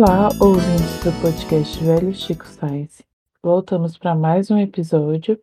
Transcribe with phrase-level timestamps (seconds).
[0.00, 3.04] Olá, ouvintes do podcast Velho Chico Science.
[3.42, 5.36] Voltamos para mais um episódio.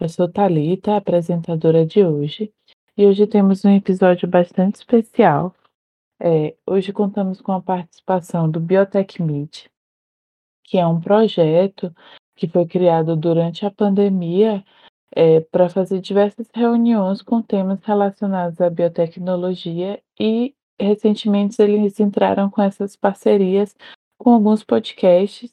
[0.00, 2.50] Eu sou Talita, apresentadora de hoje,
[2.96, 5.54] e hoje temos um episódio bastante especial.
[6.18, 9.66] É, hoje contamos com a participação do Biotech Meet,
[10.64, 11.94] que é um projeto
[12.34, 14.64] que foi criado durante a pandemia
[15.14, 22.62] é, para fazer diversas reuniões com temas relacionados à biotecnologia e recentemente eles entraram com
[22.62, 23.74] essas parcerias
[24.18, 25.50] com alguns podcasts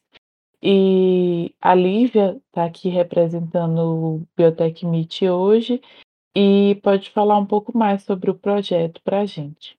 [0.62, 5.80] e a Lívia está aqui representando o Biotech Meet hoje
[6.36, 9.78] e pode falar um pouco mais sobre o projeto para a gente.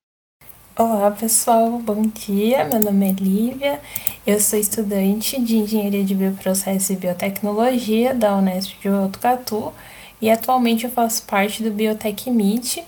[0.78, 2.64] Olá pessoal, bom dia.
[2.64, 3.80] Meu nome é Lívia,
[4.26, 9.72] eu sou estudante de Engenharia de Bioprocesso e Biotecnologia da Unesp de Botucatu
[10.20, 12.78] e atualmente eu faço parte do Biotech Meet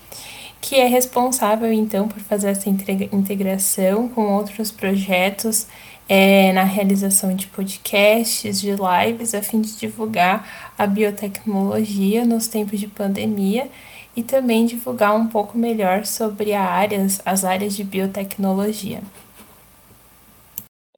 [0.61, 5.67] que é responsável então por fazer essa integração com outros projetos
[6.09, 12.79] é, na realização de podcasts, de lives, a fim de divulgar a biotecnologia nos tempos
[12.79, 13.69] de pandemia
[14.15, 19.01] e também divulgar um pouco melhor sobre áreas, as áreas de biotecnologia.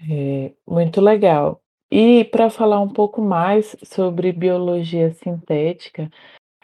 [0.09, 1.61] É, muito legal.
[1.91, 6.09] E para falar um pouco mais sobre biologia sintética,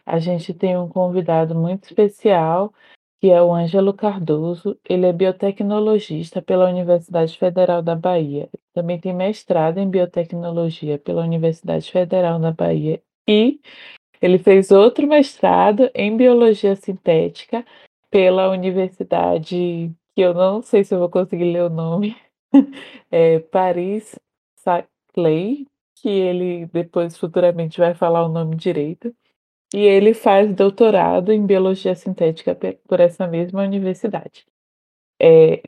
[0.06, 2.74] a gente tem um convidado muito especial,
[3.20, 4.78] que é o Ângelo Cardoso.
[4.88, 8.50] Ele é biotecnologista pela Universidade Federal da Bahia.
[8.74, 13.60] Também tem mestrado em biotecnologia pela Universidade Federal da Bahia e
[14.22, 17.66] ele fez outro mestrado em biologia sintética
[18.10, 22.16] pela universidade que eu não sei se eu vou conseguir ler o nome,
[23.12, 24.18] é Paris
[24.56, 29.16] Saclay, que ele depois futuramente vai falar o nome direito.
[29.74, 32.58] E ele faz doutorado em biologia sintética
[32.88, 34.46] por essa mesma universidade.
[35.22, 35.62] É,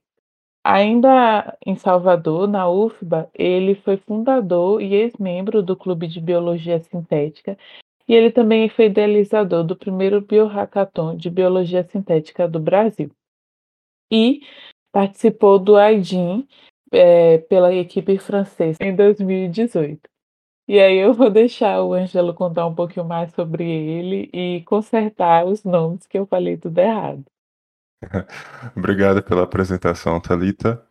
[0.64, 7.58] ainda em Salvador, na UFBA, ele foi fundador e ex-membro do Clube de Biologia Sintética
[8.08, 13.12] e ele também foi idealizador do primeiro biohackathon de biologia sintética do Brasil.
[14.12, 14.42] E
[14.92, 16.48] participou do AIDIN
[16.92, 20.10] é, pela equipe francesa em 2018.
[20.70, 25.44] E aí eu vou deixar o Ângelo contar um pouquinho mais sobre ele e consertar
[25.44, 27.26] os nomes que eu falei tudo errado.
[28.78, 30.86] Obrigado pela apresentação, Talita.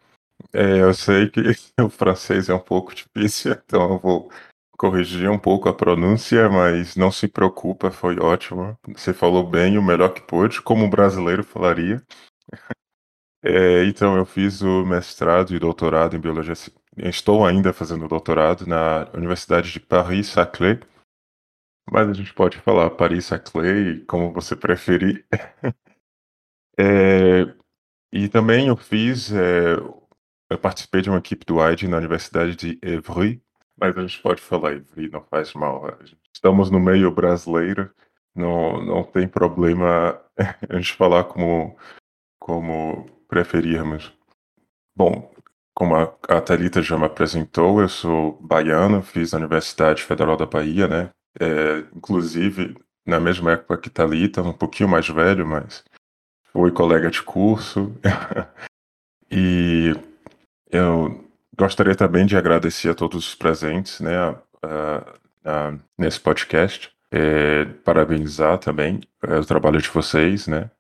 [0.53, 1.41] É, eu sei que
[1.81, 4.33] o francês é um pouco difícil, então eu vou
[4.77, 8.77] corrigir um pouco a pronúncia, mas não se preocupa, foi ótimo.
[8.89, 12.03] Você falou bem, o melhor que pôde, como um brasileiro falaria.
[13.41, 16.57] É, então, eu fiz o mestrado e doutorado em biologia
[16.97, 20.81] Estou ainda fazendo doutorado na Universidade de Paris-Saclay,
[21.91, 25.27] mas a gente pode falar Paris-Saclay, como você preferir.
[26.79, 27.55] é,
[28.13, 29.75] e também eu fiz, é,
[30.51, 33.43] eu participei de uma equipe do AID na Universidade de Évry,
[33.79, 35.99] mas a gente pode falar Évry, não faz mal.
[36.33, 37.93] Estamos no meio brasileiro,
[38.35, 40.21] não, não tem problema
[40.69, 41.77] a gente falar como,
[42.41, 44.13] como preferirmos.
[44.97, 45.33] Bom,
[45.79, 50.89] como a, Thalita já me apresentou, eu sou baiano, fiz a Universidade Federal da Bahia,
[50.89, 51.11] né?
[51.39, 55.85] É, inclusive, na mesma época que Thalita, um pouquinho mais velho, mas
[56.53, 57.95] fui colega de curso.
[59.31, 59.95] e
[60.69, 61.25] eu
[61.57, 64.19] gostaria também de agradecer a todos os presentes, né?
[64.19, 65.15] A, a,
[65.45, 66.91] a, nesse podcast.
[67.13, 70.73] É, parabenizar também é, o trabalho de vocês, né?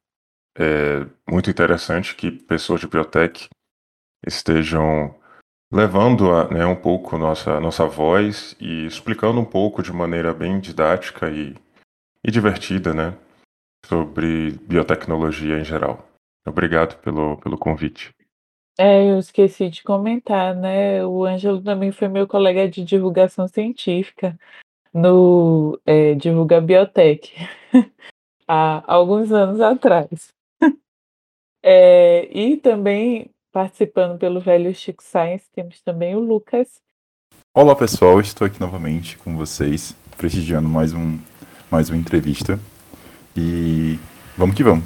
[0.58, 3.48] É muito interessante que pessoas de biotech
[4.26, 5.14] estejam
[5.72, 10.58] levando a, né, um pouco nossa nossa voz e explicando um pouco de maneira bem
[10.58, 11.54] didática e,
[12.24, 13.14] e divertida, né,
[13.84, 16.06] sobre biotecnologia em geral.
[16.46, 18.10] Obrigado pelo, pelo convite.
[18.78, 21.04] É, eu esqueci de comentar, né?
[21.04, 24.38] O Ângelo também foi meu colega de divulgação científica
[24.94, 27.34] no é, Divulga Biotech
[28.46, 30.32] há alguns anos atrás.
[31.60, 36.82] É, e também Participando pelo Velho Chico Science, temos também o Lucas.
[37.54, 41.18] Olá pessoal, estou aqui novamente com vocês, prestigiando mais, um,
[41.70, 42.60] mais uma entrevista.
[43.34, 43.98] E
[44.36, 44.84] vamos que vamos.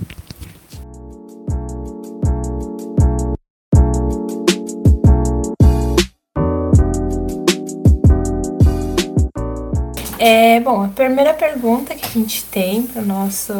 [10.21, 13.53] É, bom, a primeira pergunta que a gente tem para o nosso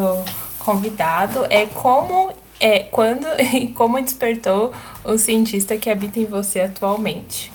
[0.59, 2.31] convidado é como
[2.63, 4.73] é quando e como despertou
[5.03, 7.51] o cientista que habita em você atualmente?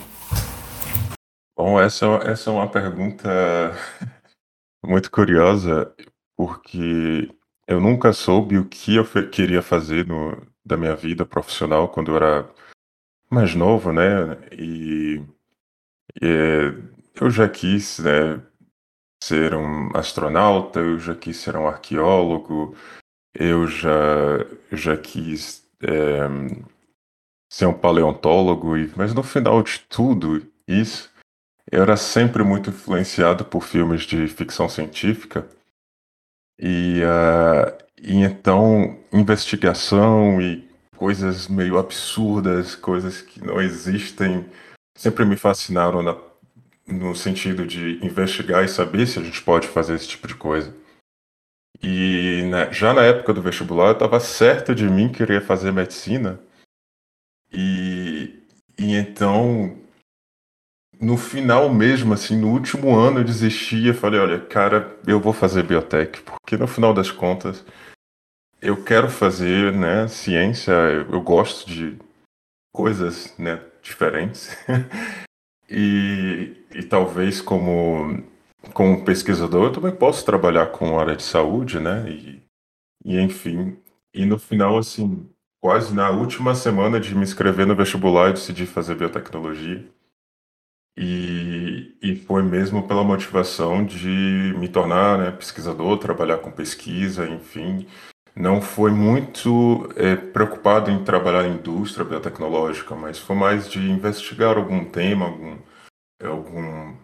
[1.57, 3.29] Bom, essa, essa é uma pergunta
[4.85, 5.93] muito curiosa,
[6.37, 7.29] porque
[7.67, 12.17] eu nunca soube o que eu queria fazer no, da minha vida profissional quando eu
[12.17, 12.49] era
[13.31, 14.39] mais novo, né?
[14.53, 15.21] E,
[16.23, 16.75] e é,
[17.21, 18.41] eu já quis, né,
[19.23, 22.77] ser um astronauta, eu já quis ser um arqueólogo,
[23.35, 23.91] eu já,
[24.73, 26.29] já quis é,
[27.51, 31.11] ser um paleontólogo, mas no final de tudo isso,
[31.71, 35.47] eu era sempre muito influenciado por filmes de ficção científica.
[36.59, 44.47] E, uh, e então, investigação e coisas meio absurdas, coisas que não existem,
[44.97, 46.17] sempre me fascinaram na,
[46.87, 50.75] no sentido de investigar e saber se a gente pode fazer esse tipo de coisa.
[51.83, 56.41] E né, já na época do vestibular eu estava certo de mim querer fazer medicina.
[57.53, 58.43] E,
[58.79, 59.79] e então,
[61.01, 63.25] no final mesmo, assim, no último ano eu
[63.91, 67.65] e falei, olha, cara, eu vou fazer biotech, porque no final das contas
[68.61, 71.97] eu quero fazer, né, ciência, eu, eu gosto de
[72.73, 74.57] coisas, né, diferentes.
[75.71, 78.25] e, e talvez como
[78.73, 82.11] como pesquisador, eu também posso trabalhar com área de saúde, né?
[82.11, 82.43] E,
[83.05, 83.79] e enfim,
[84.13, 85.29] e no final, assim,
[85.61, 89.89] quase na última semana de me inscrever no vestibular, eu decidi fazer biotecnologia.
[90.97, 97.87] E, e foi mesmo pela motivação de me tornar né, pesquisador, trabalhar com pesquisa, enfim.
[98.35, 104.57] Não foi muito é, preocupado em trabalhar em indústria biotecnológica, mas foi mais de investigar
[104.57, 105.57] algum tema, algum,
[106.23, 106.97] algum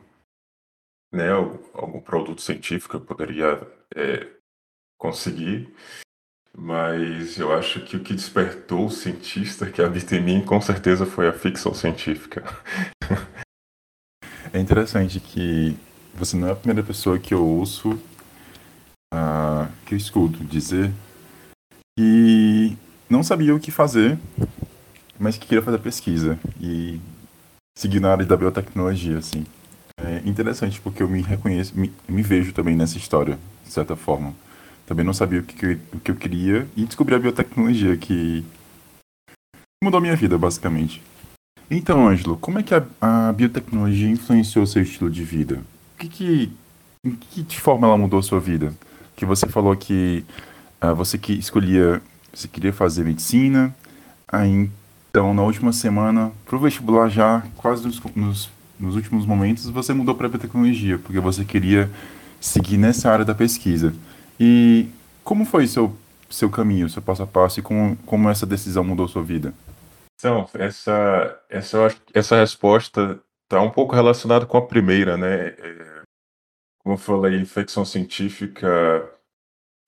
[1.15, 1.31] né,
[1.73, 3.61] algum produto científico eu poderia
[3.95, 4.27] é,
[4.99, 5.73] conseguir,
[6.57, 11.07] mas eu acho que o que despertou o cientista que habita em mim com certeza
[11.07, 12.43] foi a ficção científica.
[14.53, 15.77] É interessante que
[16.15, 17.99] você não é a primeira pessoa que eu ouço,
[19.13, 20.93] uh, que eu escuto dizer
[21.99, 22.77] que
[23.11, 24.17] não sabia o que fazer,
[25.19, 27.01] mas que queria fazer pesquisa e
[27.77, 29.45] seguir na área da biotecnologia, assim.
[30.05, 34.35] É interessante porque eu me reconheço, me, me vejo também nessa história, de certa forma.
[34.87, 38.45] Também não sabia o que, o que eu queria e descobri a biotecnologia que
[39.83, 41.03] mudou a minha vida, basicamente.
[41.71, 45.63] Então, Ângelo, como é que a, a biotecnologia influenciou seu estilo de vida?
[45.95, 46.53] O que, que,
[47.05, 48.75] em que forma ela mudou sua vida?
[49.17, 50.25] Que você falou que
[50.83, 52.03] uh, você que escolhia,
[52.33, 53.75] você queria fazer medicina,
[54.29, 54.69] aí
[55.11, 60.15] então na última semana, pro vestibular já, quase nos, nos nos últimos momentos você mudou
[60.15, 61.91] para a biotecnologia, porque você queria
[62.41, 63.95] seguir nessa área da pesquisa.
[64.39, 64.89] E
[65.23, 65.97] como foi seu
[66.31, 69.55] seu caminho, seu passo a passo e como, como essa decisão mudou sua vida?
[70.19, 75.49] Então, essa essa essa resposta está um pouco relacionada com a primeira, né?
[75.49, 76.03] É,
[76.83, 79.09] como eu falei, ficção científica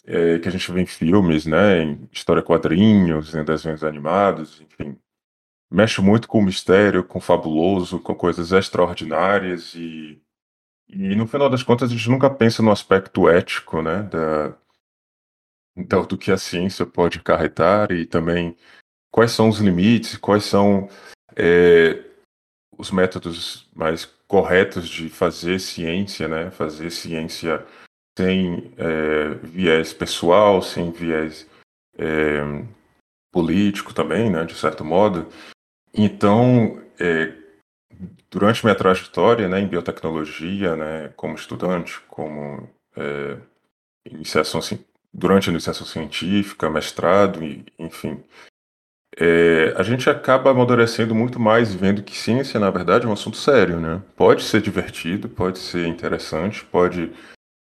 [0.06, 1.82] é, que a gente vê em filmes, né?
[1.82, 4.96] Em história quadrinhos, em desenhos animados, enfim
[5.70, 10.20] mexe muito com o mistério, com o fabuloso, com coisas extraordinárias e,
[10.88, 14.56] e no final das contas a gente nunca pensa no aspecto ético, né, da,
[15.76, 18.56] então, do que a ciência pode acarretar e também
[19.10, 20.88] quais são os limites, quais são
[21.36, 22.02] é,
[22.78, 27.64] os métodos mais corretos de fazer ciência, né, fazer ciência
[28.18, 31.46] sem é, viés pessoal, sem viés
[31.98, 32.40] é,
[33.30, 35.28] político também, né, de certo modo.
[35.96, 37.32] Então, é,
[38.30, 43.38] durante minha trajetória né, em biotecnologia, né, como estudante, como é,
[44.04, 44.60] iniciação,
[45.12, 48.22] durante a iniciação científica, mestrado, e, enfim,
[49.18, 53.38] é, a gente acaba amadurecendo muito mais vendo que ciência, na verdade, é um assunto
[53.38, 53.80] sério.
[53.80, 54.02] Né?
[54.14, 57.10] Pode ser divertido, pode ser interessante, pode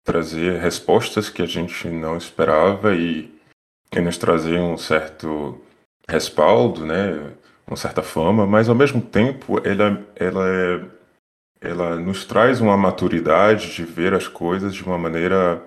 [0.03, 3.33] trazer respostas que a gente não esperava e,
[3.93, 5.59] e nos trazer um certo
[6.07, 7.33] respaldo, né?
[7.67, 10.85] Uma certa fama, mas ao mesmo tempo ela, ela, é,
[11.61, 15.63] ela nos traz uma maturidade de ver as coisas de uma maneira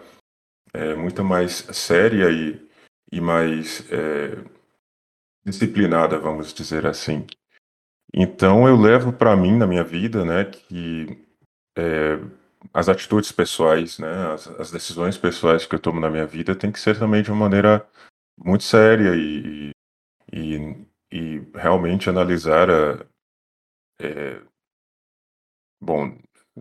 [0.72, 2.60] é, muito mais séria e,
[3.10, 4.38] e mais é,
[5.44, 7.26] disciplinada, vamos dizer assim.
[8.14, 11.26] Então eu levo para mim na minha vida, né, que
[11.76, 12.18] é,
[12.72, 16.72] as atitudes pessoais, né, as, as, decisões pessoais que eu tomo na minha vida tem
[16.72, 17.86] que ser também de uma maneira
[18.36, 19.70] muito séria e,
[20.32, 23.06] e, e realmente analisar a,
[24.00, 24.40] é,
[25.80, 26.16] bom,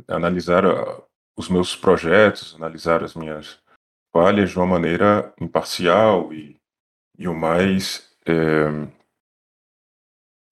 [0.08, 1.04] analisar a,
[1.38, 3.60] os meus projetos, analisar as minhas
[4.12, 6.60] falhas de uma maneira imparcial e,
[7.18, 8.68] e o mais, é,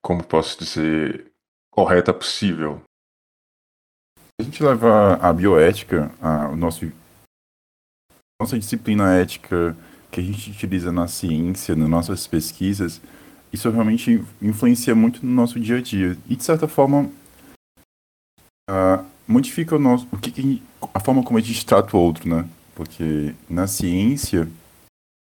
[0.04, 1.32] como posso dizer,
[1.72, 2.82] correta possível.
[4.40, 6.86] A gente leva a bioética, a, nosso,
[8.40, 9.76] nossa disciplina ética
[10.12, 13.02] que a gente utiliza na ciência, nas nossas pesquisas,
[13.56, 16.18] isso realmente influencia muito no nosso dia a dia.
[16.30, 17.10] E, de certa forma,
[18.70, 22.30] uh, modifica o nosso, o que, que a forma como a gente trata o outro,
[22.30, 22.48] né?
[22.76, 24.48] Porque na ciência,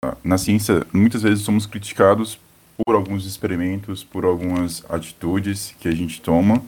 [0.04, 2.40] uh, na ciência, muitas vezes somos criticados
[2.86, 6.62] por alguns experimentos, por algumas atitudes que a gente toma,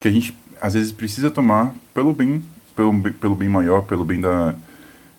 [0.00, 2.42] que a gente às vezes precisa tomar pelo bem,
[2.74, 4.54] pelo, pelo bem maior, pelo bem da,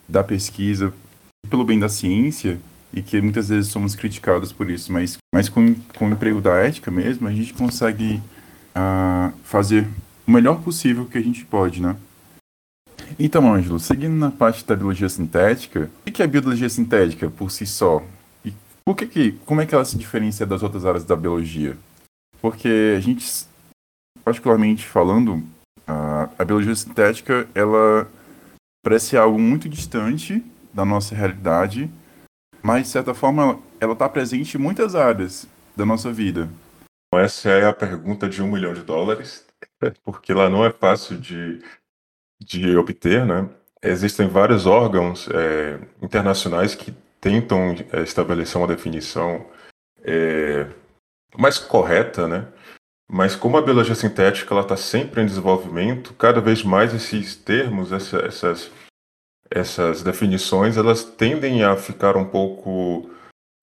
[0.07, 0.93] da pesquisa,
[1.49, 2.59] pelo bem da ciência,
[2.93, 6.55] e que muitas vezes somos criticados por isso, mas, mas com, com o emprego da
[6.55, 8.21] ética mesmo, a gente consegue
[8.75, 9.87] uh, fazer
[10.27, 11.95] o melhor possível que a gente pode, né?
[13.19, 17.51] Então, Ângelo, seguindo na parte da biologia sintética, o que é a biologia sintética por
[17.51, 18.03] si só?
[18.43, 18.53] E
[18.85, 21.77] por que que, como é que ela se diferencia das outras áreas da biologia?
[22.41, 23.25] Porque a gente,
[24.23, 25.43] particularmente falando,
[25.85, 28.09] a, a biologia sintética, ela
[28.83, 30.43] parece algo muito distante
[30.73, 31.89] da nossa realidade,
[32.61, 36.49] mas de certa forma ela está presente em muitas áreas da nossa vida.
[37.13, 39.45] Essa é a pergunta de um milhão de dólares,
[40.03, 41.61] porque ela não é fácil de,
[42.39, 43.49] de obter, né?
[43.83, 49.45] Existem vários órgãos é, internacionais que tentam é, estabelecer uma definição
[50.03, 50.67] é,
[51.37, 52.47] mais correta, né?
[53.09, 57.91] Mas como a biologia sintética ela está sempre em desenvolvimento, cada vez mais esses termos,
[57.91, 58.71] essa, essas
[59.51, 63.09] essas definições elas tendem a ficar um pouco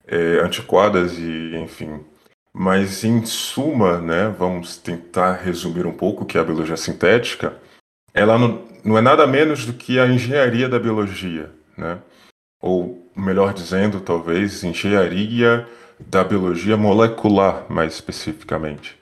[0.07, 2.05] é, antiquadas e enfim.
[2.53, 7.57] Mas em suma né vamos tentar resumir um pouco que é a biologia sintética.
[8.13, 12.03] Ela não, não é nada menos do que a engenharia da biologia né?
[12.61, 15.67] Ou melhor dizendo talvez engenharia
[15.99, 18.99] da biologia molecular mais especificamente.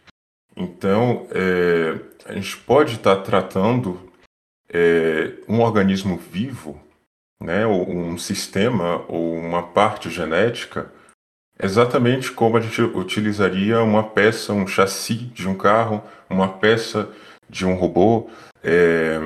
[0.54, 4.05] Então é, a gente pode estar tratando
[4.68, 6.80] é, um organismo vivo,
[7.40, 10.90] né, ou um sistema ou uma parte genética,
[11.61, 17.11] exatamente como a gente utilizaria uma peça, um chassi de um carro, uma peça
[17.49, 18.28] de um robô,
[18.62, 19.18] é,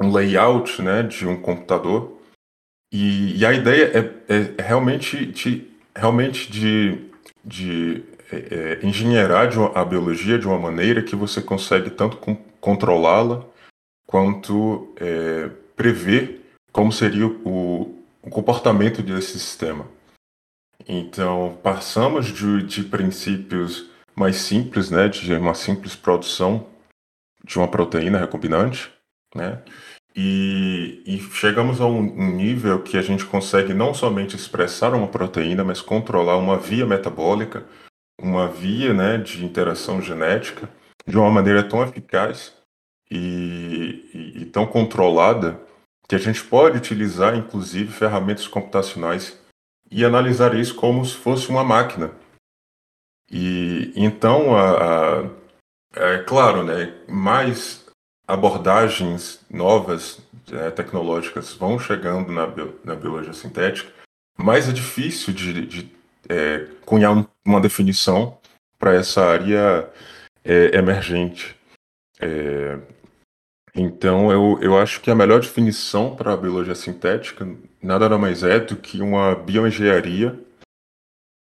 [0.00, 2.18] um layout né, de um computador.
[2.92, 3.90] E, e a ideia
[4.28, 6.98] é, é, realmente de, realmente de,
[7.44, 12.18] de é, é engenheirar a biologia de uma maneira que você consegue tanto
[12.60, 13.44] controlá-la
[14.06, 16.42] quanto é, prever
[16.72, 19.86] como seria o, o, comportamento desse sistema.
[20.88, 26.66] Então, passamos de, de princípios mais simples, né, de uma simples produção
[27.44, 28.90] de uma proteína recombinante,
[29.34, 29.62] né,
[30.14, 35.64] e, e chegamos a um, nível que a gente consegue não somente expressar uma proteína,
[35.64, 37.66] mas controlar uma via metabólica,
[38.20, 40.68] uma via né, de interação genética,
[41.06, 42.52] de uma maneira tão eficaz
[43.12, 45.60] e, e, e tão controlada
[46.08, 49.38] que a gente pode utilizar, inclusive, ferramentas computacionais
[49.90, 52.10] e analisar isso como se fosse uma máquina.
[53.30, 55.30] E então, a, a,
[55.94, 57.84] é claro, né, mais
[58.26, 62.46] abordagens novas é, tecnológicas vão chegando na,
[62.82, 63.92] na biologia sintética,
[64.38, 65.92] mais é difícil de, de
[66.28, 68.38] é, cunhar uma definição
[68.78, 69.90] para essa área
[70.42, 71.54] é, emergente.
[73.74, 77.48] Então, eu, eu acho que a melhor definição para a biologia sintética
[77.82, 80.38] nada mais é do que uma bioengenharia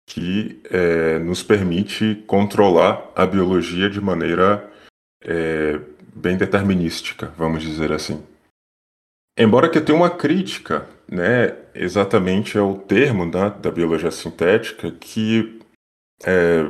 [0.09, 4.69] que é, nos permite controlar a biologia de maneira
[5.23, 5.79] é,
[6.15, 8.25] bem determinística, vamos dizer assim.
[9.39, 15.61] Embora que eu tenha uma crítica, né, exatamente ao termo né, da biologia sintética, que,
[16.25, 16.69] é,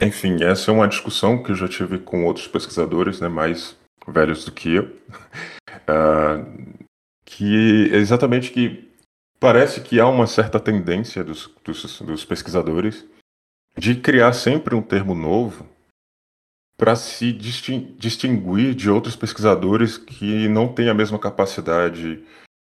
[0.00, 3.76] enfim, essa é uma discussão que eu já tive com outros pesquisadores, né, mais
[4.06, 6.84] velhos do que eu, uh,
[7.24, 8.90] que exatamente que
[9.38, 13.06] parece que há uma certa tendência dos, dos, dos pesquisadores
[13.76, 15.66] de criar sempre um termo novo
[16.76, 22.24] para se distinguir de outros pesquisadores que não têm a mesma capacidade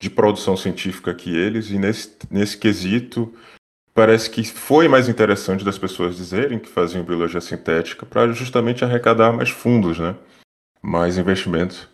[0.00, 3.35] de produção científica que eles, e nesse, nesse quesito
[3.95, 9.33] parece que foi mais interessante das pessoas dizerem que faziam biologia sintética para justamente arrecadar
[9.33, 10.14] mais fundos, né?
[10.84, 11.88] Mais investimentos.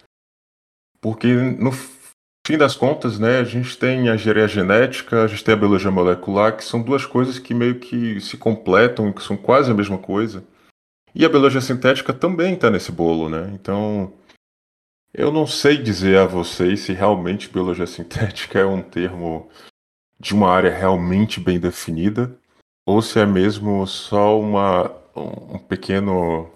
[1.00, 5.54] Porque no fim das contas, né, a gente tem a engenharia genética, a gente tem
[5.54, 9.70] a biologia molecular, que são duas coisas que meio que se completam, que são quase
[9.70, 10.44] a mesma coisa.
[11.14, 13.50] E a biologia sintética também está nesse bolo, né?
[13.54, 14.12] Então,
[15.14, 19.49] eu não sei dizer a vocês se realmente biologia sintética é um termo
[20.18, 22.37] de uma área realmente bem definida
[22.87, 26.50] ou se é mesmo só uma, um pequeno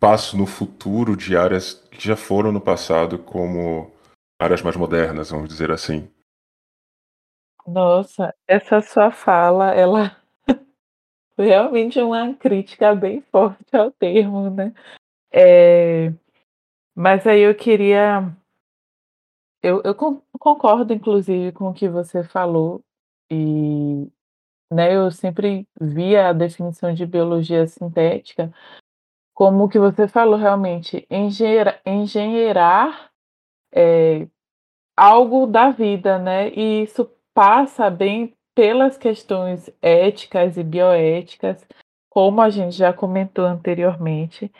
[0.00, 3.90] passo no futuro de áreas que já foram no passado como
[4.38, 6.08] áreas mais modernas, vamos dizer assim.
[7.66, 10.16] Nossa, essa sua fala, ela
[11.36, 14.72] realmente uma crítica bem forte ao termo, né?
[15.30, 16.12] É,
[16.94, 18.34] mas aí eu queria.
[19.62, 19.94] Eu, eu
[20.38, 22.80] concordo, inclusive, com o que você falou,
[23.30, 24.08] e
[24.72, 28.52] né, eu sempre via a definição de biologia sintética
[29.38, 33.08] como que você falou realmente, engenheira, engenheirar
[33.72, 34.26] é,
[34.96, 36.48] algo da vida, né?
[36.48, 41.64] E isso passa bem pelas questões éticas e bioéticas,
[42.10, 44.50] como a gente já comentou anteriormente,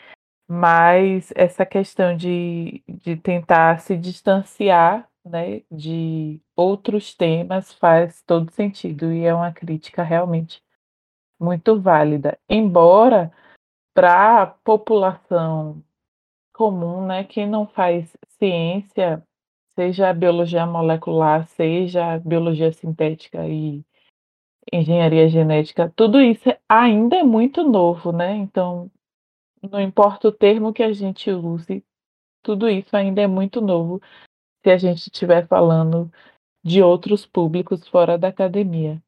[0.47, 9.11] mas essa questão de, de tentar se distanciar né, de outros temas faz todo sentido
[9.11, 10.63] e é uma crítica realmente
[11.37, 12.39] muito válida.
[12.47, 13.29] Embora
[13.99, 15.83] para a população
[16.53, 19.21] comum, né, quem não faz ciência,
[19.75, 23.83] seja biologia molecular, seja biologia sintética e
[24.71, 28.37] engenharia genética, tudo isso ainda é muito novo, né?
[28.37, 28.89] Então,
[29.69, 31.83] não importa o termo que a gente use,
[32.41, 34.01] tudo isso ainda é muito novo
[34.63, 36.09] se a gente estiver falando
[36.63, 39.03] de outros públicos fora da academia.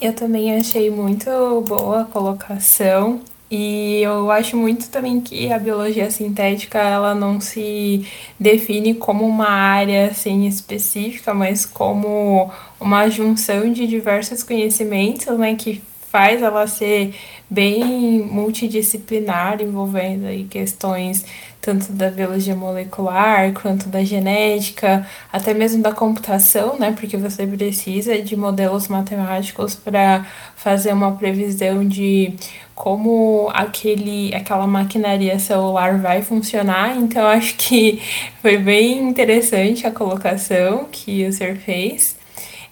[0.00, 1.28] Eu também achei muito
[1.68, 3.22] boa a colocação
[3.54, 8.06] e eu acho muito também que a biologia sintética ela não se
[8.40, 15.82] define como uma área assim específica, mas como uma junção de diversos conhecimentos, né, que
[16.10, 17.14] faz ela ser
[17.50, 21.22] bem multidisciplinar, envolvendo aí questões
[21.62, 26.90] tanto da biologia molecular quanto da genética, até mesmo da computação, né?
[26.90, 30.26] Porque você precisa de modelos matemáticos para
[30.56, 32.34] fazer uma previsão de
[32.74, 36.96] como aquele, aquela maquinaria celular vai funcionar.
[36.96, 38.02] Então, acho que
[38.42, 42.16] foi bem interessante a colocação que o senhor fez.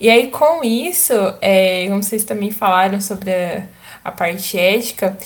[0.01, 3.63] E aí, com isso, é, como vocês também falaram sobre a,
[4.03, 5.17] a parte ética,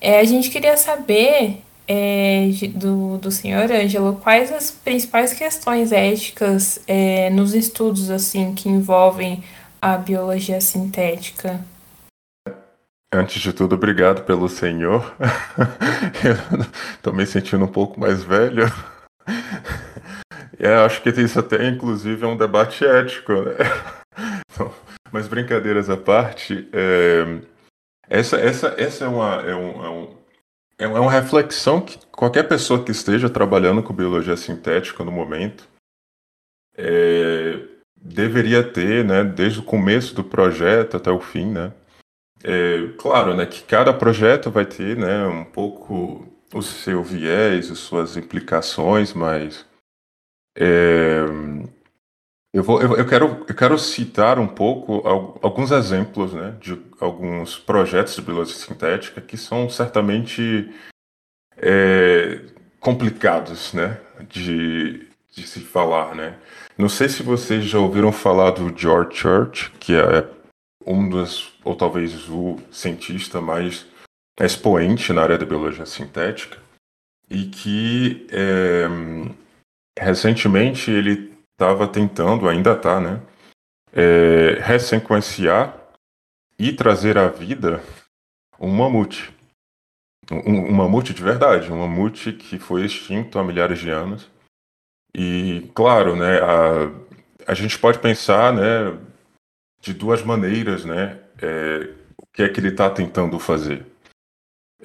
[0.00, 6.80] é, a gente queria saber é, do, do senhor Ângelo, quais as principais questões éticas
[6.86, 9.42] é, nos estudos assim que envolvem
[9.80, 11.58] a biologia sintética?
[13.12, 15.16] Antes de tudo, obrigado pelo senhor.
[16.94, 18.70] Estou me sentindo um pouco mais velho.
[20.58, 23.54] É, acho que isso até, inclusive, é um debate ético, né?
[25.10, 27.40] Mas brincadeiras à parte, é,
[28.10, 30.17] essa, essa, essa é, uma, é, um, é, um,
[30.78, 35.68] é uma reflexão que qualquer pessoa que esteja trabalhando com biologia sintética no momento
[36.76, 37.60] é,
[37.96, 41.72] deveria ter, né, desde o começo do projeto até o fim, né?
[42.44, 47.78] É, claro, né, que cada projeto vai ter, né, um pouco o seu viés, as
[47.80, 49.66] suas implicações, mas
[50.56, 51.24] é,
[52.58, 55.06] eu, vou, eu, eu, quero, eu quero citar um pouco
[55.40, 60.68] alguns exemplos né, de alguns projetos de biologia sintética que são certamente
[61.56, 62.40] é,
[62.80, 66.16] complicados né, de, de se falar.
[66.16, 66.36] Né?
[66.76, 70.28] Não sei se vocês já ouviram falar do George Church, que é
[70.84, 73.86] um dos, ou talvez o cientista mais
[74.40, 76.58] expoente na área da biologia sintética,
[77.30, 78.88] e que é,
[79.96, 83.20] recentemente ele estava tentando, ainda está, né,
[83.92, 85.76] é, ressequenciar
[86.56, 87.82] e trazer à vida
[88.60, 89.34] um mamute.
[90.30, 94.30] Um, um mamute de verdade, um mamute que foi extinto há milhares de anos.
[95.12, 98.96] E, claro, né, a, a gente pode pensar, né,
[99.80, 101.18] de duas maneiras, né?
[101.40, 103.84] É, o que é que ele está tentando fazer?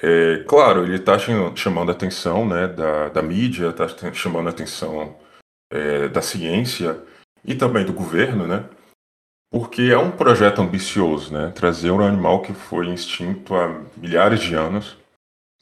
[0.02, 1.18] É, claro, ele está
[1.56, 5.16] chamando a atenção né, da, da mídia, está chamando a atenção
[5.74, 7.04] é, da ciência
[7.44, 8.70] e também do governo, né?
[9.52, 11.52] Porque é um projeto ambicioso, né?
[11.56, 14.98] Trazer um animal que foi extinto há milhares de anos,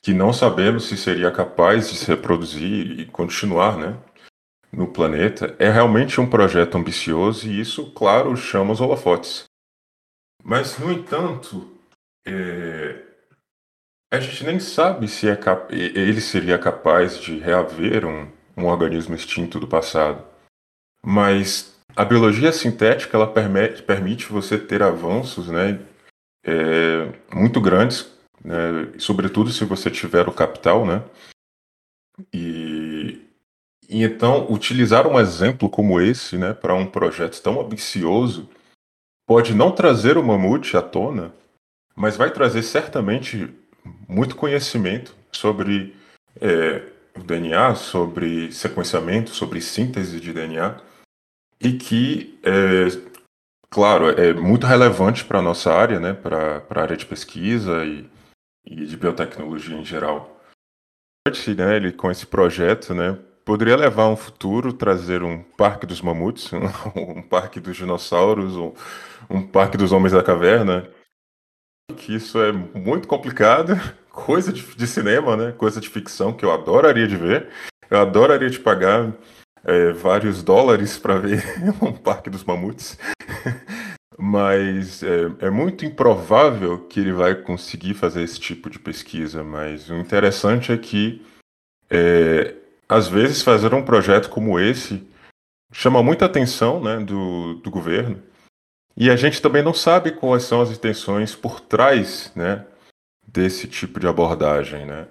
[0.04, 3.98] que não sabemos se seria capaz de se reproduzir e continuar, né?
[4.72, 9.46] no planeta é realmente um projeto ambicioso e isso, claro, chama os holofotes.
[10.44, 11.78] Mas, no entanto,
[12.26, 13.04] é...
[14.12, 15.74] a gente nem sabe se é cap...
[15.74, 20.24] ele seria capaz de reaver um, um organismo extinto do passado.
[21.04, 25.80] Mas a biologia sintética ela permite, permite você ter avanços né,
[26.46, 28.12] é, muito grandes,
[28.44, 31.04] né, sobretudo se você tiver o capital, né?
[32.34, 33.22] E
[33.92, 38.50] e então, utilizar um exemplo como esse, né, para um projeto tão ambicioso,
[39.28, 41.34] pode não trazer o mamute à tona,
[41.94, 43.54] mas vai trazer certamente
[44.08, 45.94] muito conhecimento sobre
[46.40, 46.84] é,
[47.16, 50.80] o DNA, sobre sequenciamento, sobre síntese de DNA,
[51.60, 53.12] e que é,
[53.70, 58.10] claro, é muito relevante para a nossa área, né, para a área de pesquisa e,
[58.66, 60.42] e de biotecnologia em geral.
[61.28, 66.50] Né, ele, com esse projeto, né, poderia levar um futuro, trazer um parque dos mamutes,
[66.96, 68.74] um parque dos dinossauros, um,
[69.30, 70.90] um parque dos homens da caverna,
[71.98, 73.74] que isso é muito complicado,
[74.12, 75.52] coisa de, de, cinema, né?
[75.52, 77.50] Coisa de ficção que eu adoraria de ver.
[77.90, 79.12] Eu adoraria de pagar
[79.64, 81.44] é, vários dólares para ver
[81.82, 82.98] um parque dos mamutes.
[84.18, 89.44] mas é, é, muito improvável que ele vai conseguir fazer esse tipo de pesquisa.
[89.44, 91.26] Mas o interessante é que,
[91.90, 92.56] é,
[92.88, 95.10] às vezes, fazer um projeto como esse
[95.74, 98.22] chama muita atenção né, do, do governo.
[98.96, 102.66] E a gente também não sabe quais são as intenções por trás né,
[103.32, 104.86] desse tipo de abordagem.
[104.86, 105.08] Né?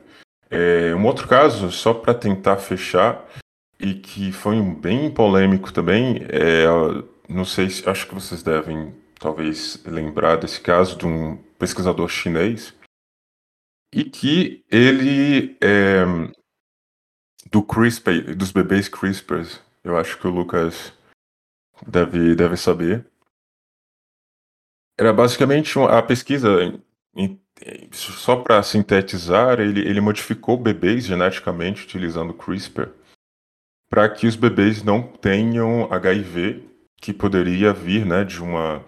[0.50, 3.26] É, um outro caso, só para tentar fechar,
[3.78, 6.66] e que foi bem polêmico também, é,
[7.28, 12.74] não sei se acho que vocês devem talvez lembrar desse caso de um pesquisador chinês
[13.92, 16.04] e que ele é,
[17.50, 19.46] do CRISPR, dos bebês CRISPR,
[19.82, 20.92] eu acho que o Lucas
[21.86, 23.06] deve, deve saber.
[24.98, 26.48] Era basicamente a pesquisa,
[27.92, 32.88] só para sintetizar, ele, ele modificou bebês geneticamente utilizando CRISPR
[33.90, 36.62] para que os bebês não tenham HIV,
[37.00, 38.84] que poderia vir né, de uma.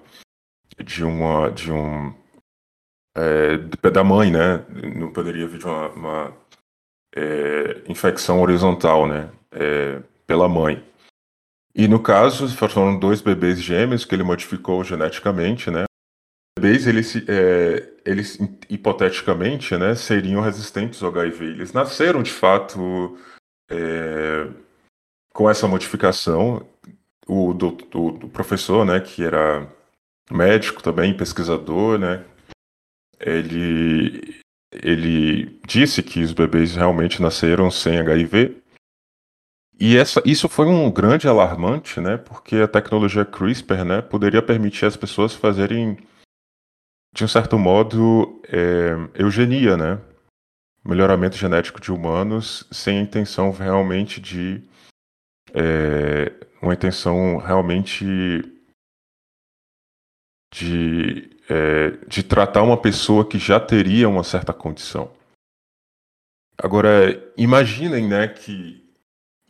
[0.82, 1.50] de uma.
[1.50, 2.14] de um.
[3.14, 3.58] É,
[3.90, 4.64] da mãe, né?
[4.96, 6.32] Não poderia vir de uma, uma
[7.14, 9.30] é, infecção horizontal, né?
[9.50, 10.82] É, pela mãe.
[11.74, 15.84] E no caso, foram dois bebês gêmeos que ele modificou geneticamente, né?
[16.58, 18.38] Bebês, eles, é, eles
[18.68, 21.44] hipoteticamente, né, seriam resistentes ao HIV.
[21.44, 23.18] Eles nasceram, de fato,
[23.70, 24.48] é,
[25.32, 26.66] com essa modificação.
[27.26, 29.68] O, do, do, professor, né, que era
[30.30, 32.24] médico também, pesquisador, né,
[33.20, 34.40] ele,
[34.72, 38.60] ele disse que os bebês realmente nasceram sem HIV.
[39.78, 44.86] E essa, isso foi um grande alarmante, né, porque a tecnologia CRISPR, né, poderia permitir
[44.86, 45.96] as pessoas fazerem
[47.12, 50.00] de um certo modo, é, eugenia, né?
[50.84, 54.62] Melhoramento genético de humanos sem a intenção realmente de.
[55.54, 58.04] É, uma intenção realmente
[60.52, 65.12] de, é, de tratar uma pessoa que já teria uma certa condição.
[66.56, 68.81] Agora, imaginem né, que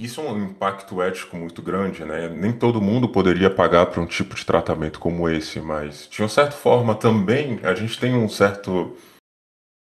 [0.04, 2.28] isso é um impacto ético muito grande, né?
[2.28, 6.28] Nem todo mundo poderia pagar por um tipo de tratamento como esse, mas de uma
[6.28, 8.96] certa forma também a gente tem um certo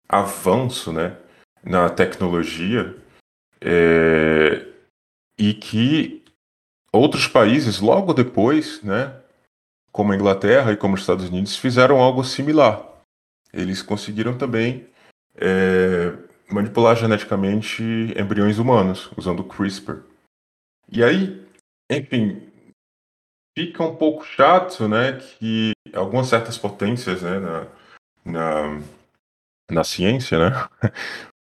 [0.09, 1.17] avanço, né,
[1.63, 2.97] na tecnologia
[3.61, 4.67] é...
[5.39, 6.25] e que
[6.93, 9.15] outros países logo depois, né,
[9.93, 12.85] como a Inglaterra e como os Estados Unidos, fizeram algo similar.
[13.53, 14.89] Eles conseguiram também
[15.37, 16.13] é
[16.53, 17.83] manipular geneticamente
[18.17, 20.03] embriões humanos usando CRISPR.
[20.93, 21.47] E aí,
[21.91, 22.51] enfim,
[23.57, 27.67] fica um pouco chato, né, que algumas certas potências, né, na,
[28.25, 28.83] na,
[29.71, 30.69] na ciência, né,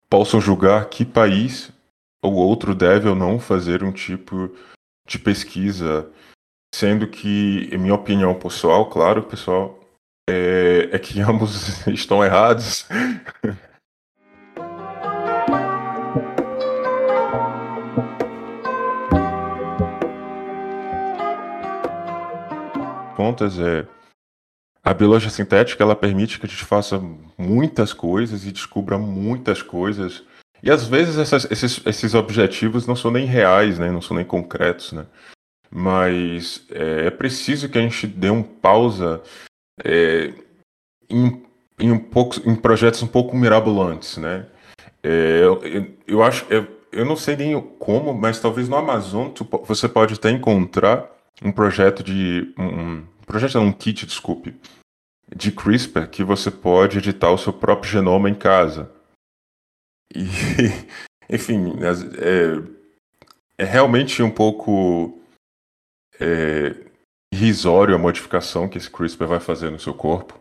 [0.10, 1.72] possam julgar que país
[2.22, 4.54] ou outro deve ou não fazer um tipo
[5.08, 6.12] de pesquisa,
[6.76, 9.80] sendo que, em minha opinião pessoal, claro, pessoal,
[10.30, 12.86] é, é que ambos estão errados.
[23.18, 23.88] Contas, é,
[24.84, 27.02] a biologia sintética ela permite que a gente faça
[27.36, 30.24] muitas coisas e descubra muitas coisas.
[30.62, 33.92] E às vezes essas, esses, esses objetivos não são nem reais, né?
[33.92, 34.94] não são nem concretos.
[34.94, 35.06] Né?
[35.70, 39.22] Mas é, é preciso que a gente dê um pausa
[39.84, 40.32] é,
[41.10, 41.44] em,
[41.80, 44.18] em, um pouco, em projetos um pouco mirabolantes.
[44.18, 44.46] Né?
[45.04, 45.62] É, eu,
[46.08, 46.46] eu, acho.
[46.50, 51.17] Eu, eu não sei nem como, mas talvez no Amazon tu, você pode até encontrar
[51.42, 52.54] um projeto de.
[52.58, 54.56] Um, projeto um kit, desculpe,
[55.36, 58.92] de CRISPR que você pode editar o seu próprio genoma em casa.
[60.16, 60.24] E,
[61.30, 65.22] enfim, é, é realmente um pouco
[66.20, 66.76] é,
[67.34, 70.40] irrisório a modificação que esse CRISPR vai fazer no seu corpo.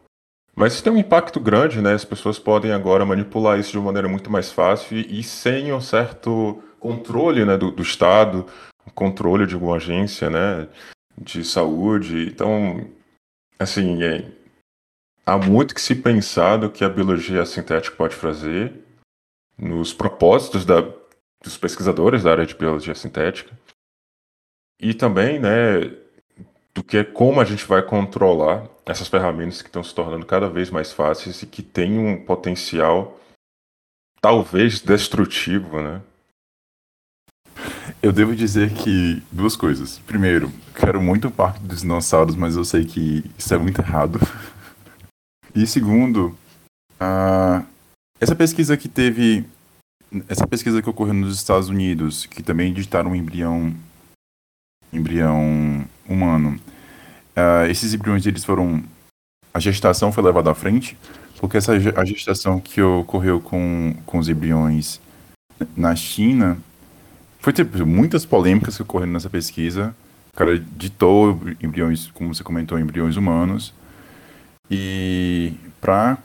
[0.55, 1.93] Mas isso tem um impacto grande, né?
[1.93, 5.71] As pessoas podem agora manipular isso de uma maneira muito mais fácil e, e sem
[5.71, 8.47] um certo controle né, do, do Estado,
[8.95, 10.69] controle de alguma agência, né?
[11.19, 12.29] de saúde.
[12.29, 12.89] Então,
[13.59, 14.31] assim, é,
[15.25, 18.73] há muito que se pensar do que a biologia sintética pode fazer
[19.59, 20.83] nos propósitos da,
[21.43, 23.59] dos pesquisadores da área de biologia sintética.
[24.79, 25.81] E também, né,
[26.75, 30.51] do que é como a gente vai controlar essas ferramentas que estão se tornando cada
[30.51, 33.19] vez mais fáceis e que têm um potencial
[34.21, 36.03] talvez destrutivo, né?
[38.07, 39.99] Eu devo dizer que duas coisas.
[40.07, 44.21] Primeiro, quero muito o Parque dos Dinossauros, mas eu sei que isso é muito errado.
[45.53, 46.27] E segundo,
[47.01, 47.67] uh,
[48.21, 49.45] essa pesquisa que teve.
[50.29, 53.75] Essa pesquisa que ocorreu nos Estados Unidos, que também editaram um embrião.
[54.93, 56.61] embrião humano.
[57.37, 58.85] Uh, esses embriões eles foram.
[59.53, 60.97] A gestação foi levada à frente,
[61.41, 65.01] porque essa, a gestação que ocorreu com, com os embriões
[65.77, 66.57] na China
[67.47, 69.95] foi tipo, muitas polêmicas que ocorreram nessa pesquisa.
[70.35, 73.73] O cara ditou embriões, como você comentou, embriões humanos.
[74.69, 76.19] E para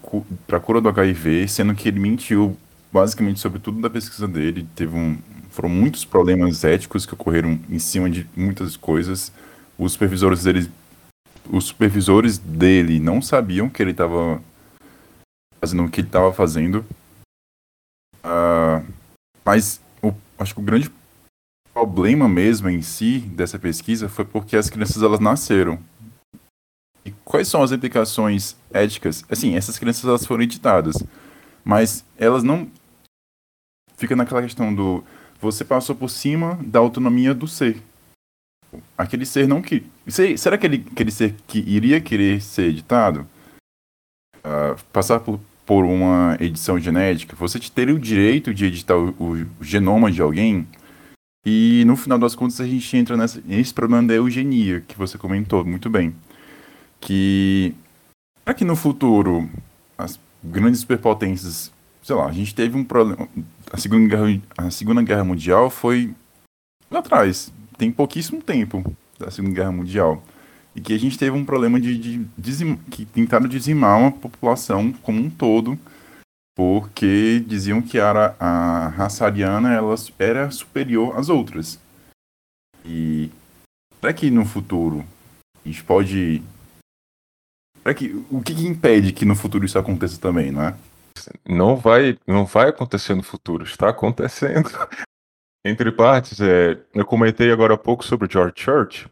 [0.51, 2.57] a cura do HIV, sendo que ele mentiu
[2.91, 4.67] basicamente sobre tudo da pesquisa dele.
[4.75, 5.15] Teve um,
[5.51, 9.31] foram muitos problemas éticos que ocorreram em cima de muitas coisas.
[9.77, 10.71] Os supervisores dele,
[11.51, 14.41] os supervisores dele não sabiam que ele estava
[15.59, 16.83] fazendo o que ele estava fazendo.
[18.25, 18.83] Uh,
[19.45, 20.89] mas o, acho que o grande
[21.73, 25.79] problema mesmo em si dessa pesquisa foi porque as crianças elas nasceram.
[27.03, 29.23] E quais são as implicações éticas?
[29.29, 30.95] Assim, essas crianças elas foram editadas,
[31.63, 32.69] mas elas não
[33.97, 35.03] fica naquela questão do
[35.39, 37.81] você passou por cima da autonomia do ser.
[38.95, 39.83] Aquele ser não que
[40.37, 43.27] será que ele, aquele ser que iria querer ser editado?
[44.37, 49.63] Uh, passar por, por uma edição genética, você teria o direito de editar o, o
[49.63, 50.67] genoma de alguém
[51.45, 55.17] e no final das contas a gente entra nessa, nesse problema da eugenia, que você
[55.17, 56.15] comentou muito bem.
[56.99, 57.73] Que
[58.45, 59.49] para que no futuro
[59.97, 61.71] as grandes superpotências,
[62.03, 63.27] sei lá, a gente teve um problema.
[63.71, 66.13] A Segunda Guerra, a Segunda Guerra Mundial foi
[66.89, 70.23] lá atrás, tem pouquíssimo tempo da Segunda Guerra Mundial.
[70.75, 74.11] E que a gente teve um problema de, de, de dizim, que tentaram dizimar uma
[74.11, 75.77] população como um todo
[76.55, 81.79] porque diziam que a, a raça ariana ela era superior às outras.
[82.85, 83.29] E
[83.99, 85.05] será que no futuro
[85.65, 86.43] gente pode.
[87.81, 90.75] Será que, o que, que impede que no futuro isso aconteça também, não é?
[91.47, 94.69] Não vai, não vai acontecer no futuro, está acontecendo.
[95.65, 99.07] Entre partes, é, eu comentei agora há pouco sobre George Church.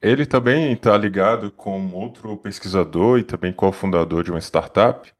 [0.00, 5.12] Ele também está ligado com outro pesquisador e também cofundador de uma startup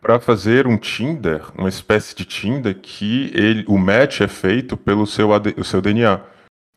[0.00, 5.06] para fazer um Tinder, uma espécie de Tinder que ele, o match é feito pelo
[5.06, 6.20] seu, o seu DNA.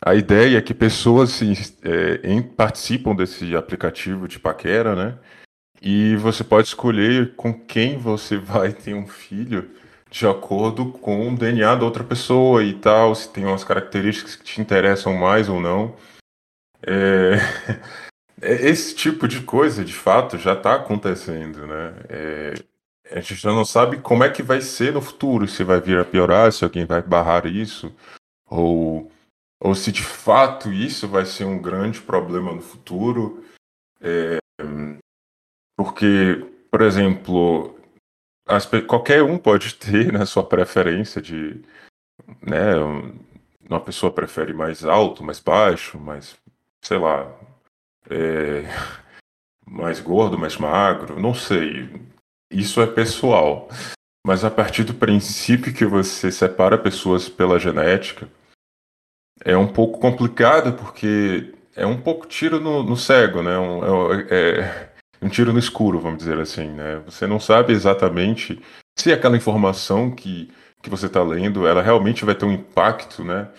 [0.03, 1.39] A ideia é que pessoas
[1.83, 5.17] é, em, participam desse aplicativo de paquera, né?
[5.79, 9.69] E você pode escolher com quem você vai ter um filho
[10.09, 14.43] de acordo com o DNA da outra pessoa e tal, se tem umas características que
[14.43, 15.95] te interessam mais ou não.
[16.85, 17.37] É...
[18.41, 21.93] Esse tipo de coisa, de fato, já está acontecendo, né?
[22.09, 22.53] É
[23.11, 26.05] a gente não sabe como é que vai ser no futuro, se vai vir a
[26.05, 27.93] piorar, se alguém vai barrar isso,
[28.45, 29.11] ou,
[29.59, 33.43] ou se de fato isso vai ser um grande problema no futuro.
[33.99, 34.37] É,
[35.77, 37.77] porque, por exemplo,
[38.47, 41.61] as, qualquer um pode ter né, sua preferência de.
[42.41, 42.75] Né,
[43.69, 46.37] uma pessoa prefere mais alto, mais baixo, mais,
[46.81, 47.29] sei lá,
[48.09, 48.63] é,
[49.65, 52.10] mais gordo, mais magro, não sei
[52.51, 53.69] isso é pessoal.
[54.25, 58.27] Mas a partir do princípio que você separa pessoas pela genética,
[59.43, 63.57] é um pouco complicado porque é um pouco tiro no, no cego, né?
[63.57, 64.89] Um, é, é,
[65.21, 67.01] um tiro no escuro, vamos dizer assim, né?
[67.05, 68.61] Você não sabe exatamente
[68.97, 73.49] se aquela informação que, que você está lendo, ela realmente vai ter um impacto, né?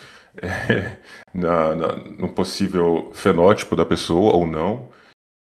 [0.41, 0.97] É,
[1.35, 4.89] na, na, no possível fenótipo da pessoa ou não.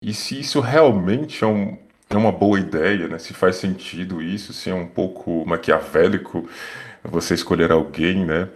[0.02, 1.78] E se isso realmente é um,
[2.16, 3.18] é uma boa ideia, né?
[3.18, 6.50] Se faz sentido isso, se é um pouco maquiavélico
[7.04, 8.48] você escolher alguém, né?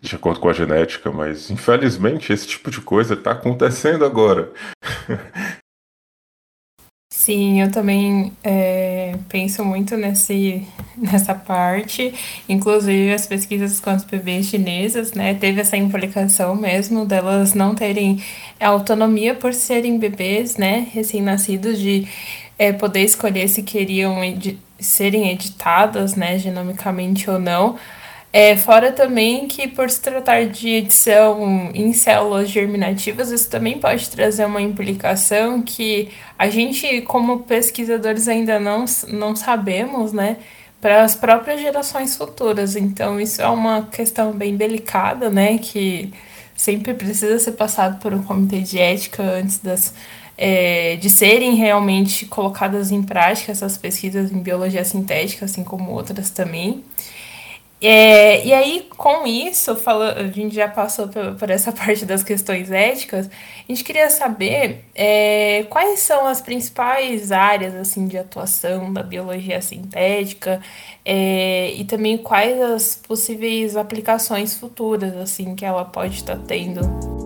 [0.00, 4.52] De acordo com a genética, mas infelizmente esse tipo de coisa está acontecendo agora.
[7.12, 12.12] Sim, eu também é, penso muito nesse, nessa parte.
[12.48, 18.20] Inclusive, as pesquisas com as bebês chinesas, né, teve essa implicação mesmo delas não terem
[18.58, 22.08] autonomia por serem bebês, né, recém-nascidos, de
[22.62, 27.76] é, poder escolher se queriam edi serem editadas, né, genomicamente ou não.
[28.32, 34.08] É, fora também que, por se tratar de edição em células germinativas, isso também pode
[34.10, 40.36] trazer uma implicação que a gente, como pesquisadores, ainda não, não sabemos, né,
[40.80, 42.74] para as próprias gerações futuras.
[42.76, 46.12] Então, isso é uma questão bem delicada, né, que
[46.56, 49.94] sempre precisa ser passado por um comitê de ética antes das
[50.44, 56.30] é, de serem realmente colocadas em prática essas pesquisas em biologia sintética, assim como outras
[56.30, 56.82] também.
[57.80, 62.24] É, e aí, com isso, fala, a gente já passou por, por, essa parte das
[62.24, 68.92] questões éticas, a gente queria saber é, quais são as principais áreas assim de atuação
[68.92, 70.60] da biologia sintética
[71.04, 77.21] é, e também quais as possíveis aplicações futuras assim que ela pode estar tendo.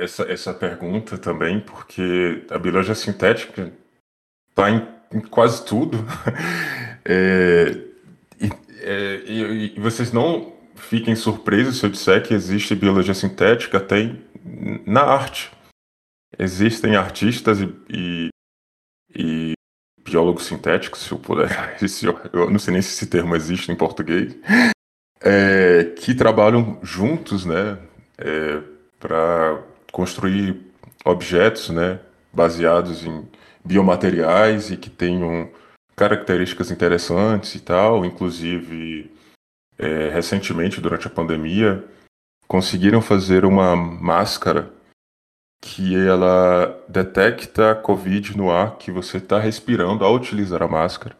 [0.00, 3.70] Essa, essa pergunta também, porque a biologia sintética
[4.48, 5.98] está em, em, quase tudo.
[7.04, 7.78] é,
[8.40, 13.76] e, é, e, e, vocês não fiquem surpresos se eu disser que existe biologia sintética
[13.76, 14.16] até
[14.86, 15.50] na arte.
[16.38, 18.28] Existem artistas e, e,
[19.14, 19.52] e
[20.02, 21.76] biólogos sintéticos, se eu puder.
[22.32, 24.34] Eu não sei nem se esse termo existe em português.
[25.22, 27.78] É, que trabalham juntos, né,
[28.16, 28.62] é,
[28.98, 30.60] para construir
[31.04, 32.00] objetos, né,
[32.32, 33.28] baseados em
[33.64, 35.50] biomateriais e que tenham
[35.96, 38.04] características interessantes e tal.
[38.04, 39.10] Inclusive,
[39.78, 41.84] é, recentemente, durante a pandemia,
[42.46, 44.72] conseguiram fazer uma máscara
[45.60, 51.14] que ela detecta a Covid no ar que você está respirando ao utilizar a máscara.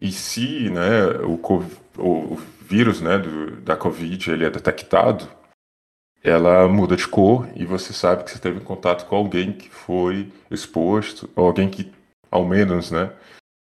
[0.00, 1.40] E se né, o,
[1.98, 5.26] o, vírus né, do, da Covid ele é detectado,
[6.26, 10.32] ela muda de cor e você sabe que você teve contato com alguém que foi
[10.50, 11.92] exposto, ou alguém que,
[12.28, 13.12] ao menos, né,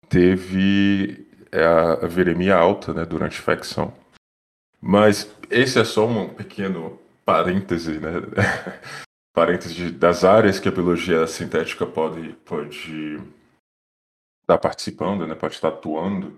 [0.08, 3.92] teve é, a, viremia alta né, durante a infecção.
[4.80, 8.12] Mas esse é só um pequeno parêntese, né?
[9.34, 13.20] parêntese das áreas que a biologia sintética pode, pode
[14.42, 15.34] estar participando, né?
[15.34, 16.38] pode estar atuando.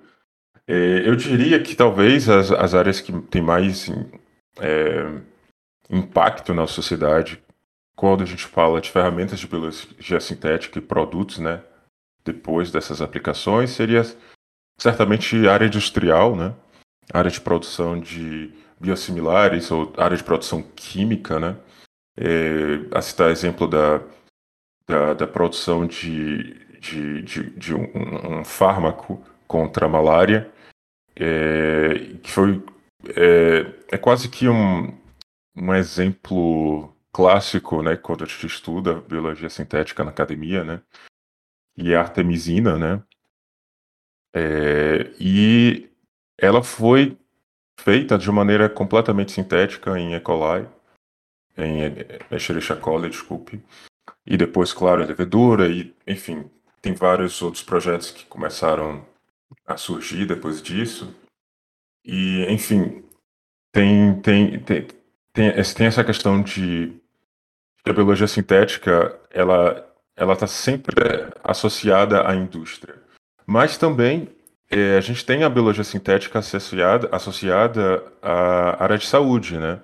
[0.65, 3.89] É, eu diria que talvez as, as áreas que têm mais
[4.61, 5.21] é,
[5.89, 7.41] impacto na sociedade
[7.95, 11.63] quando a gente fala de ferramentas de biologia sintética e produtos, né?
[12.23, 14.03] Depois dessas aplicações, seria
[14.77, 16.53] certamente área industrial, né?
[17.13, 21.55] Área de produção de biosimilares ou área de produção química, né?
[22.17, 24.01] É, a citar exemplo da,
[24.87, 30.49] da, da produção de, de, de, de um, um, fármaco contra a malária,
[31.15, 32.63] é, que foi
[33.15, 34.97] é, é quase que um,
[35.55, 40.81] um exemplo clássico, né, quando a gente estuda biologia sintética na academia, né,
[41.77, 43.03] e a artemisina, né,
[44.33, 45.89] é, e
[46.37, 47.17] ela foi
[47.79, 50.19] feita de maneira completamente sintética em E.
[50.19, 50.67] coli,
[51.57, 53.63] em Escherichia coli, desculpe,
[54.25, 56.49] e depois, claro, a levedura, e, enfim,
[56.81, 59.05] tem vários outros projetos que começaram
[59.65, 61.15] a surgir depois disso,
[62.03, 63.03] e, enfim,
[63.71, 64.87] tem, tem, tem,
[65.35, 66.93] tem, tem essa questão de
[67.83, 69.85] que a biologia sintética ela
[70.17, 70.95] ela está sempre
[71.43, 72.95] associada à indústria,
[73.45, 74.29] mas também
[74.71, 79.81] é, a gente tem a biologia sintética associada, associada à área de saúde, né?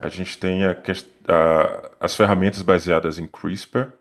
[0.00, 3.92] A gente tem a, a, as ferramentas baseadas em CRISPR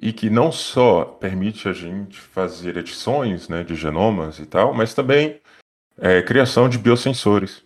[0.00, 4.92] e que não só permite a gente fazer edições né, de genomas e tal, mas
[4.92, 5.40] também
[5.98, 7.65] é, criação de biosensores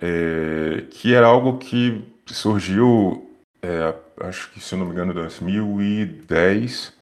[0.00, 3.30] é, que era algo que surgiu,
[3.62, 3.94] é,
[4.26, 6.92] acho que se eu não me engano, em 2010.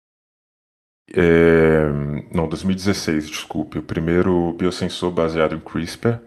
[1.14, 1.88] É,
[2.32, 3.78] não, 2016, desculpe.
[3.78, 6.20] O primeiro biosensor baseado em CRISPR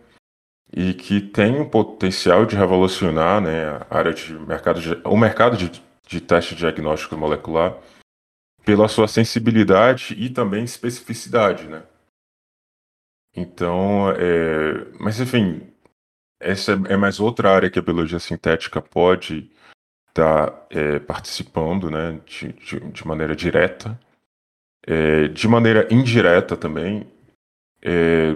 [0.73, 5.55] e que tem um potencial de revolucionar né, a área de mercado de, o mercado
[5.55, 5.71] de,
[6.07, 7.77] de teste diagnóstico molecular
[8.65, 11.83] pela sua sensibilidade e também especificidade, né?
[13.35, 15.61] Então, é, mas enfim,
[16.39, 19.49] essa é mais outra área que a biologia sintética pode
[20.09, 23.99] estar tá, é, participando, né, de, de, de maneira direta,
[24.85, 27.07] é, de maneira indireta também,
[27.81, 28.33] é,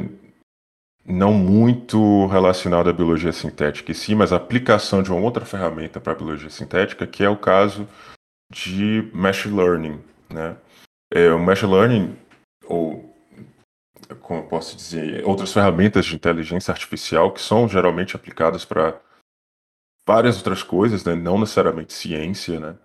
[1.06, 6.00] não muito relacionada à biologia sintética em si, mas a aplicação de uma outra ferramenta
[6.00, 7.88] para a biologia sintética, que é o caso
[8.52, 10.58] de machine learning, né?
[11.12, 12.18] É, o machine learning,
[12.66, 13.09] ou
[14.22, 19.00] como posso dizer, outras ferramentas de inteligência artificial que são geralmente aplicadas para
[20.08, 21.16] várias outras coisas, né?
[21.16, 22.76] não necessariamente ciência, né?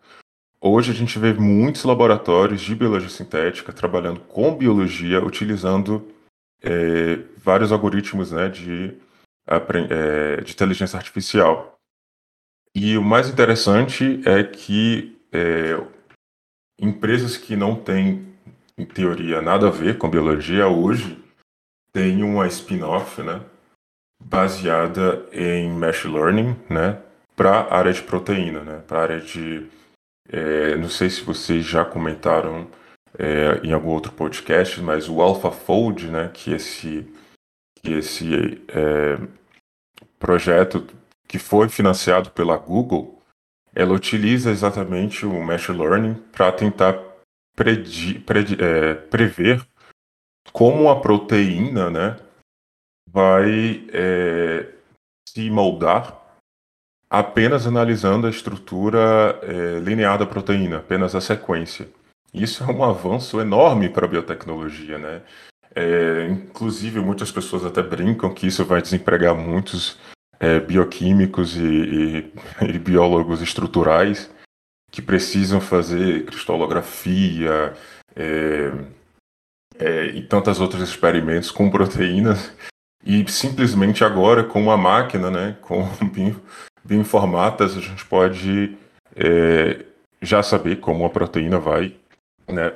[0.61, 6.11] Hoje a gente vê muitos laboratórios de biologia sintética trabalhando com biologia, utilizando
[6.63, 8.97] é, vários algoritmos né, de,
[9.91, 11.79] é, de inteligência artificial.
[12.75, 15.79] E o mais interessante é que é,
[16.81, 18.34] empresas que não têm
[18.79, 21.23] em teoria, nada a ver com biologia, hoje
[21.93, 23.41] tem uma spin-off, né?
[24.25, 26.99] baseada em machine learning, né,
[27.37, 29.67] para a área de proteína, né, para a área de,
[30.29, 32.67] é, não sei se vocês já comentaram
[33.19, 37.07] é, em algum outro podcast, mas o AlphaFold, né, que esse,
[37.83, 39.19] que esse é,
[40.19, 40.87] projeto
[41.29, 43.21] que foi financiado pela Google,
[43.75, 46.95] ela utiliza exatamente o machine learning para tentar
[47.55, 49.67] predi, predi, é, prever
[50.53, 52.17] como a proteína, né,
[53.09, 54.69] vai é,
[55.29, 56.23] se moldar
[57.09, 61.89] apenas analisando a estrutura é, linear da proteína, apenas a sequência.
[62.33, 65.23] Isso é um avanço enorme para a biotecnologia, né?
[65.75, 69.99] É, inclusive, muitas pessoas até brincam que isso vai desempregar muitos
[70.41, 72.33] é, bioquímicos e, e,
[72.75, 74.31] e, biólogos estruturais
[74.95, 77.75] que precisam fazer cristalografia
[78.15, 78.71] é,
[79.77, 82.53] é e tantas outros experimentos com proteínas
[83.05, 85.83] e simplesmente agora com uma máquina, né, com
[86.85, 88.79] bioinformatas, a gente pode
[89.17, 89.85] é,
[90.23, 91.97] já saber como a proteína vai
[92.47, 92.73] né,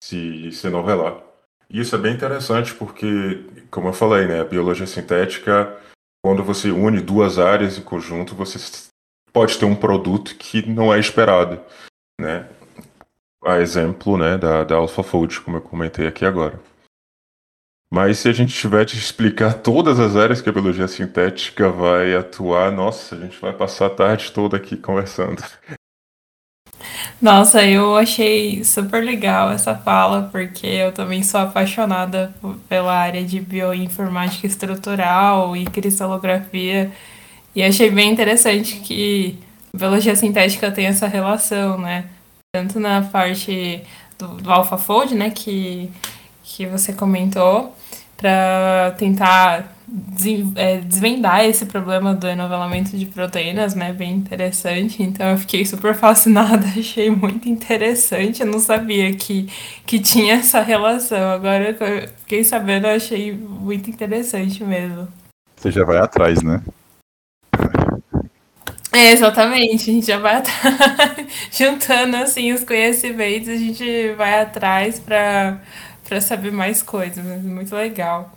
[0.00, 1.20] se, se novelar.
[1.68, 5.76] E isso é bem interessante porque, como eu falei, né, a biologia sintética,
[6.24, 8.91] quando você une duas áreas em conjunto, você
[9.32, 11.60] pode ter um produto que não é esperado,
[12.20, 12.48] né?
[13.44, 16.60] A exemplo, né, da, da AlphaFold, como eu comentei aqui agora.
[17.90, 22.14] Mas se a gente tiver de explicar todas as áreas que a biologia sintética vai
[22.14, 25.42] atuar, nossa, a gente vai passar a tarde toda aqui conversando.
[27.20, 32.34] Nossa, eu achei super legal essa fala, porque eu também sou apaixonada
[32.68, 36.90] pela área de bioinformática estrutural e cristalografia.
[37.54, 39.38] E achei bem interessante que
[39.74, 42.06] biologia sintética tem essa relação, né?
[42.54, 43.82] Tanto na parte
[44.18, 45.90] do, do AlphaFold, né, que,
[46.42, 47.74] que você comentou,
[48.16, 49.74] para tentar
[50.56, 53.92] é, desvendar esse problema do enovelamento de proteínas, né?
[53.92, 55.02] Bem interessante.
[55.02, 58.40] Então eu fiquei super fascinada, achei muito interessante.
[58.40, 59.48] Eu não sabia que,
[59.84, 61.30] que tinha essa relação.
[61.30, 65.08] Agora que eu fiquei sabendo, eu achei muito interessante mesmo.
[65.56, 66.62] Você já vai atrás, né?
[68.94, 75.00] É, exatamente, a gente já vai atrás, juntando assim os conhecimentos, a gente vai atrás
[75.00, 78.30] para saber mais coisas, muito legal.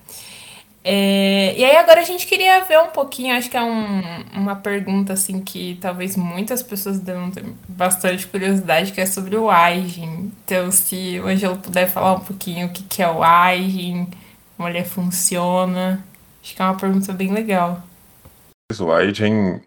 [0.88, 4.02] É, e aí agora a gente queria ver um pouquinho, acho que é um,
[4.34, 10.32] uma pergunta assim que talvez muitas pessoas ter bastante curiosidade, que é sobre o Aigen.
[10.46, 14.08] Então, se o Angelo puder falar um pouquinho o que, que é o Aigen,
[14.56, 16.06] como ele funciona,
[16.42, 17.82] acho que é uma pergunta bem legal.
[18.80, 19.62] O Aigen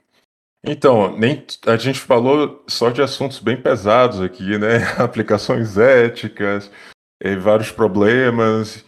[0.68, 4.84] então, nem a gente falou só de assuntos bem pesados aqui, né?
[5.02, 6.70] Aplicações éticas,
[7.40, 8.84] vários problemas.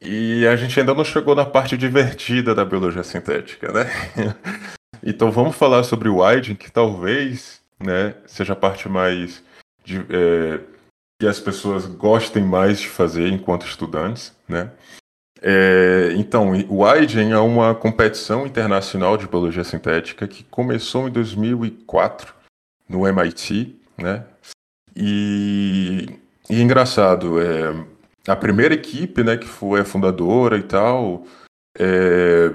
[0.00, 3.84] E a gente ainda não chegou na parte divertida da biologia sintética, né?
[5.04, 9.42] então vamos falar sobre o Wyden, que talvez né, seja a parte mais
[9.84, 10.60] de, é,
[11.20, 14.70] que as pessoas gostem mais de fazer enquanto estudantes, né?
[15.42, 22.34] É, então, o Wyden é uma competição internacional de biologia sintética que começou em 2004
[22.88, 24.24] no MIT, né?
[24.94, 26.18] E,
[26.50, 27.72] e é engraçado, é,
[28.26, 31.24] a primeira equipe, né, que foi a fundadora e tal,
[31.78, 32.52] é,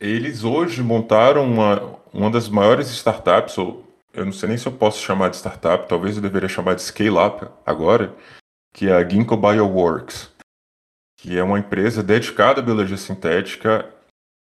[0.00, 4.72] eles hoje montaram uma, uma das maiores startups, ou eu não sei nem se eu
[4.72, 8.14] posso chamar de startup, talvez eu deveria chamar de scale-up agora,
[8.72, 10.30] que é a Ginkgo Bioworks,
[11.18, 13.92] que é uma empresa dedicada à biologia sintética,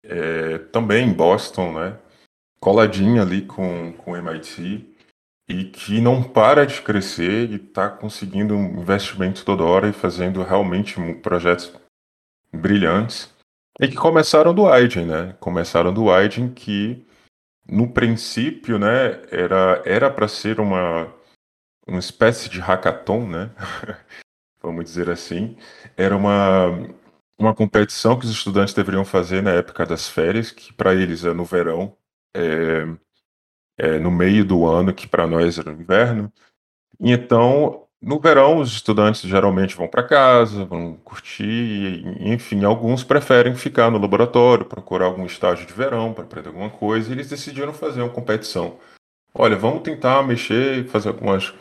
[0.03, 1.97] é, também em Boston, né,
[2.59, 4.95] coladinha ali com, com o MIT,
[5.49, 10.43] e que não para de crescer e está conseguindo um investimento toda hora e fazendo
[10.43, 11.73] realmente projetos
[12.53, 13.33] brilhantes.
[13.79, 15.35] E que começaram do Aiden, né?
[15.39, 17.05] Começaram do Aiden que
[17.69, 21.13] no princípio, né, era era para ser uma
[21.87, 23.51] uma espécie de hackathon, né?
[24.61, 25.57] Vamos dizer assim.
[25.97, 26.95] Era uma
[27.39, 31.33] uma competição que os estudantes deveriam fazer na época das férias, que para eles é
[31.33, 31.95] no verão.
[32.35, 32.85] É,
[33.77, 36.31] é, no meio do ano, que para nós era o inverno.
[36.99, 43.03] E então, no verão, os estudantes geralmente vão para casa, vão curtir, e, enfim, alguns
[43.03, 47.29] preferem ficar no laboratório, procurar algum estágio de verão para aprender alguma coisa, e eles
[47.29, 48.79] decidiram fazer uma competição.
[49.33, 51.53] Olha, vamos tentar mexer, fazer algumas,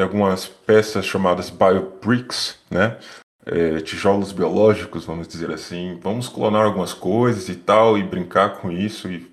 [0.00, 2.98] algumas peças chamadas biobricks, né?
[3.44, 5.98] É, tijolos biológicos, vamos dizer assim.
[6.00, 9.30] Vamos clonar algumas coisas e tal, e brincar com isso, e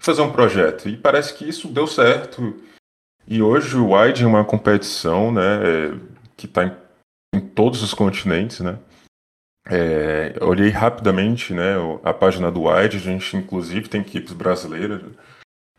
[0.00, 0.88] fazer um projeto.
[0.88, 2.54] E parece que isso deu certo.
[3.26, 5.42] E hoje o Wide é uma competição, né,
[6.36, 6.76] que está em,
[7.34, 8.78] em, todos os continentes, né?
[9.64, 15.00] É, olhei rapidamente né, a página do Wide, a gente inclusive tem equipes brasileiras,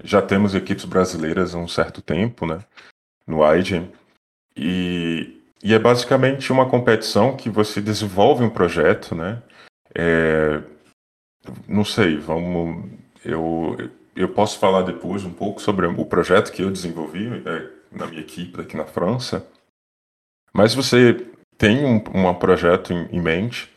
[0.02, 2.60] já temos equipes brasileiras há um certo tempo né,
[3.28, 3.92] no Wide,
[4.56, 9.42] e, e é basicamente uma competição que você desenvolve um projeto, né?
[9.96, 10.62] É,
[11.68, 12.92] não sei, vamos.
[13.24, 13.78] Eu,
[14.14, 18.20] eu posso falar depois um pouco sobre o projeto que eu desenvolvi é, na minha
[18.20, 19.48] equipe aqui na França.
[20.54, 21.26] Mas você
[21.58, 23.72] tem um, um projeto em, em, mente,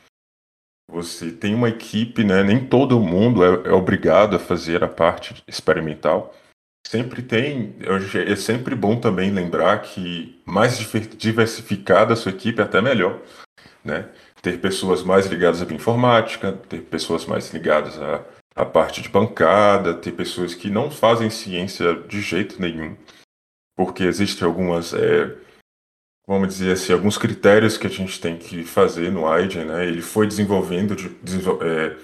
[0.90, 2.42] você tem uma equipe, né?
[2.42, 6.34] Nem todo mundo é, é obrigado a fazer a parte experimental.
[6.88, 7.74] Sempre tem,
[8.28, 10.78] é sempre bom também lembrar que mais
[11.18, 13.20] diversificada a sua equipe até melhor,
[13.84, 14.08] né?
[14.40, 18.24] Ter pessoas mais ligadas à bioinformática, ter pessoas mais ligadas à,
[18.54, 22.96] à parte de bancada, ter pessoas que não fazem ciência de jeito nenhum,
[23.76, 25.36] porque existem algumas, é,
[26.24, 29.84] vamos dizer assim, alguns critérios que a gente tem que fazer no AIDEN, né?
[29.84, 31.96] Ele foi desenvolvendo de, é,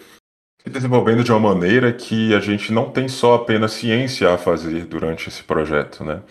[0.62, 4.84] se desenvolvendo de uma maneira que a gente não tem só apenas ciência a fazer
[4.84, 6.22] durante esse projeto, né?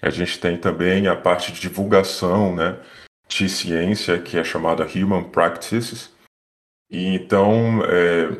[0.00, 2.78] A gente tem também a parte de divulgação, né,
[3.28, 6.12] de ciência que é chamada Human Practices.
[6.90, 8.36] E então é,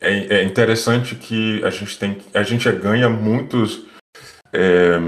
[0.00, 3.84] é, é interessante que a gente tem, a gente ganha muitos
[4.52, 4.98] é,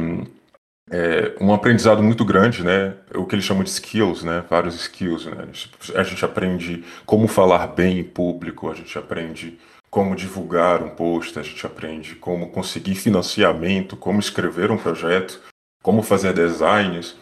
[0.91, 2.95] é, um aprendizado muito grande, né?
[3.15, 4.45] O que eles chamam de skills, né?
[4.49, 5.49] Vários skills, né?
[5.95, 9.59] A gente aprende como falar bem em público, a gente aprende
[9.91, 15.41] como divulgar um post, a gente aprende como conseguir financiamento, como escrever um projeto,
[15.83, 17.17] como fazer designs,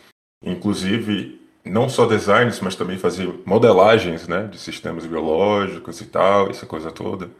[0.44, 4.44] inclusive não só designs, mas também fazer modelagens, né?
[4.44, 7.30] De sistemas biológicos e tal, essa coisa toda.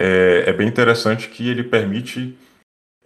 [0.00, 2.36] É, é bem interessante que ele permite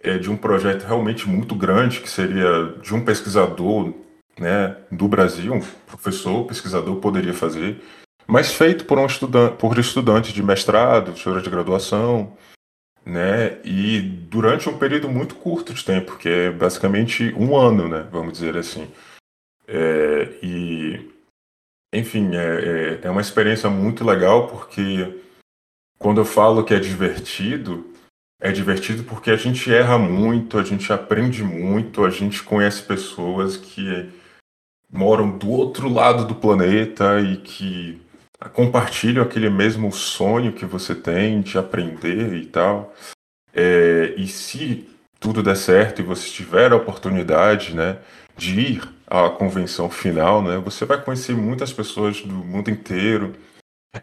[0.01, 3.93] é, de um projeto realmente muito grande, que seria de um pesquisador
[4.39, 7.81] né, do Brasil, um professor, pesquisador poderia fazer,
[8.27, 12.37] mas feito por um estudante, por estudante de mestrado, de de graduação,
[13.05, 18.05] né, e durante um período muito curto de tempo, que é basicamente um ano, né,
[18.11, 18.87] vamos dizer assim.
[19.67, 21.09] É, e,
[21.93, 25.21] enfim, é, é, é uma experiência muito legal, porque
[25.97, 27.93] quando eu falo que é divertido,
[28.39, 33.57] é divertido porque a gente erra muito, a gente aprende muito, a gente conhece pessoas
[33.57, 34.09] que
[34.91, 38.01] moram do outro lado do planeta e que
[38.53, 42.93] compartilham aquele mesmo sonho que você tem de aprender e tal.
[43.53, 44.87] É, e se
[45.19, 47.97] tudo der certo e você tiver a oportunidade, né,
[48.37, 53.33] de ir à convenção final, né, você vai conhecer muitas pessoas do mundo inteiro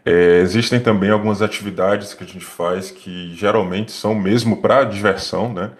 [0.03, 5.53] é, existem também algumas atividades que a gente faz que geralmente são mesmo para diversão,
[5.53, 5.71] né?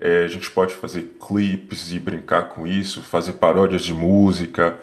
[0.00, 4.78] É, a gente pode fazer clipes e brincar com isso, fazer paródias de música.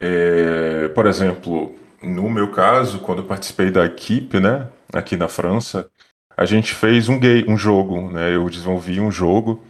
[0.00, 5.88] É, por exemplo, no meu caso, quando eu participei da equipe, né, aqui na França,
[6.36, 8.34] a gente fez um, gay, um jogo, né?
[8.34, 9.64] Eu desenvolvi um jogo,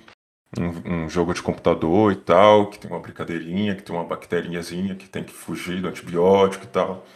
[0.58, 4.94] um, um, jogo de computador e tal, que tem uma brincadeirinha, que tem uma bacteriazinha
[4.94, 7.06] que tem que fugir do antibiótico e tal.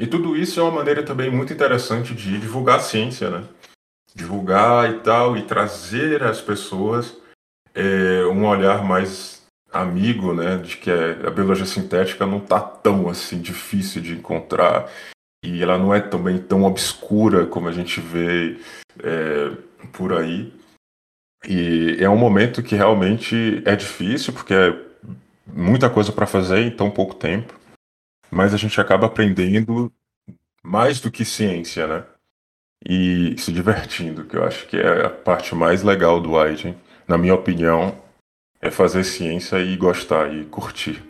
[0.00, 3.44] E tudo isso é uma maneira também muito interessante de divulgar a ciência, né?
[4.14, 7.14] Divulgar e tal, e trazer às pessoas
[7.74, 10.56] é, um olhar mais amigo, né?
[10.56, 14.90] De que a biologia sintética não tá tão assim difícil de encontrar
[15.44, 18.58] e ela não é também tão obscura como a gente vê
[19.04, 19.52] é,
[19.92, 20.50] por aí.
[21.46, 24.78] E é um momento que realmente é difícil, porque é
[25.46, 27.59] muita coisa para fazer em tão pouco tempo
[28.30, 29.92] mas a gente acaba aprendendo
[30.62, 32.04] mais do que ciência, né?
[32.84, 36.76] E se divertindo, que eu acho que é a parte mais legal do Aiden,
[37.06, 37.98] na minha opinião,
[38.60, 41.02] é fazer ciência e gostar e curtir.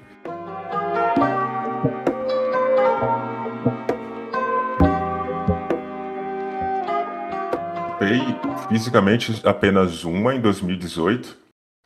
[8.71, 11.37] fisicamente apenas uma em 2018,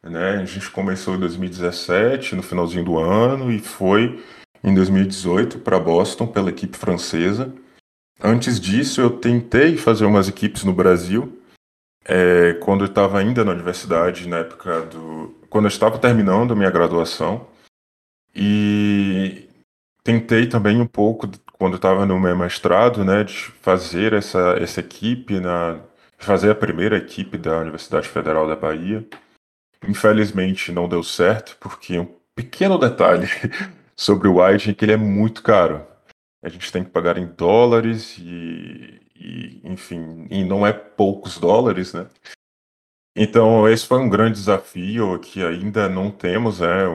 [0.04, 0.36] né?
[0.42, 4.22] A gente começou em 2017, no finalzinho do ano, e foi
[4.64, 7.54] em 2018 para Boston pela equipe francesa.
[8.20, 11.38] Antes disso, eu tentei fazer umas equipes no Brasil,
[12.06, 15.34] é, quando eu estava ainda na universidade, na época do.
[15.50, 17.46] quando eu estava terminando a minha graduação.
[18.34, 19.48] E
[20.02, 24.80] tentei também um pouco, quando eu estava no meu mestrado, né, de fazer essa, essa
[24.80, 25.80] equipe, na,
[26.18, 29.06] fazer a primeira equipe da Universidade Federal da Bahia.
[29.86, 33.28] Infelizmente não deu certo, porque um pequeno detalhe
[33.96, 35.86] sobre o White que ele é muito caro.
[36.42, 41.92] A gente tem que pagar em dólares e, e, enfim, e não é poucos dólares,
[41.94, 42.06] né?
[43.16, 46.86] Então, esse foi um grande desafio que ainda não temos, né?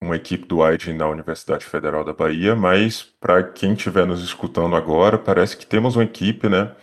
[0.00, 4.76] uma equipe do AIDE na Universidade Federal da Bahia, mas para quem estiver nos escutando
[4.76, 6.74] agora, parece que temos uma equipe, né?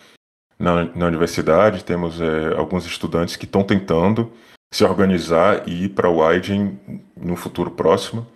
[0.58, 4.32] Na, na universidade, temos é, alguns estudantes que estão tentando
[4.72, 6.78] se organizar e ir para o AIDE
[7.16, 8.26] no futuro próximo.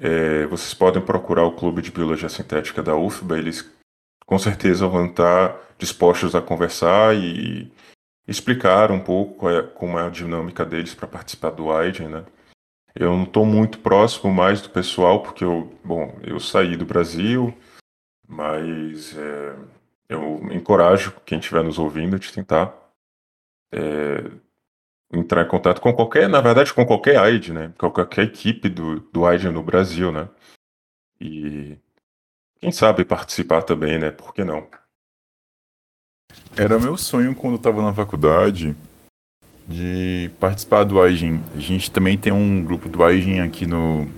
[0.00, 3.68] É, vocês podem procurar o Clube de Biologia Sintética da UFBA, eles
[4.24, 7.72] com certeza vão estar dispostos a conversar e
[8.26, 12.24] explicar um pouco é, como é a dinâmica deles para participar do AIDE, né?
[12.94, 17.56] Eu não estou muito próximo mais do pessoal, porque eu, bom, eu saí do Brasil,
[18.26, 19.56] mas é,
[20.08, 22.74] eu encorajo quem estiver nos ouvindo de tentar
[23.72, 24.24] é,
[25.12, 27.72] entrar em contato com qualquer, na verdade, com qualquer AID, né?
[27.78, 30.28] Com qualquer equipe do, do AID no Brasil, né?
[31.20, 31.76] E
[32.60, 34.10] quem sabe participar também, né?
[34.10, 34.66] Por que não?
[36.56, 38.76] Era meu sonho quando eu estava na faculdade
[39.66, 41.42] de participar do AIGEN.
[41.54, 44.08] A gente também tem um grupo do AIGEN aqui, no,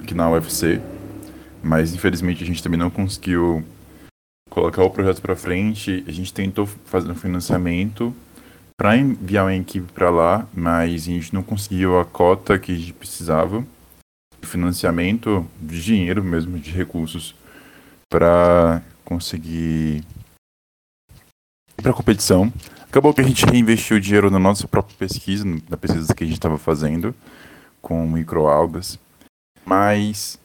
[0.00, 0.80] aqui na UFC,
[1.62, 3.64] mas infelizmente a gente também não conseguiu
[4.48, 6.04] colocar o projeto para frente.
[6.06, 8.14] A gente tentou fazer um financiamento
[8.82, 12.74] para enviar uma equipe para lá, mas a gente não conseguiu a cota que a
[12.74, 13.64] gente precisava
[14.40, 17.32] de financiamento, de dinheiro mesmo, de recursos
[18.10, 20.02] para conseguir
[21.78, 22.52] ir para competição.
[22.88, 26.38] Acabou que a gente reinvestiu dinheiro na nossa própria pesquisa, na pesquisa que a gente
[26.38, 27.14] estava fazendo
[27.80, 28.98] com microalgas,
[29.64, 30.40] mas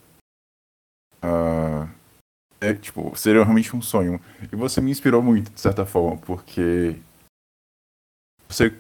[1.23, 1.89] uh,
[2.61, 4.21] é tipo seria realmente um sonho.
[4.51, 6.97] E você me inspirou muito de certa forma, porque
[8.47, 8.73] você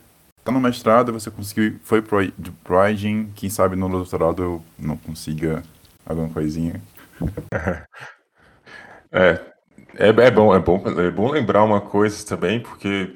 [0.43, 2.19] tá no mestrado, você conseguiu, foi pro,
[2.63, 5.63] pro IGEN, quem sabe no doutorado eu não consiga
[6.05, 6.81] alguma coisinha.
[9.09, 9.41] É,
[9.95, 13.15] é, é, bom, é, bom, é bom lembrar uma coisa também, porque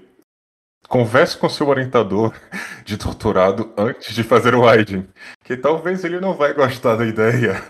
[0.88, 2.34] converse com seu orientador
[2.86, 5.06] de doutorado antes de fazer o IGEN,
[5.44, 7.62] que talvez ele não vai gostar da ideia.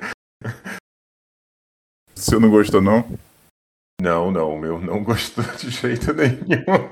[2.15, 3.03] Senhor não gostou, não?
[3.99, 6.89] Não, não, meu não gostou de jeito nenhum.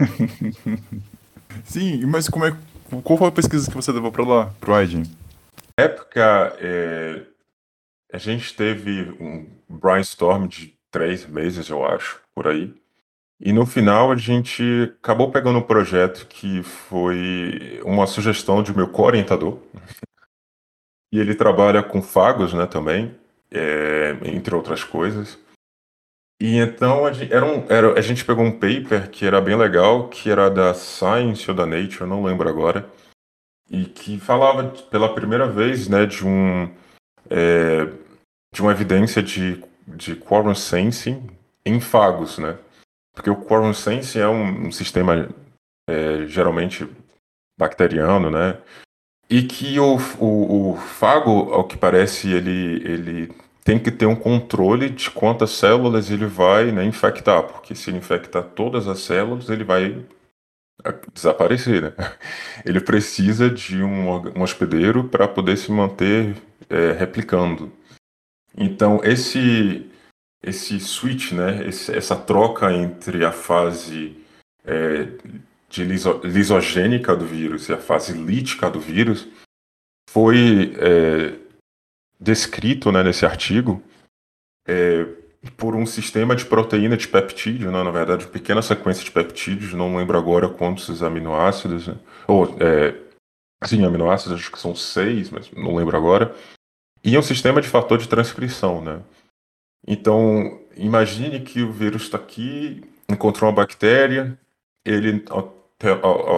[1.64, 2.56] Sim, mas como é.
[3.04, 5.04] Qual foi a pesquisa que você levou para lá, pro IGEN?
[5.78, 7.22] Na época, é,
[8.12, 12.74] a gente teve um brainstorm de três meses, eu acho, por aí.
[13.40, 18.88] E no final a gente acabou pegando um projeto que foi uma sugestão de meu
[18.88, 19.58] co-orientador.
[21.12, 23.14] e ele trabalha com fagos, né, também,
[23.50, 25.38] é, entre outras coisas.
[26.40, 29.56] E então a gente, era um, era, a gente pegou um paper que era bem
[29.56, 32.88] legal, que era da Science ou da Nature, não lembro agora,
[33.70, 36.64] e que falava pela primeira vez né, de, um,
[37.28, 37.84] é,
[38.54, 41.28] de uma evidência de, de quorum sensing
[41.64, 42.58] em fagos, né?
[43.14, 45.28] Porque o quorum sensing é um, um sistema
[45.86, 46.88] é, geralmente
[47.58, 48.58] bacteriano, né?
[49.28, 53.34] E que o, o, o fago, ao que parece, ele, ele
[53.64, 57.98] tem que ter um controle de quantas células ele vai né, infectar, porque se ele
[57.98, 60.04] infectar todas as células, ele vai
[60.84, 61.82] ah, desaparecer.
[61.82, 61.92] Né?
[62.64, 66.34] Ele precisa de um, um hospedeiro para poder se manter
[66.68, 67.72] é, replicando.
[68.56, 69.90] Então, esse,
[70.42, 74.16] esse switch, né, esse, essa troca entre a fase
[74.64, 75.08] é,
[75.68, 79.28] de liso, lisogênica do vírus e a fase lítica do vírus
[80.10, 81.34] foi é,
[82.20, 83.82] descrito né, nesse artigo
[84.68, 85.06] é,
[85.56, 89.72] por um sistema de proteína de peptídeo, né, na verdade, uma pequena sequência de peptídeos,
[89.72, 91.96] não lembro agora quantos aminoácidos, né,
[92.28, 92.94] ou, é,
[93.64, 96.34] sim, aminoácidos, acho que são seis, mas não lembro agora,
[97.02, 98.82] e um sistema de fator de transcrição.
[98.82, 99.00] Né.
[99.86, 104.38] Então, imagine que o vírus está aqui, encontrou uma bactéria,
[104.84, 105.24] ele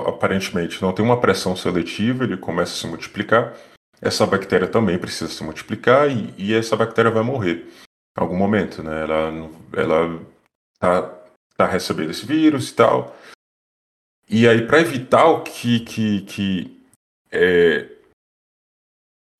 [0.06, 3.56] aparentemente não tem uma pressão seletiva, ele começa a se multiplicar,
[4.02, 7.64] essa bactéria também precisa se multiplicar e, e essa bactéria vai morrer
[8.18, 9.02] em algum momento, né?
[9.02, 10.26] Ela, ela
[10.80, 11.02] tá,
[11.56, 13.16] tá recebendo esse vírus e tal.
[14.28, 16.84] E aí, para evitar o que, que, que
[17.30, 17.88] é,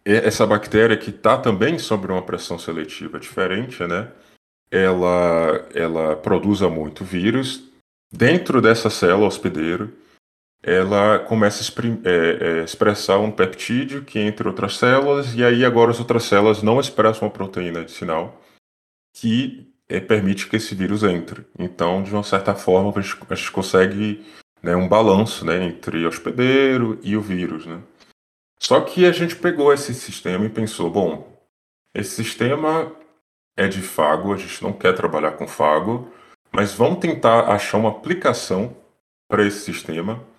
[0.04, 4.12] essa bactéria que está também sob uma pressão seletiva diferente, né?
[4.70, 7.68] Ela, ela produza muito vírus
[8.10, 9.92] dentro dessa célula hospedeiro
[10.62, 15.90] ela começa a é, é, expressar um peptídeo que entre outras células, e aí agora
[15.90, 18.40] as outras células não expressam uma proteína adicional
[19.12, 21.44] que é, permite que esse vírus entre.
[21.58, 24.24] Então, de uma certa forma, a gente, a gente consegue
[24.62, 27.66] né, um balanço né, entre hospedeiro e o vírus.
[27.66, 27.82] Né?
[28.58, 31.36] Só que a gente pegou esse sistema e pensou, bom,
[31.94, 32.90] esse sistema
[33.56, 36.10] é de fago, a gente não quer trabalhar com fago,
[36.52, 38.76] mas vamos tentar achar uma aplicação
[39.28, 40.32] para esse sistema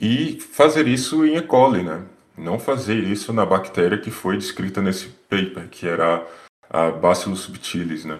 [0.00, 1.42] e fazer isso em E.
[1.42, 2.04] coli, né?
[2.40, 6.26] não fazer isso na bactéria que foi descrita nesse paper, que era
[6.68, 8.18] a Bacillus subtilis, né?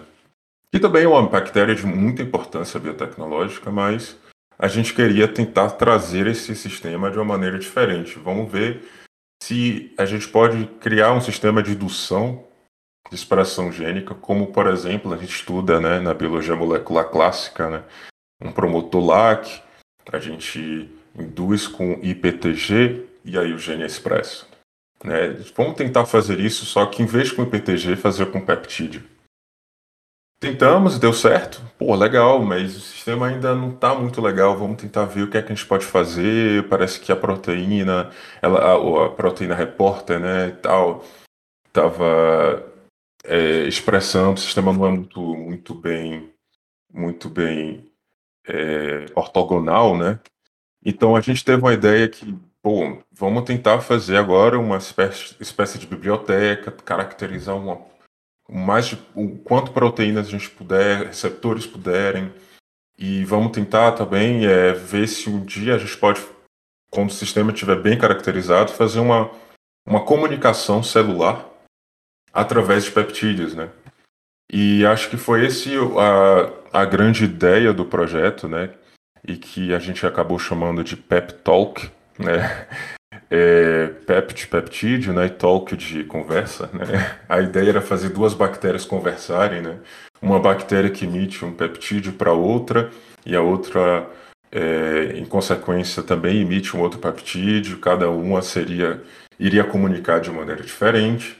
[0.71, 4.17] Que também é uma bactéria de muita importância biotecnológica, mas
[4.57, 8.19] a gente queria tentar trazer esse sistema de uma maneira diferente.
[8.19, 8.87] Vamos ver
[9.41, 12.45] se a gente pode criar um sistema de indução
[13.09, 17.83] de expressão gênica, como por exemplo a gente estuda né, na biologia molecular clássica, né,
[18.41, 19.61] um promotor LAC,
[20.11, 24.47] a gente induz com IPTG e aí o gene expresso.
[25.03, 25.29] Né?
[25.55, 29.03] Vamos tentar fazer isso, só que em vez com IPTG, fazer com peptídeo.
[30.39, 31.61] Tentamos, deu certo.
[31.77, 34.57] Pô, legal, mas o sistema ainda não está muito legal.
[34.57, 36.67] Vamos tentar ver o que é que a gente pode fazer.
[36.67, 38.09] Parece que a proteína,
[38.41, 41.05] ela, a, a proteína repórter, né, tal,
[41.67, 42.65] estava
[43.23, 44.33] é, expressando.
[44.33, 46.33] O sistema não é muito, muito bem,
[46.91, 47.87] muito bem
[48.47, 50.19] é, ortogonal, né?
[50.83, 55.77] Então a gente teve uma ideia que, bom, vamos tentar fazer agora uma espécie, espécie
[55.77, 57.79] de biblioteca, caracterizar uma
[58.49, 62.33] mais de, o quanto proteínas a gente puder, receptores puderem,
[62.97, 66.21] e vamos tentar também é, ver se um dia a gente pode,
[66.91, 69.31] quando o sistema estiver bem caracterizado, fazer uma,
[69.85, 71.49] uma comunicação celular
[72.33, 73.69] através de peptídeos, né?
[74.51, 75.71] E acho que foi esse
[76.73, 78.73] a, a grande ideia do projeto, né?
[79.27, 82.67] E que a gente acabou chamando de Pep Talk, né?
[83.31, 87.17] é, pept, peptídeo, né, e talk de conversa, né?
[87.29, 89.77] A ideia era fazer duas bactérias conversarem, né?
[90.21, 92.91] Uma bactéria que emite um peptídeo para outra
[93.25, 94.07] e a outra,
[94.51, 97.79] é, em consequência, também emite um outro peptídeo.
[97.79, 99.01] Cada uma seria
[99.39, 101.35] iria comunicar de maneira diferente.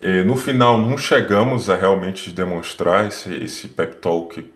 [0.00, 4.50] E, no final, não chegamos a realmente demonstrar esse, esse pep talk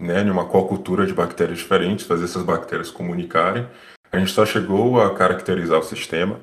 [0.00, 3.68] né, em uma cultura de bactérias diferentes, fazer essas bactérias comunicarem.
[4.10, 6.40] A gente só chegou a caracterizar o sistema,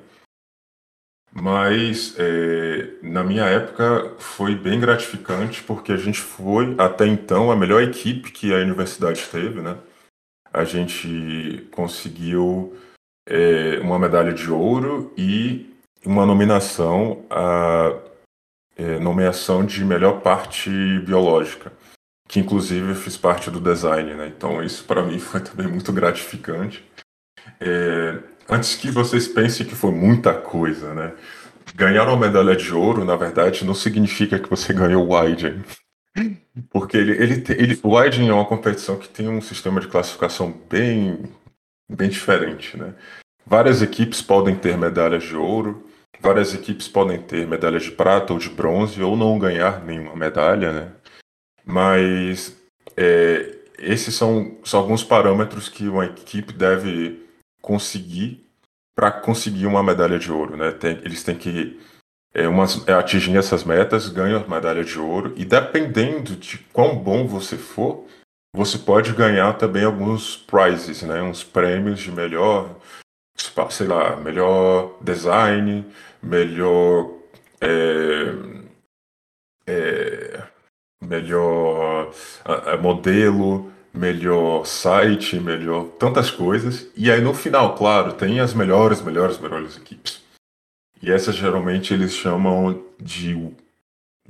[1.34, 7.56] mas é, na minha época foi bem gratificante porque a gente foi até então a
[7.56, 9.78] melhor equipe que a universidade teve, né?
[10.54, 12.78] A gente conseguiu
[13.28, 15.76] é, uma medalha de ouro e
[16.06, 18.00] uma nominação a
[18.78, 21.72] é, nomeação de melhor parte biológica,
[22.28, 24.28] que inclusive eu fiz parte do design, né?
[24.28, 26.84] Então isso para mim foi também muito gratificante.
[27.60, 28.20] É,
[28.50, 31.14] antes que vocês pensem que foi muita coisa, né?
[31.74, 35.64] Ganhar uma medalha de ouro, na verdade, não significa que você ganhou o Widen.
[36.70, 40.54] Porque ele, ele, ele, o Widen é uma competição que tem um sistema de classificação
[40.70, 41.24] bem,
[41.90, 42.94] bem diferente, né?
[43.46, 45.88] Várias equipes podem ter medalhas de ouro,
[46.20, 50.72] várias equipes podem ter medalhas de prata ou de bronze, ou não ganhar nenhuma medalha,
[50.72, 50.92] né?
[51.66, 52.56] Mas
[52.96, 57.26] é, esses são, são alguns parâmetros que uma equipe deve
[57.62, 58.46] conseguir
[58.96, 60.72] para conseguir uma medalha de ouro, né?
[60.72, 61.80] Tem, eles têm que
[62.34, 66.98] é, umas, é, atingir essas metas, ganham a medalha de ouro e dependendo de quão
[66.98, 68.06] bom você for,
[68.56, 71.22] você pode ganhar também alguns prizes, né?
[71.22, 72.74] Uns prêmios de melhor,
[73.70, 75.86] sei lá, melhor design,
[76.24, 77.12] melhor
[77.60, 78.34] é,
[79.68, 80.35] é,
[81.08, 82.12] melhor
[82.82, 86.88] modelo, melhor site, melhor tantas coisas.
[86.96, 90.24] E aí no final, claro, tem as melhores, melhores, melhores equipes.
[91.02, 93.52] E essas geralmente eles chamam de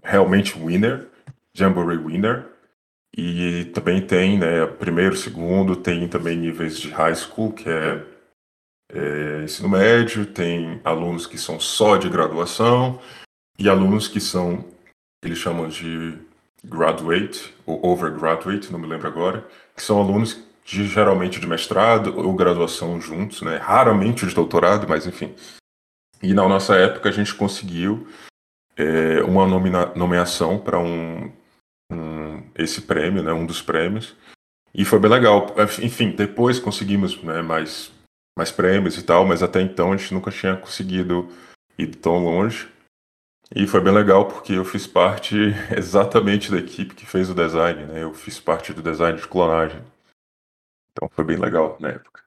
[0.03, 1.07] realmente winner,
[1.53, 2.45] Jamboree winner.
[3.17, 8.03] E também tem, né, primeiro, segundo, tem também níveis de high school, que é,
[8.91, 12.99] é ensino médio, tem alunos que são só de graduação
[13.57, 14.65] e alunos que são,
[15.23, 16.17] eles chamam de
[16.65, 22.33] graduate ou overgraduate, não me lembro agora, que são alunos de, geralmente de mestrado ou
[22.33, 23.57] graduação juntos, né?
[23.57, 25.33] Raramente de doutorado, mas enfim.
[26.21, 28.07] E na nossa época a gente conseguiu
[28.75, 29.45] é, uma
[29.95, 31.31] nomeação para um,
[31.91, 33.31] um, esse prêmio, né?
[33.31, 34.15] Um dos prêmios.
[34.73, 35.55] E foi bem legal.
[35.81, 37.91] Enfim, depois conseguimos né, mais,
[38.37, 41.29] mais prêmios e tal, mas até então a gente nunca tinha conseguido
[41.77, 42.67] ir tão longe.
[43.53, 45.35] E foi bem legal porque eu fiz parte
[45.75, 48.03] exatamente da equipe que fez o design, né?
[48.03, 49.81] Eu fiz parte do design de clonagem.
[50.91, 52.23] Então foi bem legal na época.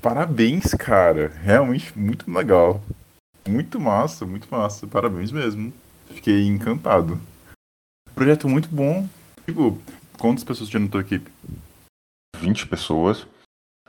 [0.00, 1.28] Parabéns, cara.
[1.28, 2.82] Realmente muito legal.
[3.48, 4.86] Muito massa, muito massa.
[4.86, 5.72] Parabéns mesmo.
[6.06, 7.20] Fiquei encantado.
[8.14, 9.08] Projeto muito bom.
[9.46, 9.80] Tipo,
[10.18, 11.30] quantas pessoas tinha na tua equipe?
[12.36, 13.26] 20 pessoas.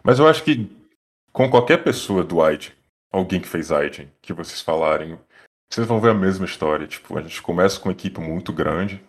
[0.03, 0.71] Mas eu acho que
[1.31, 2.69] com qualquer pessoa do ID,
[3.11, 5.17] alguém que fez ID, que vocês falarem,
[5.73, 6.85] vocês vão ver a mesma história.
[6.85, 9.03] Tipo, a gente começa com uma equipe muito grande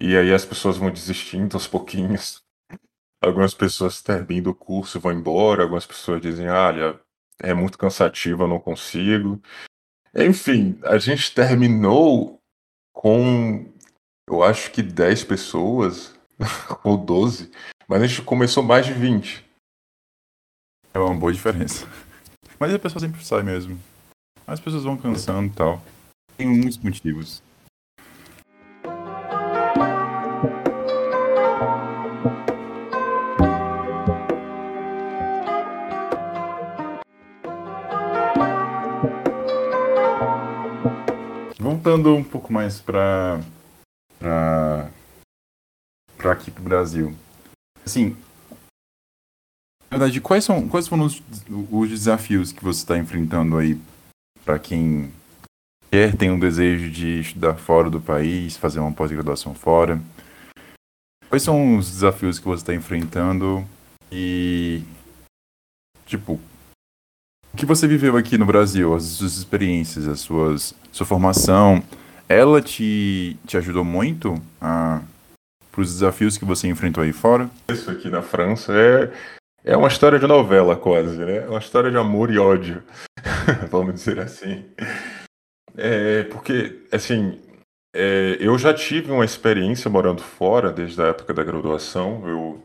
[0.00, 2.42] e aí as pessoas vão desistindo aos pouquinhos.
[3.22, 7.00] Algumas pessoas terminam o curso vão embora, algumas pessoas dizem, ah, olha,
[7.38, 9.40] é muito cansativo, eu não consigo.
[10.14, 12.38] Enfim, a gente terminou
[12.92, 13.72] com,
[14.28, 16.14] eu acho que 10 pessoas,
[16.84, 17.50] ou 12,
[17.88, 19.42] mas a gente começou mais de 20.
[20.92, 21.88] É uma boa diferença.
[22.60, 23.80] Mas a pessoa sempre sai mesmo.
[24.46, 25.82] As pessoas vão cansando e tal.
[26.36, 27.42] Tem muitos motivos.
[41.58, 43.40] Voltando um pouco mais para
[46.18, 47.14] para aqui pro Brasil.
[47.84, 48.16] Assim,
[49.90, 51.22] na verdade, quais são quais foram os,
[51.70, 53.78] os desafios que você está enfrentando aí
[54.44, 55.12] para quem
[55.90, 60.00] quer tem um desejo de estudar fora do país, fazer uma pós-graduação fora?
[61.28, 63.64] Quais são os desafios que você está enfrentando
[64.12, 64.82] e
[66.06, 66.40] tipo
[67.52, 71.82] o que você viveu aqui no Brasil, as suas experiências, as suas, sua formação,
[72.28, 75.00] ela te, te ajudou muito a
[75.74, 77.50] para os desafios que você enfrentou aí fora?
[77.68, 79.10] Isso aqui na França é,
[79.64, 81.38] é uma história de novela quase, né?
[81.38, 82.80] É uma história de amor e ódio,
[83.70, 84.64] vamos dizer assim.
[85.76, 87.40] É, porque, assim,
[87.94, 92.26] é, eu já tive uma experiência morando fora desde a época da graduação.
[92.26, 92.62] Eu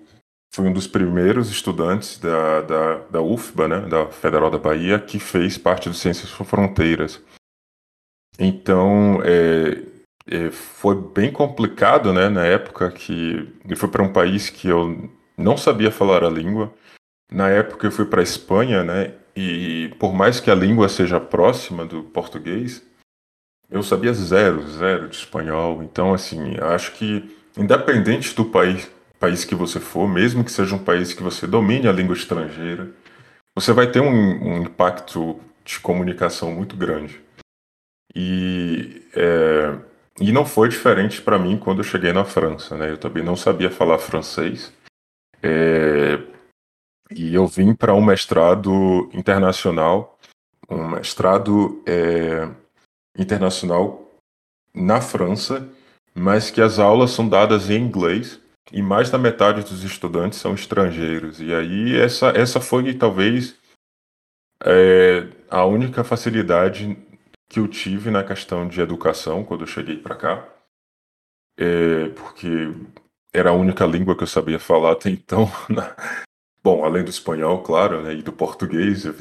[0.54, 5.20] fui um dos primeiros estudantes da, da, da UFBA, né, da Federal da Bahia, que
[5.20, 7.22] fez parte do Ciências Fronteiras.
[8.38, 9.84] Então, é,
[10.28, 15.10] é, foi bem complicado, né, na época que eu fui para um país que eu
[15.38, 16.74] não sabia falar a língua.
[17.32, 21.20] Na época eu fui para a Espanha, né, e por mais que a língua seja
[21.20, 22.84] próxima do português,
[23.70, 25.84] eu sabia zero, zero de espanhol.
[25.84, 30.84] Então, assim, acho que independente do país país que você for, mesmo que seja um
[30.84, 32.90] país que você domine a língua estrangeira,
[33.54, 37.22] você vai ter um, um impacto de comunicação muito grande.
[38.16, 39.76] E, é,
[40.22, 42.78] e não foi diferente para mim quando eu cheguei na França.
[42.78, 42.90] Né?
[42.90, 44.72] Eu também não sabia falar francês.
[45.44, 46.18] É,
[47.12, 50.18] e eu vim para um mestrado internacional,
[50.70, 52.50] um mestrado é,
[53.18, 54.10] internacional
[54.74, 55.68] na França,
[56.14, 58.40] mas que as aulas são dadas em inglês
[58.72, 61.42] e mais da metade dos estudantes são estrangeiros.
[61.42, 63.58] E aí essa, essa foi talvez
[64.64, 66.98] é, a única facilidade
[67.50, 70.48] que eu tive na questão de educação quando eu cheguei para cá,
[71.58, 72.74] é, porque
[73.34, 75.50] era a única língua que eu sabia falar até então.
[75.68, 75.96] Na...
[76.64, 79.12] Bom, além do espanhol, claro, né, e do português, é,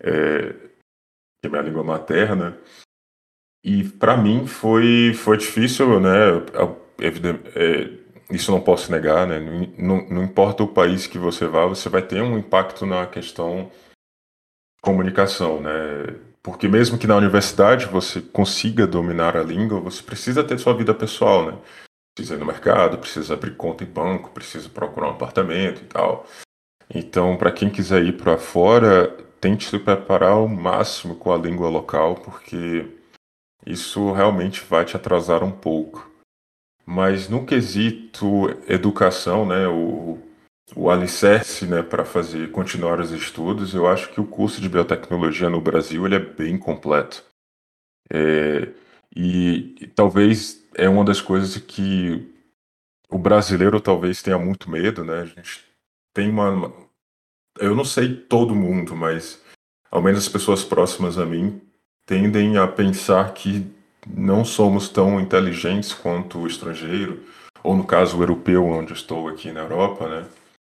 [0.00, 0.52] é,
[1.40, 2.58] que é minha língua materna.
[3.64, 6.10] E para mim foi, foi difícil, né?
[7.54, 9.38] é, isso não posso negar, né?
[9.78, 13.70] Não, não, importa o país que você vá, você vai ter um impacto na questão
[14.82, 15.70] comunicação, né?
[16.42, 20.92] Porque mesmo que na universidade você consiga dominar a língua, você precisa ter sua vida
[20.92, 21.58] pessoal, né?
[22.14, 26.26] Precisa ir no mercado, precisa abrir conta em banco, precisa procurar um apartamento e tal.
[26.94, 29.08] Então, para quem quiser ir para fora,
[29.40, 32.86] tente se preparar ao máximo com a língua local, porque
[33.66, 36.10] isso realmente vai te atrasar um pouco.
[36.84, 40.18] Mas no quesito educação, né, o,
[40.76, 45.48] o alicerce né, para fazer continuar os estudos, eu acho que o curso de biotecnologia
[45.48, 47.24] no Brasil ele é bem completo.
[48.10, 48.68] É,
[49.14, 52.28] e, e talvez é uma das coisas que
[53.08, 55.20] o brasileiro talvez tenha muito medo, né?
[55.20, 55.64] A gente
[56.14, 56.72] tem uma.
[57.58, 59.42] Eu não sei todo mundo, mas
[59.90, 61.60] ao menos as pessoas próximas a mim
[62.06, 63.70] tendem a pensar que
[64.06, 67.22] não somos tão inteligentes quanto o estrangeiro,
[67.62, 70.26] ou no caso o europeu, onde estou aqui na Europa, né?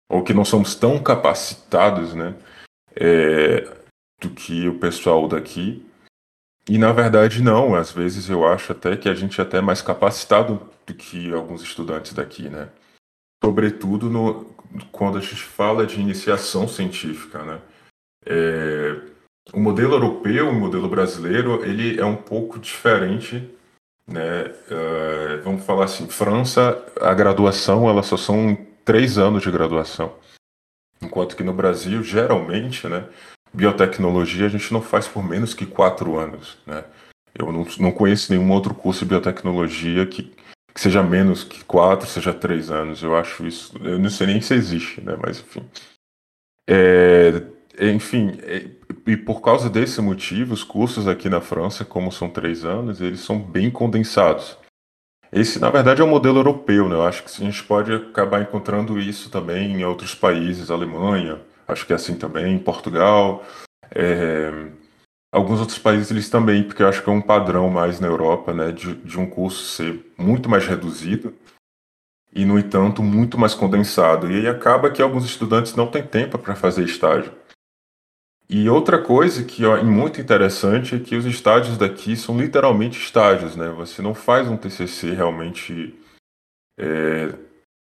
[0.10, 2.36] Ou que não somos tão capacitados, né?
[2.96, 3.62] É,
[4.22, 5.86] do que o pessoal daqui.
[6.70, 9.82] E na verdade não, às vezes eu acho até que a gente é até mais
[9.82, 12.70] capacitado do que alguns estudantes daqui, né?
[13.44, 14.46] Sobretudo no,
[14.92, 17.62] quando a gente fala de iniciação científica, né?
[18.26, 19.00] É,
[19.54, 23.50] o modelo europeu, o modelo brasileiro, ele é um pouco diferente,
[24.06, 24.46] né?
[24.70, 30.14] Uh, vamos falar assim, França, a graduação, ela só são três anos de graduação,
[31.02, 33.08] enquanto que no Brasil, geralmente, né?
[33.58, 36.84] Biotecnologia a gente não faz por menos que quatro anos, né?
[37.34, 40.32] Eu não, não conheço nenhum outro curso de biotecnologia que,
[40.72, 43.02] que seja menos que quatro, seja três anos.
[43.02, 45.18] Eu acho isso, eu não sei nem se existe, né?
[45.20, 45.64] Mas enfim.
[46.70, 47.42] É,
[47.80, 48.38] enfim,
[49.08, 53.22] e por causa desse motivo, os cursos aqui na França, como são três anos, eles
[53.22, 54.56] são bem condensados.
[55.32, 56.94] Esse, na verdade, é o um modelo europeu, né?
[56.94, 61.86] Eu acho que a gente pode acabar encontrando isso também em outros países, Alemanha, acho
[61.86, 63.46] que é assim também, em Portugal.
[63.92, 64.52] É,
[65.32, 68.54] alguns outros países eles também, porque eu acho que é um padrão mais na Europa,
[68.54, 71.34] né, de, de um curso ser muito mais reduzido
[72.34, 74.32] e, no entanto, muito mais condensado.
[74.32, 77.34] E aí acaba que alguns estudantes não têm tempo para fazer estágio.
[78.50, 83.58] E outra coisa que é muito interessante é que os estágios daqui são literalmente estágios,
[83.58, 83.68] né?
[83.70, 85.94] Você não faz um TCC realmente
[86.80, 87.34] é,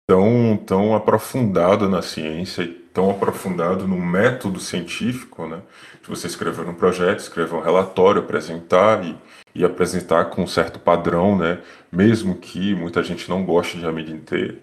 [0.05, 5.61] tão, tão aprofundado na ciência, tão aprofundado no método científico, né?
[6.01, 9.15] De você escrever um projeto, escrever um relatório, apresentar e,
[9.55, 11.61] e apresentar com um certo padrão, né?
[11.91, 14.59] Mesmo que muita gente não goste de ABNT,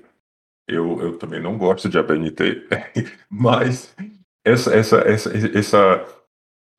[0.66, 2.66] eu, eu também não gosto de ABNT,
[3.30, 3.94] mas
[4.44, 6.06] essa, essa, essa, essa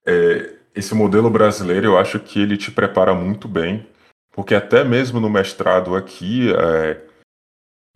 [0.06, 3.88] é, esse modelo brasileiro, eu acho que ele te prepara muito bem,
[4.32, 7.02] porque até mesmo no mestrado aqui, é,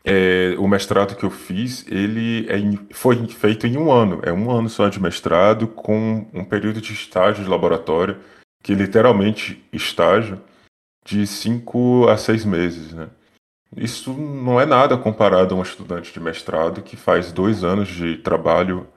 [0.04, 4.52] é, o mestrado que eu fiz, ele é, foi feito em um ano, é um
[4.52, 8.18] ano só de mestrado, com um período de estágio de laboratório,
[8.62, 10.42] que literalmente estágio,
[11.06, 13.10] de cinco a seis meses, né?
[13.76, 18.18] Isso não é nada comparado a um estudante de mestrado que faz dois anos de
[18.18, 18.88] trabalho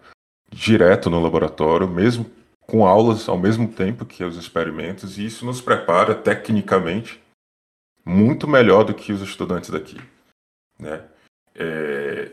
[0.51, 2.27] direto no laboratório, mesmo
[2.61, 7.21] com aulas ao mesmo tempo que os experimentos, e isso nos prepara tecnicamente
[8.05, 9.99] muito melhor do que os estudantes daqui.
[10.79, 11.05] Né?
[11.55, 12.31] É,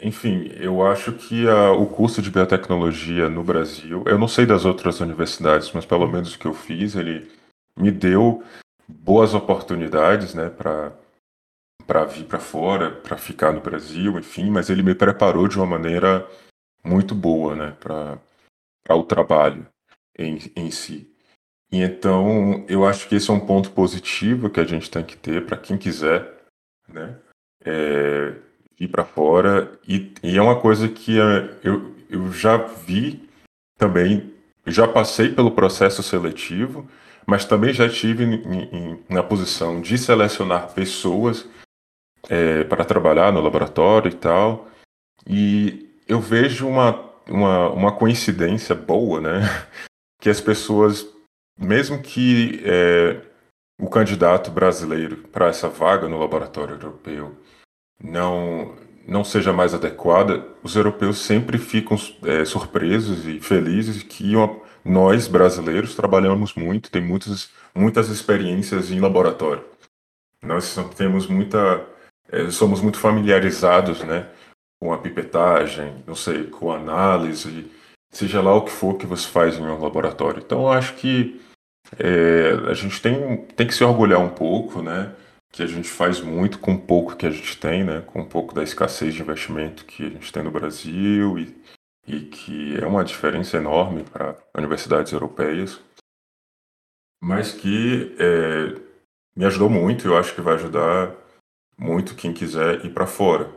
[0.00, 4.64] enfim, eu acho que a, o curso de biotecnologia no Brasil, eu não sei das
[4.64, 7.30] outras universidades, mas pelo menos o que eu fiz, ele
[7.78, 8.44] me deu
[8.86, 14.94] boas oportunidades né, para vir para fora, para ficar no Brasil, enfim, mas ele me
[14.94, 16.28] preparou de uma maneira
[16.84, 18.20] muito boa, né, para
[18.94, 19.66] o trabalho
[20.18, 21.10] em, em si.
[21.72, 25.16] E então, eu acho que esse é um ponto positivo que a gente tem que
[25.16, 26.44] ter para quem quiser,
[26.86, 27.18] né,
[27.66, 28.32] é,
[28.78, 29.72] ir para fora.
[29.86, 33.28] E, e, é uma coisa que é, eu, eu já vi
[33.76, 34.32] também,
[34.66, 36.88] já passei pelo processo seletivo,
[37.26, 41.46] mas também já em, na posição de selecionar pessoas
[42.28, 44.68] é, para trabalhar no laboratório e tal.
[45.26, 49.40] E eu vejo uma, uma, uma coincidência boa, né?
[50.18, 51.06] Que as pessoas,
[51.60, 53.20] mesmo que é,
[53.78, 57.36] o candidato brasileiro para essa vaga no laboratório europeu
[58.02, 58.74] não,
[59.06, 65.26] não seja mais adequada, os europeus sempre ficam é, surpresos e felizes que uma, nós,
[65.26, 69.64] brasileiros, trabalhamos muito, tem muitas, muitas experiências em laboratório.
[70.42, 71.84] Nós temos muita.
[72.30, 74.28] É, somos muito familiarizados né,
[74.80, 77.70] com a pipetagem, não sei, com análise,
[78.10, 80.42] seja lá o que for que você faz em um laboratório.
[80.44, 81.40] Então, eu acho que
[81.98, 85.12] é, a gente tem, tem que se orgulhar um pouco, né?
[85.56, 88.02] Que a gente faz muito com pouco que a gente tem, né?
[88.02, 91.56] Com um pouco da escassez de investimento que a gente tem no Brasil e,
[92.06, 95.80] e que é uma diferença enorme para universidades europeias,
[97.22, 98.78] mas que é,
[99.34, 100.06] me ajudou muito.
[100.06, 101.16] Eu acho que vai ajudar
[101.78, 103.50] muito quem quiser ir para fora.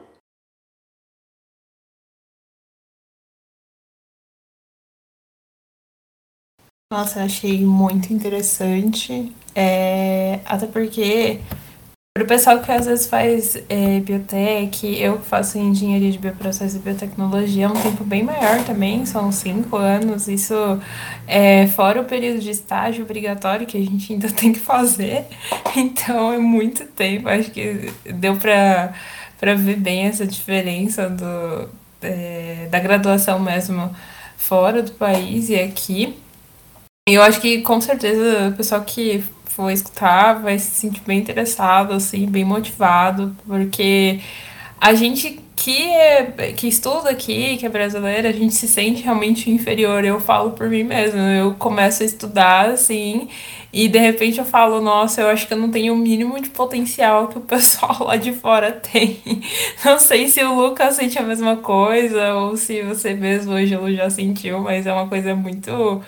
[6.89, 9.35] Nossa, achei muito interessante.
[9.53, 11.41] É, até porque,
[12.19, 16.79] para o pessoal que às vezes faz é, biotech, eu faço engenharia de bioprocesso e
[16.79, 20.27] biotecnologia, é um tempo bem maior também, são cinco anos.
[20.27, 20.53] Isso
[21.25, 25.27] é fora o período de estágio obrigatório que a gente ainda tem que fazer.
[25.77, 27.29] Então é muito tempo.
[27.29, 28.93] Acho que deu para
[29.39, 31.69] para ver bem essa diferença do,
[32.01, 33.95] é, da graduação mesmo
[34.35, 36.17] fora do país e aqui.
[37.15, 41.93] Eu acho que com certeza o pessoal que for escutar vai se sentir bem interessado,
[41.93, 44.19] assim, bem motivado, porque
[44.79, 49.51] a gente que, é, que estuda aqui, que é brasileira, a gente se sente realmente
[49.51, 50.05] inferior.
[50.05, 51.19] Eu falo por mim mesmo.
[51.19, 53.27] Eu começo a estudar, assim,
[53.73, 56.49] e de repente eu falo, nossa, eu acho que eu não tenho o mínimo de
[56.49, 59.21] potencial que o pessoal lá de fora tem.
[59.83, 64.09] Não sei se o Lucas sente a mesma coisa, ou se você mesmo hoje já
[64.09, 66.01] sentiu, mas é uma coisa muito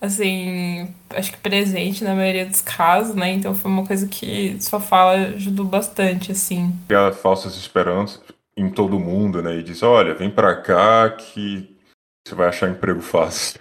[0.00, 3.32] assim, acho que presente na maioria dos casos, né?
[3.32, 6.72] Então foi uma coisa que sua fala ajudou bastante, assim.
[6.86, 8.22] Criar falsas esperanças
[8.56, 9.56] em todo mundo, né?
[9.56, 11.76] E diz, olha, vem para cá que
[12.26, 13.60] você vai achar emprego fácil.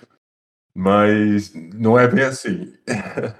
[0.75, 2.73] Mas não é bem assim.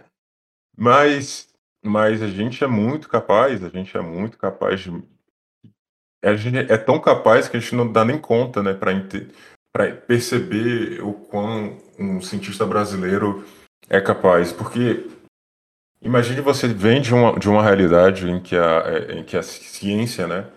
[0.75, 1.49] mas,
[1.83, 5.03] mas a gente é muito capaz, a gente é muito capaz de.
[6.23, 8.91] A gente é tão capaz que a gente não dá nem conta, né, para
[9.73, 13.45] para perceber o quão um cientista brasileiro
[13.89, 14.51] é capaz.
[14.51, 15.07] Porque
[16.01, 19.43] imagine você vem de uma, de uma realidade em que, a, é, em que a
[19.43, 20.47] ciência né,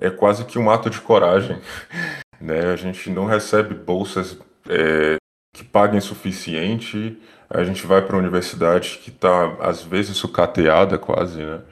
[0.00, 1.60] é quase que um ato de coragem.
[2.40, 2.72] né?
[2.72, 4.38] A gente não recebe bolsas
[4.68, 5.16] é,
[5.54, 7.20] que paguem suficiente.
[7.48, 11.62] A gente vai para a universidade que está, às vezes, sucateada quase, né?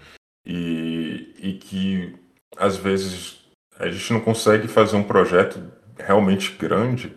[0.47, 2.15] E, e que,
[2.57, 3.41] às vezes,
[3.79, 5.61] a gente não consegue fazer um projeto
[5.99, 7.17] realmente grande,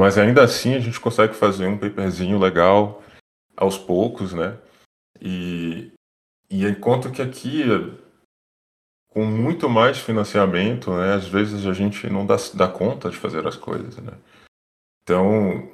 [0.00, 3.02] mas ainda assim a gente consegue fazer um paperzinho legal
[3.56, 4.56] aos poucos, né?
[5.20, 5.92] E,
[6.48, 7.64] e enquanto que aqui,
[9.08, 13.46] com muito mais financiamento, né, às vezes a gente não dá, dá conta de fazer
[13.46, 14.12] as coisas, né?
[15.02, 15.68] Então,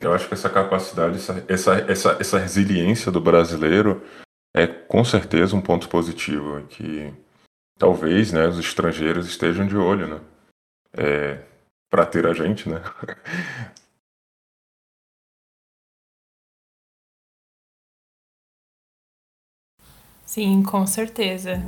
[0.00, 4.02] eu acho que essa capacidade, essa, essa, essa, essa resiliência do brasileiro
[4.54, 7.12] é com certeza um ponto positivo que
[7.78, 10.20] talvez né, os estrangeiros estejam de olho, né?
[10.96, 11.42] É,
[11.94, 12.80] para ter a gente, né?
[20.26, 21.62] Sim, com certeza.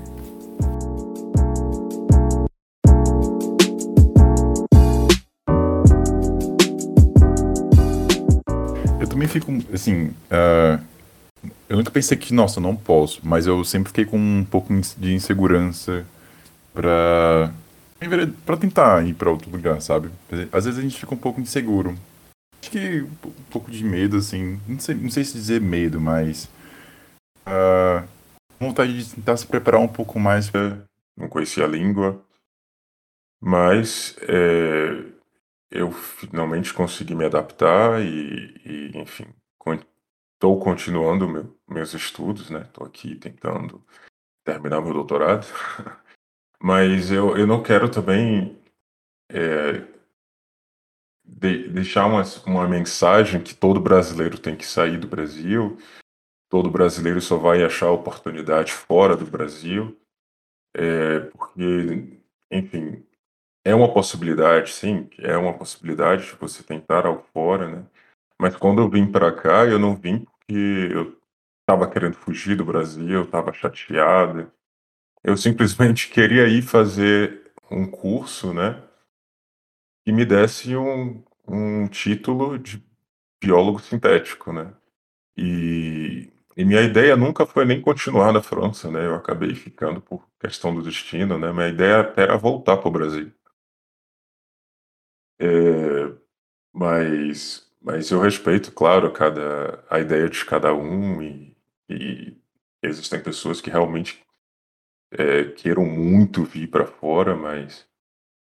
[8.99, 10.83] Eu também fico, assim, uh,
[11.68, 15.14] eu nunca pensei que, nossa, não posso, mas eu sempre fiquei com um pouco de
[15.14, 16.05] insegurança
[16.74, 17.53] pra,
[18.44, 20.11] pra tentar ir pra outro lugar, sabe?
[20.53, 21.97] Às vezes a gente fica um pouco inseguro.
[22.61, 26.49] Acho que um pouco de medo, assim, não sei, não sei se dizer medo, mas
[27.47, 28.07] uh,
[28.59, 30.51] vontade de tentar se preparar um pouco mais.
[31.16, 32.22] Não conhecia a língua,
[33.40, 35.05] mas é,
[35.70, 39.26] eu finalmente consegui me adaptar e, e enfim,
[40.34, 42.62] estou continuando meu, meus estudos, né?
[42.62, 43.82] Estou aqui tentando
[44.44, 45.47] terminar meu doutorado,
[46.62, 48.59] mas eu, eu não quero também
[49.30, 49.84] é,
[51.24, 55.78] de, deixar uma, uma mensagem que todo brasileiro tem que sair do Brasil
[56.48, 59.96] todo brasileiro só vai achar oportunidade fora do Brasil,
[60.74, 63.04] é, porque, enfim,
[63.64, 67.86] é uma possibilidade, sim, é uma possibilidade de você tentar algo fora, né?
[68.40, 71.18] Mas quando eu vim para cá, eu não vim porque eu
[71.61, 74.52] estava querendo fugir do Brasil, eu estava chateado.
[75.24, 78.82] Eu simplesmente queria ir fazer um curso, né?
[80.04, 82.82] Que me desse um, um título de
[83.42, 84.72] biólogo sintético, né?
[85.36, 89.04] E e minha ideia nunca foi nem continuar na França, né?
[89.04, 91.52] Eu acabei ficando por questão do destino, né?
[91.52, 93.30] Minha ideia era voltar para o Brasil.
[95.38, 96.14] É,
[96.72, 101.56] mas, mas eu respeito, claro, cada, a ideia de cada um e,
[101.90, 102.36] e
[102.82, 104.26] existem pessoas que realmente
[105.11, 107.86] é, queiram muito vir para fora, mas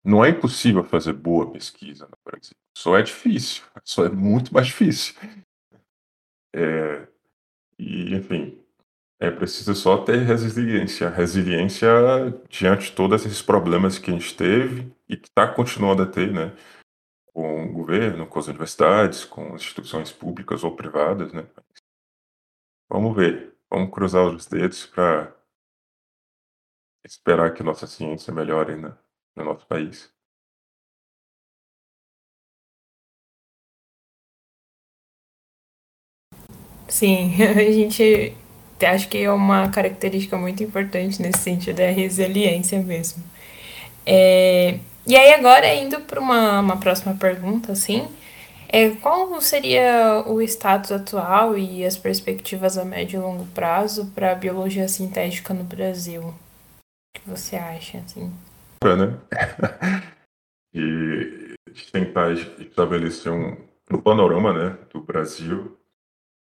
[0.03, 2.55] não é impossível fazer boa pesquisa no Brasil.
[2.77, 5.15] Só é difícil, só é muito mais difícil.
[6.55, 7.07] É,
[7.77, 8.57] e, enfim,
[9.19, 11.09] é preciso só ter resiliência.
[11.09, 11.89] Resiliência
[12.49, 16.31] diante de todos esses problemas que a gente teve e que está continuando a ter,
[16.31, 16.55] né?
[17.33, 21.45] Com o governo, com as universidades, com instituições públicas ou privadas, né?
[22.89, 23.55] Vamos ver.
[23.69, 25.35] Vamos cruzar os dedos para
[27.07, 28.93] esperar que nossa ciência melhore né,
[29.35, 30.11] no nosso país.
[36.87, 38.33] Sim, a gente
[38.81, 43.23] acho que é uma característica muito importante nesse sentido, é a resiliência mesmo.
[44.05, 48.07] É, e aí agora, indo para uma, uma próxima pergunta, assim,
[48.69, 54.31] é, qual seria o status atual e as perspectivas a médio e longo prazo para
[54.33, 56.33] a biologia sintética no Brasil?
[57.27, 58.33] Você acha, assim?
[58.83, 59.19] Né?
[60.73, 61.55] e
[61.91, 63.57] tentar estabelecer um,
[63.91, 65.77] um panorama né, do Brasil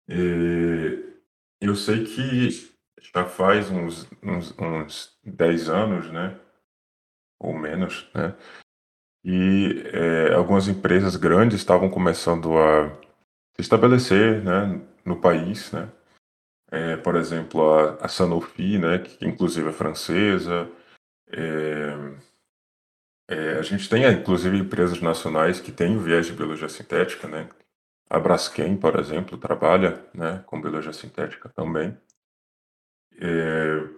[0.08, 1.12] e
[1.60, 2.72] eu sei que
[3.12, 6.38] já faz uns, uns, uns 10 anos, né?
[7.40, 8.36] Ou menos, né?
[9.24, 12.90] E é, algumas empresas grandes estavam começando a
[13.56, 15.90] se estabelecer né, no país, né?
[16.70, 20.70] É, por exemplo, a, a, Sanofi, né, que inclusive é francesa.
[21.28, 22.16] É,
[23.28, 27.48] é, a gente tem, inclusive, empresas nacionais que têm o viés de biologia sintética, né?
[28.08, 31.96] A Braskem, por exemplo, trabalha né, com biologia sintética também.
[33.18, 33.96] É,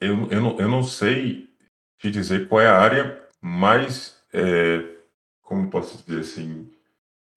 [0.00, 1.48] eu, eu, não, eu não sei
[1.98, 4.96] te dizer qual é a área mais, é,
[5.42, 6.70] como posso dizer assim,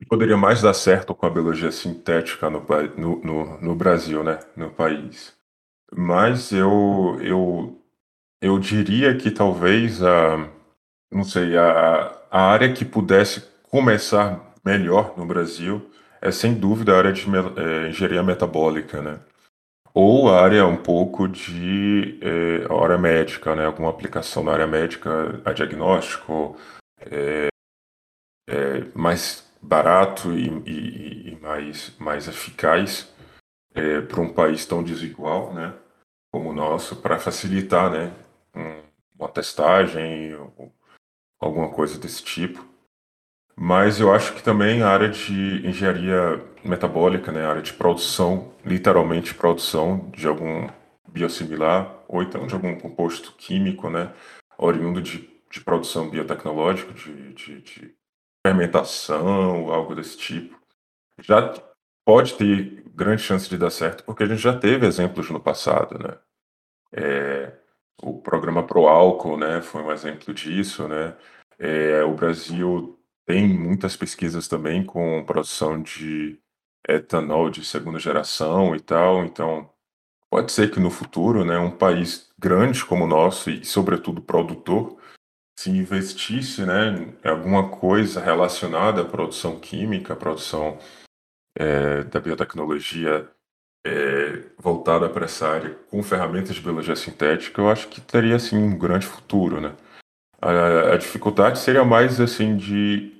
[0.05, 2.65] poderia mais dar certo com a biologia sintética no,
[2.97, 5.33] no, no, no Brasil, né, no país.
[5.95, 7.81] Mas eu, eu,
[8.41, 10.49] eu diria que talvez a,
[11.11, 15.89] não sei, a, a área que pudesse começar melhor no Brasil
[16.21, 19.19] é sem dúvida a área de é, engenharia metabólica, né?
[19.93, 23.65] Ou a área um pouco de é, área médica, né?
[23.65, 26.57] Alguma aplicação na área médica, a diagnóstico,
[26.99, 27.47] é,
[28.49, 33.11] é, mais barato e, e, e, mais, mais eficaz
[33.73, 35.73] é, para um país tão desigual, né,
[36.31, 38.13] como o nosso, para facilitar, né,
[38.53, 38.81] um,
[39.17, 40.71] uma testagem ou
[41.39, 42.65] alguma coisa desse tipo.
[43.55, 48.53] Mas eu acho que também a área de engenharia metabólica, né, a área de produção,
[48.65, 50.67] literalmente produção de algum
[51.07, 54.11] biosimilar ou então de algum composto químico, né,
[54.57, 57.95] oriundo de, de produção biotecnológica, de, de, de
[58.45, 60.59] fermentação, algo desse tipo,
[61.19, 61.53] já
[62.05, 65.97] pode ter grande chance de dar certo, porque a gente já teve exemplos no passado,
[65.97, 66.17] né?
[66.91, 67.53] É,
[68.01, 71.15] o programa Pro Álcool, né, foi um exemplo disso, né?
[71.57, 76.39] É, o Brasil tem muitas pesquisas também com produção de
[76.87, 79.69] etanol de segunda geração e tal, então
[80.29, 84.97] pode ser que no futuro, né, um país grande como o nosso e sobretudo produtor,
[85.57, 90.77] se investisse, né, em alguma coisa relacionada à produção química, à produção
[91.57, 93.29] é, da biotecnologia
[93.85, 98.57] é, voltada para essa área com ferramentas de biologia sintética, eu acho que teria assim
[98.57, 99.75] um grande futuro, né?
[100.41, 103.13] A, a dificuldade seria mais assim de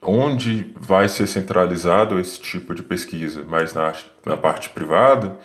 [0.00, 3.92] onde vai ser centralizado esse tipo de pesquisa, mais na,
[4.26, 5.38] na parte privada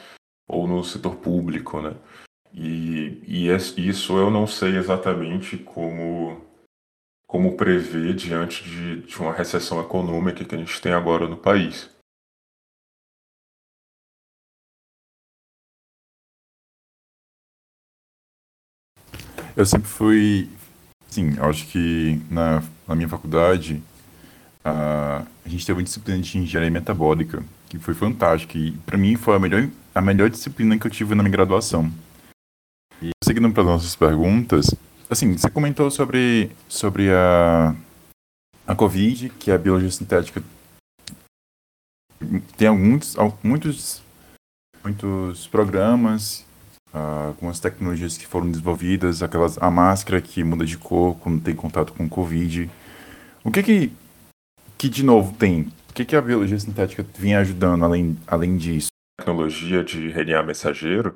[0.47, 1.95] ou no setor público, né?
[2.59, 6.41] E, e isso eu não sei exatamente como
[7.27, 11.89] como prever diante de, de uma recessão econômica que a gente tem agora no país.
[19.55, 20.49] Eu sempre fui,
[21.09, 23.84] sim, acho que na, na minha faculdade
[24.63, 29.15] a, a gente teve uma disciplina de engenharia metabólica que foi fantástica e para mim
[29.15, 31.91] foi a melhor, a melhor disciplina que eu tive na minha graduação.
[33.02, 34.74] E seguindo para as nossas perguntas,
[35.10, 37.76] assim, você comentou sobre, sobre a,
[38.65, 40.41] a Covid, que a biologia sintética
[42.57, 44.02] tem alguns, muitos,
[44.84, 46.45] muitos programas
[46.90, 51.41] uh, com as tecnologias que foram desenvolvidas, aquelas, a máscara que muda de cor quando
[51.41, 52.69] tem contato com Covid.
[53.44, 53.91] O que que,
[54.78, 55.72] que de novo tem?
[55.90, 58.88] O que que a biologia sintética vinha ajudando além, além disso?
[59.19, 61.15] Tecnologia de RNA mensageiro,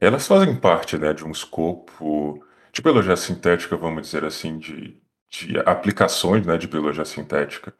[0.00, 5.00] elas fazem parte né, de um escopo de biologia sintética, vamos dizer assim, de,
[5.30, 7.74] de aplicações né, de biologia sintética.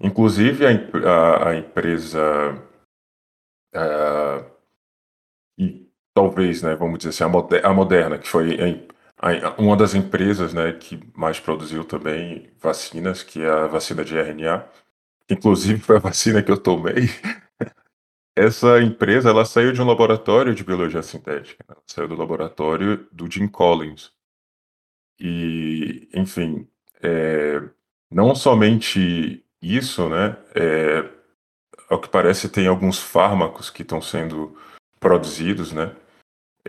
[0.00, 0.70] Inclusive a,
[1.08, 2.20] a, a empresa
[3.74, 4.44] a,
[5.58, 8.88] e talvez, né, vamos dizer assim, a, a Moderna, que foi
[9.18, 14.16] a, uma das empresas né, que mais produziu também vacinas, que é a vacina de
[14.18, 14.68] RNA,
[15.30, 17.08] inclusive foi a vacina que eu tomei.
[18.36, 21.74] Essa empresa ela saiu de um laboratório de biologia sintética, né?
[21.86, 24.12] saiu do laboratório do Jim Collins.
[25.18, 26.68] E, enfim,
[27.02, 27.62] é,
[28.10, 30.36] não somente isso, né?
[30.54, 31.08] É,
[31.88, 34.54] ao que parece, tem alguns fármacos que estão sendo
[35.00, 35.96] produzidos, né?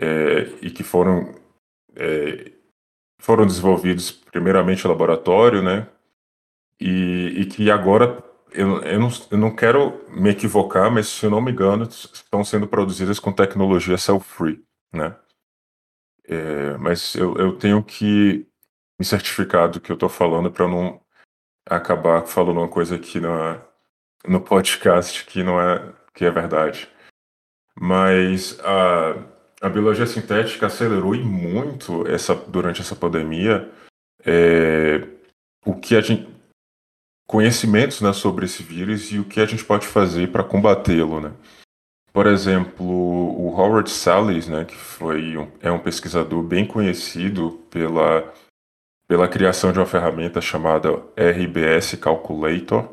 [0.00, 1.34] é, e que foram,
[1.96, 2.52] é,
[3.20, 5.88] foram desenvolvidos primeiramente no laboratório, né?
[6.80, 11.30] E, e que agora, eu, eu, não, eu não quero me equivocar, mas se eu
[11.30, 14.62] não me engano, estão sendo produzidas com tecnologia cell-free,
[14.92, 15.16] né?
[16.26, 18.46] É, mas eu, eu tenho que
[18.98, 21.00] me certificar do que eu estou falando para não
[21.68, 23.62] acabar falando uma coisa não é,
[24.26, 26.88] no podcast que não é que é verdade.
[27.80, 29.14] Mas a
[29.60, 33.68] a biologia sintética acelerou muito essa, durante essa pandemia
[34.24, 35.06] é,
[35.64, 36.28] o que a gente
[37.28, 41.32] conhecimentos né, sobre esse vírus e o que a gente pode fazer para combatê-lo, né?
[42.10, 48.32] Por exemplo, o Howard Salles, né, que foi um, é um pesquisador bem conhecido pela,
[49.06, 52.88] pela criação de uma ferramenta chamada RBS Calculator,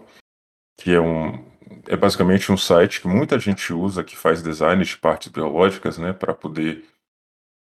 [0.78, 1.44] que é um,
[1.88, 6.12] é basicamente um site que muita gente usa que faz design de partes biológicas, né,
[6.12, 6.84] para poder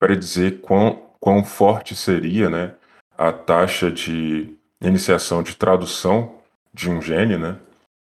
[0.00, 2.74] predizer quão, quão forte seria, né,
[3.16, 6.42] a taxa de iniciação de tradução
[6.74, 7.56] de um gene, né.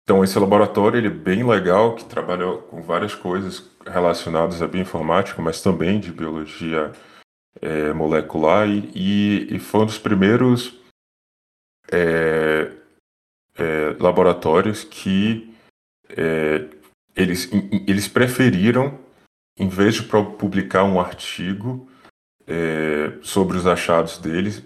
[0.03, 5.41] Então esse laboratório ele é bem legal, que trabalha com várias coisas relacionadas à bioinformática,
[5.41, 6.93] mas também de biologia
[7.61, 10.79] é, molecular e, e, e, foi um dos primeiros
[11.91, 12.73] é,
[13.57, 15.55] é, laboratórios que
[16.11, 16.69] é,
[17.17, 17.49] eles,
[17.87, 18.99] eles preferiram,
[19.59, 21.89] em vez de publicar um artigo
[22.47, 24.63] é, sobre os achados deles,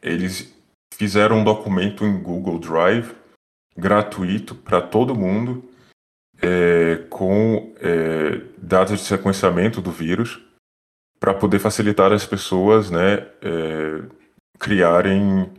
[0.00, 0.53] eles
[0.96, 3.14] fizeram um documento em Google Drive
[3.76, 5.68] gratuito para todo mundo
[6.40, 10.40] é, com é, dados de sequenciamento do vírus
[11.18, 14.02] para poder facilitar as pessoas né, é,
[14.58, 15.50] criarem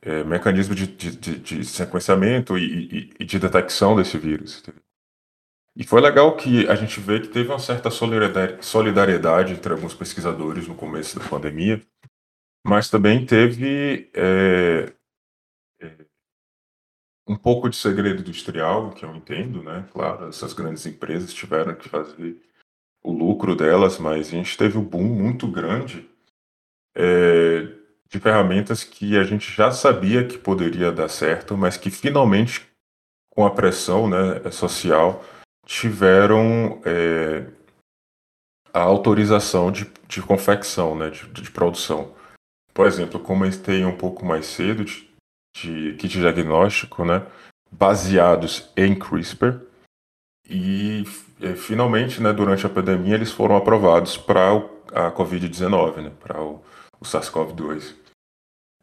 [0.00, 4.62] é, mecanismo de, de, de, de sequenciamento e, e, e, de detecção desse vírus.
[5.76, 10.68] E foi legal que a gente vê que teve uma certa solidariedade entre alguns pesquisadores
[10.68, 11.82] no começo da pandemia,
[12.64, 14.92] mas também teve é,
[15.80, 16.06] é,
[17.26, 19.86] um pouco de segredo industrial, que eu entendo, né?
[19.92, 22.40] Claro, essas grandes empresas tiveram que fazer
[23.02, 26.08] o lucro delas, mas a gente teve um boom muito grande
[26.96, 27.66] é,
[28.08, 32.66] de ferramentas que a gente já sabia que poderia dar certo, mas que finalmente,
[33.30, 35.24] com a pressão né, social,
[35.66, 37.46] tiveram é,
[38.72, 42.14] a autorização de, de confecção, né, de, de, produção.
[42.74, 45.08] Por exemplo, comentei um pouco mais cedo de,
[45.56, 47.24] de kit diagnóstico, né,
[47.70, 49.60] baseados em CRISPR,
[50.48, 51.04] e
[51.40, 54.56] é, finalmente, né, durante a pandemia, eles foram aprovados para
[54.92, 56.62] a Covid-19, né, para o,
[57.00, 57.94] o SARS-CoV-2.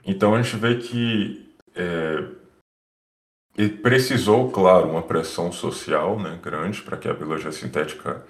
[0.06, 7.08] Então a gente vê que é, precisou, claro, uma pressão social né, grande para que
[7.08, 8.26] a biologia sintética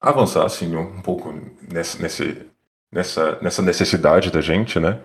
[0.00, 1.32] avançasse um pouco
[1.70, 2.48] nessa, nesse,
[2.96, 4.98] nessa, nessa necessidade da gente, né?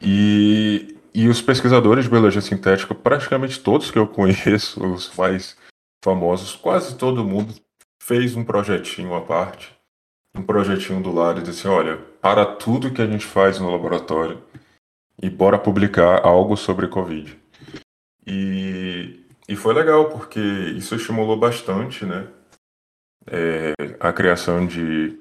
[0.00, 5.54] E, e os pesquisadores de biologia sintética, praticamente todos que eu conheço, os mais
[6.02, 7.54] famosos, quase todo mundo
[8.02, 9.76] fez um projetinho à parte,
[10.34, 14.42] um projetinho do lado e disse, olha, para tudo que a gente faz no laboratório
[15.20, 17.38] e bora publicar algo sobre Covid.
[18.26, 22.26] E, e foi legal, porque isso estimulou bastante, né?
[23.26, 25.18] É, a criação de,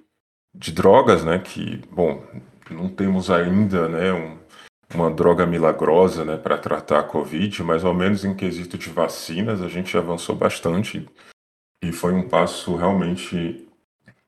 [0.57, 1.39] de drogas, né?
[1.39, 2.23] Que, bom,
[2.69, 4.11] não temos ainda, né?
[4.11, 4.37] Um,
[4.93, 6.37] uma droga milagrosa, né?
[6.37, 11.07] Para tratar a Covid, mas ao menos em quesito de vacinas a gente avançou bastante
[11.83, 13.67] e foi um passo realmente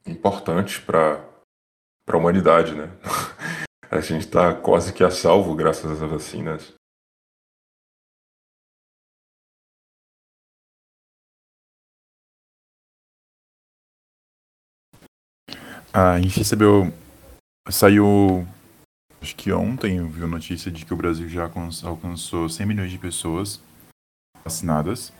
[0.06, 1.24] importante para
[2.08, 2.92] a humanidade, né?
[3.90, 6.79] a gente está quase que a salvo graças às vacinas.
[15.94, 16.94] A gente recebeu.
[17.70, 18.48] Saiu.
[19.22, 21.50] Acho que ontem eu vi a notícia de que o Brasil já
[21.84, 23.60] alcançou 100 milhões de pessoas
[24.44, 25.12] vacinadas.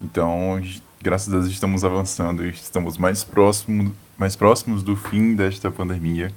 [0.00, 0.60] Então,
[1.00, 6.32] graças a Deus, estamos avançando e estamos mais, próximo, mais próximos do fim desta pandemia.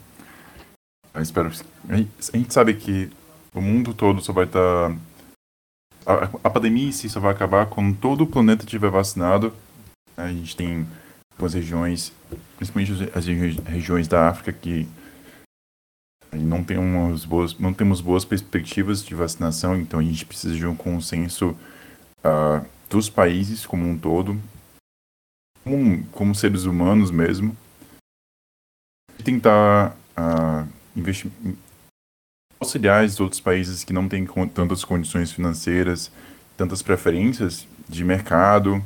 [1.13, 1.51] Eu espero.
[1.89, 1.97] A
[2.37, 3.11] gente sabe que
[3.53, 4.89] o mundo todo só vai estar.
[6.03, 9.53] Tá, a, a pandemia em si só vai acabar quando todo o planeta estiver vacinado.
[10.17, 10.87] A gente tem
[11.33, 12.13] algumas regiões,
[12.57, 14.87] principalmente as regiões da África que
[16.31, 20.75] não temos boas, não temos boas perspectivas de vacinação, então a gente precisa de um
[20.75, 21.55] consenso
[22.19, 24.39] uh, dos países como um todo,
[25.63, 27.55] como, como seres humanos mesmo,
[29.19, 31.31] e tentar uh, investir,
[32.59, 36.11] auxiliar os outros países que não têm tantas condições financeiras,
[36.57, 38.83] tantas preferências de mercado,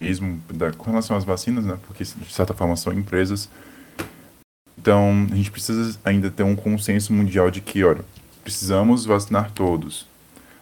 [0.00, 1.78] mesmo da, com relação às vacinas, né?
[1.86, 3.48] Porque de certa forma são empresas.
[4.78, 8.04] Então, a gente precisa ainda ter um consenso mundial de que, olha,
[8.42, 10.06] precisamos vacinar todos.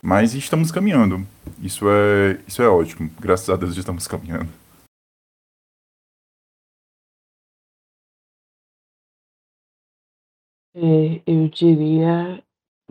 [0.02, 1.26] Mas estamos caminhando.
[1.60, 3.10] Isso é, isso é ótimo.
[3.20, 4.48] Graças a Deus já estamos caminhando.
[10.74, 12.42] É, eu diria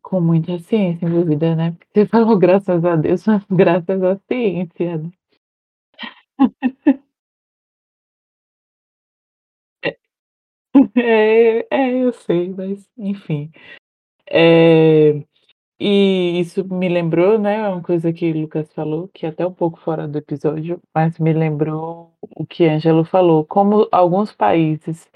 [0.04, 1.72] com muita ciência envolvida, né?
[1.72, 5.12] Porque você falou graças a Deus, mas graças à ciência, né?
[9.84, 9.98] É.
[10.98, 13.52] É, é, eu sei, mas enfim.
[14.30, 15.24] É,
[15.80, 19.54] e isso me lembrou, né, uma coisa que o Lucas falou, que é até um
[19.54, 25.10] pouco fora do episódio, mas me lembrou o que Ângelo falou, como alguns países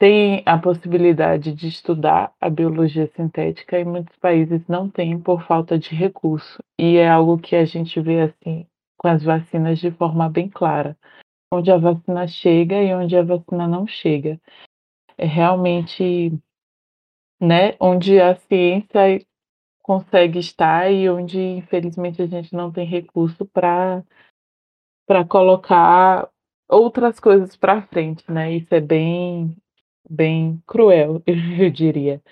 [0.00, 5.78] têm a possibilidade de estudar a biologia sintética e muitos países não têm por falta
[5.78, 6.58] de recurso.
[6.78, 8.66] E é algo que a gente vê assim
[9.00, 10.94] com as vacinas de forma bem clara,
[11.50, 14.38] onde a vacina chega e onde a vacina não chega.
[15.16, 16.38] É realmente,
[17.40, 19.24] né, onde a ciência
[19.82, 24.04] consegue estar e onde infelizmente a gente não tem recurso para
[25.06, 26.30] para colocar
[26.68, 28.52] outras coisas para frente, né?
[28.52, 29.56] Isso é bem
[30.08, 31.22] bem cruel,
[31.58, 32.22] eu diria.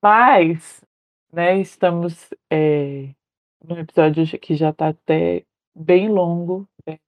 [0.00, 0.80] Mas,
[1.32, 3.12] né, estamos é,
[3.64, 6.68] no episódio que já está até bem longo.
[6.86, 6.98] É,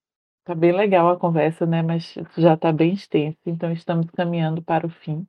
[0.45, 1.83] tá bem legal a conversa, né?
[1.83, 5.27] Mas já está bem extenso, então estamos caminhando para o fim.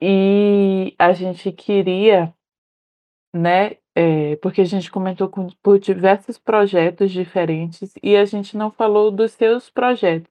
[0.00, 2.34] E a gente queria,
[3.34, 3.76] né?
[3.94, 9.10] É, porque a gente comentou com, por diversos projetos diferentes e a gente não falou
[9.10, 10.30] dos seus projetos.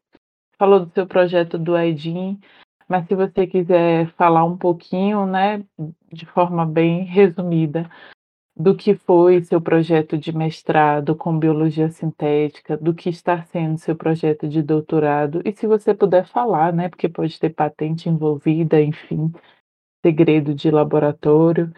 [0.58, 2.40] Falou do seu projeto do Aidin,
[2.88, 5.66] mas se você quiser falar um pouquinho, né,
[6.14, 7.90] de forma bem resumida,
[8.58, 13.96] do que foi seu projeto de mestrado com biologia sintética, do que está sendo seu
[13.96, 19.32] projeto de doutorado, e se você puder falar, né, porque pode ter patente envolvida, enfim,
[20.06, 21.74] segredo de laboratório.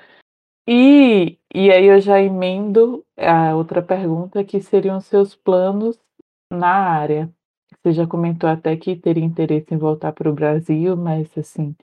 [0.68, 5.98] E, e aí eu já emendo a outra pergunta, que seriam seus planos
[6.52, 7.32] na área.
[7.82, 11.76] Você já comentou até que teria interesse em voltar para o Brasil, mas assim,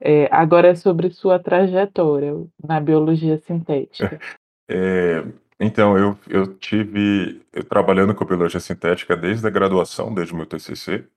[0.00, 4.18] é, agora é sobre sua trajetória na biologia sintética.
[4.70, 5.24] É,
[5.58, 10.44] então, eu, eu tive eu trabalhando com biologia sintética desde a graduação, desde o meu
[10.44, 11.08] TCC.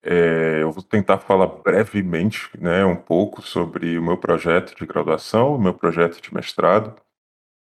[0.00, 5.56] É, eu vou tentar falar brevemente, né, um pouco sobre o meu projeto de graduação,
[5.56, 6.94] o meu projeto de mestrado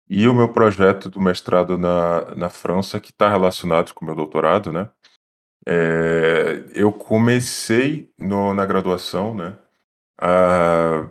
[0.07, 4.15] e o meu projeto do mestrado na, na França, que está relacionado com o meu
[4.15, 4.89] doutorado, né?
[5.65, 9.57] É, eu comecei no, na graduação, né,
[10.21, 11.09] a,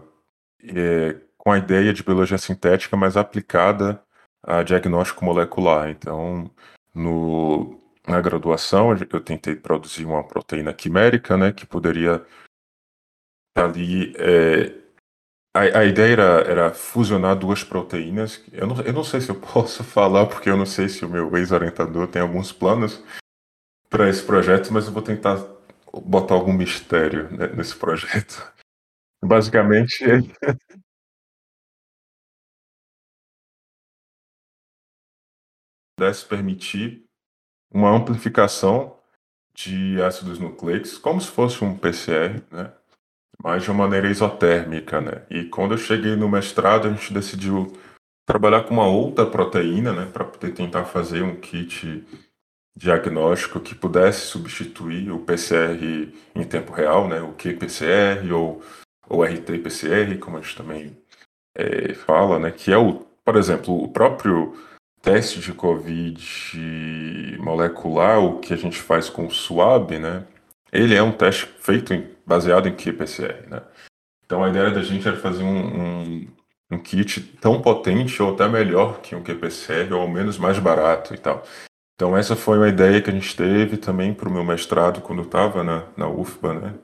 [0.63, 4.03] é, com a ideia de biologia sintética, mas aplicada
[4.43, 5.91] a diagnóstico molecular.
[5.91, 6.51] Então,
[6.95, 12.25] no, na graduação, eu tentei produzir uma proteína quimérica, né, que poderia
[13.57, 14.15] ali.
[14.17, 14.79] É,
[15.55, 18.43] a, a, ideia era, era, fusionar duas proteínas.
[18.53, 21.09] Eu não, eu não sei se eu posso falar, porque eu não sei se o
[21.09, 23.03] meu ex-orientador tem alguns planos
[23.89, 25.45] para esse projeto, mas eu vou tentar
[26.05, 28.60] botar algum mistério né, nesse projeto.
[29.23, 30.05] Basicamente,
[36.01, 37.05] pudesse permitir
[37.71, 38.97] uma amplificação
[39.55, 42.73] de ácidos nucleicos, como se fosse um PCR, né?
[43.43, 45.01] mas de uma maneira isotérmica.
[45.01, 45.27] Né?
[45.29, 47.79] E quando eu cheguei no mestrado, a gente decidiu
[48.27, 52.07] trabalhar com uma outra proteína, né, para poder tentar fazer um kit
[52.77, 58.63] diagnóstico que pudesse substituir o PCR em tempo real, né, o qPCR ou
[59.11, 60.97] ou RT-PCR, como a gente também
[61.55, 64.55] é, fala, né, que é o, por exemplo, o próprio
[65.03, 70.25] teste de COVID molecular, o que a gente faz com o SWAB, né,
[70.73, 73.63] ele é um teste feito em, baseado em qPCR, né.
[74.25, 76.29] Então a ideia da gente era fazer um, um,
[76.71, 81.13] um kit tão potente ou até melhor que um qPCR, ou ao menos mais barato
[81.13, 81.43] e tal.
[81.97, 85.23] Então essa foi uma ideia que a gente teve também para o meu mestrado quando
[85.23, 86.75] estava na, na UFBA, né?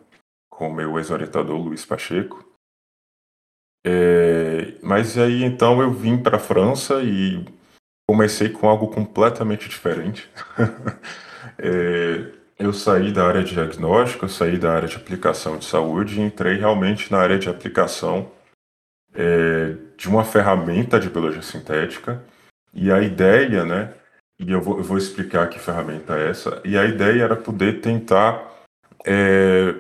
[0.57, 2.43] Com o meu ex-orientador Luiz Pacheco.
[3.87, 7.45] É, mas aí então eu vim para a França e
[8.09, 10.31] comecei com algo completamente diferente.
[11.59, 16.23] é, eu saí da área de diagnóstico, saí da área de aplicação de saúde e
[16.23, 18.33] entrei realmente na área de aplicação
[19.15, 22.25] é, de uma ferramenta de biologia sintética.
[22.73, 23.93] E a ideia, né?
[24.39, 26.63] E eu vou, eu vou explicar que ferramenta é essa.
[26.65, 28.65] E a ideia era poder tentar
[29.05, 29.75] é,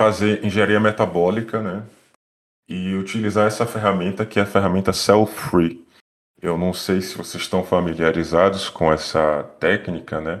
[0.00, 1.84] fazer engenharia metabólica, né?
[2.66, 5.86] E utilizar essa ferramenta que é a ferramenta Cell Free.
[6.40, 10.40] Eu não sei se vocês estão familiarizados com essa técnica, né?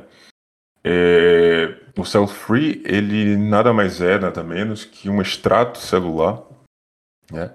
[0.82, 6.42] É, o Cell Free ele nada mais é nada menos que um extrato celular,
[7.30, 7.52] né?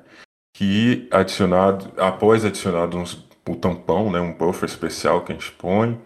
[0.56, 3.16] Que adicionado após adicionado uns,
[3.50, 4.20] o tampão, né?
[4.20, 6.00] Um buffer especial que a gente põe,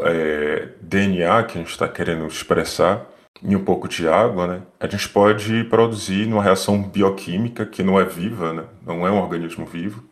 [0.00, 4.86] é, DNA que a gente está querendo expressar e um pouco de água, né, a
[4.86, 9.66] gente pode produzir uma reação bioquímica que não é viva, né, não é um organismo
[9.66, 10.04] vivo,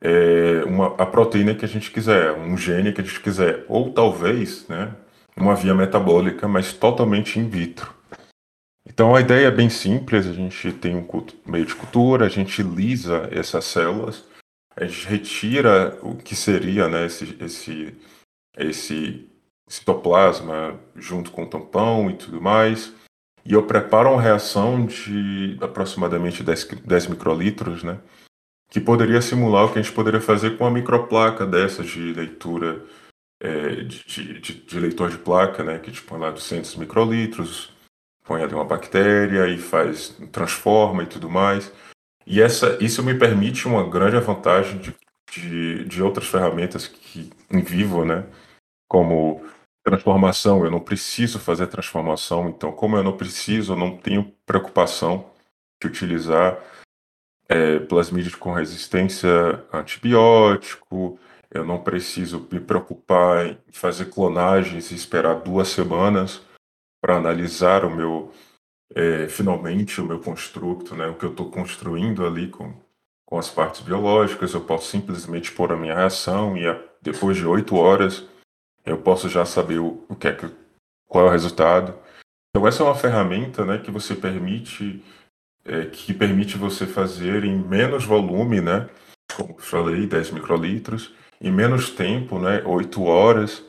[0.00, 3.92] é uma, a proteína que a gente quiser, um gene que a gente quiser, ou
[3.92, 4.94] talvez né,
[5.36, 7.92] uma via metabólica, mas totalmente in vitro.
[8.86, 11.06] Então a ideia é bem simples, a gente tem um
[11.46, 14.24] meio de cultura, a gente lisa essas células,
[14.76, 17.94] a gente retira o que seria né, esse, esse,
[18.58, 19.33] esse
[19.68, 22.92] citoplasma junto com o tampão e tudo mais.
[23.44, 28.00] E eu preparo uma reação de aproximadamente 10, 10 microlitros, né?
[28.70, 32.84] Que poderia simular o que a gente poderia fazer com uma microplaca dessa de leitura,
[33.40, 35.78] é, de, de, de, leitor de placa, né?
[35.78, 37.70] Que tipo, lá 200 microlitros,
[38.24, 41.70] põe ali uma bactéria e faz, transforma e tudo mais.
[42.26, 44.94] E essa, isso me permite uma grande vantagem de,
[45.30, 48.24] de, de outras ferramentas que, em vivo, né?
[48.88, 49.44] Como
[49.84, 55.30] transformação, eu não preciso fazer transformação, então, como eu não preciso, eu não tenho preocupação
[55.80, 56.58] de utilizar
[57.46, 59.30] é, plasmídeos com resistência
[59.70, 61.18] a antibiótico,
[61.50, 66.40] eu não preciso me preocupar em fazer clonagens e esperar duas semanas
[67.00, 68.32] para analisar o meu,
[68.94, 72.74] é, finalmente, o meu construto, né, o que eu estou construindo ali com,
[73.26, 76.62] com as partes biológicas, eu posso simplesmente pôr a minha reação e
[77.02, 78.26] depois de oito horas
[78.84, 80.50] eu posso já saber o, o que é que,
[81.08, 81.94] qual é o resultado.
[82.50, 85.02] Então essa é uma ferramenta, né, que você permite
[85.64, 88.88] é, que permite você fazer em menos volume, né,
[89.34, 93.64] como eu falei, 10 microlitros, em menos tempo, né, 8 horas,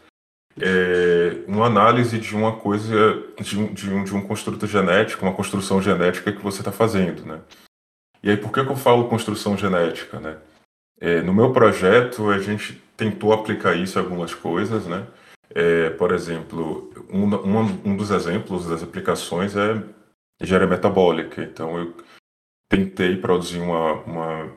[0.59, 5.33] é, uma análise de uma coisa, de um, de, um, de um construto genético, uma
[5.33, 7.41] construção genética que você está fazendo, né.
[8.21, 10.37] E aí, por que, que eu falo construção genética, né?
[10.99, 15.07] É, no meu projeto, a gente tentou aplicar isso em algumas coisas, né?
[15.49, 19.81] É, por exemplo, um, um, um, dos exemplos das aplicações é
[20.41, 21.43] engenharia metabólica.
[21.43, 21.95] Então, eu
[22.69, 24.53] tentei produzir uma, uma,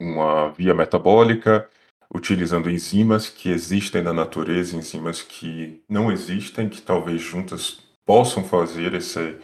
[0.00, 1.68] uma via metabólica
[2.14, 8.94] utilizando enzimas que existem na natureza, enzimas que não existem, que talvez juntas possam fazer
[8.94, 9.38] esse,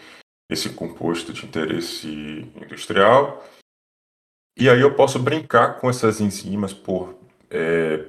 [0.50, 2.08] esse composto de interesse
[2.56, 3.44] industrial.
[4.56, 7.23] E aí eu posso brincar com essas enzimas por
[7.54, 8.04] é,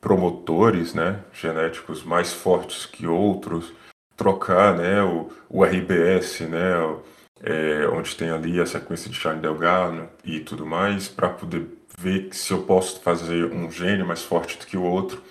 [0.00, 3.72] promotores né, genéticos mais fortes que outros,
[4.16, 6.74] trocar né, o, o RBS, né,
[7.40, 11.66] é, onde tem ali a sequência de Charles Delgado e tudo mais, para poder
[11.98, 15.22] ver se eu posso fazer um gene mais forte do que o outro.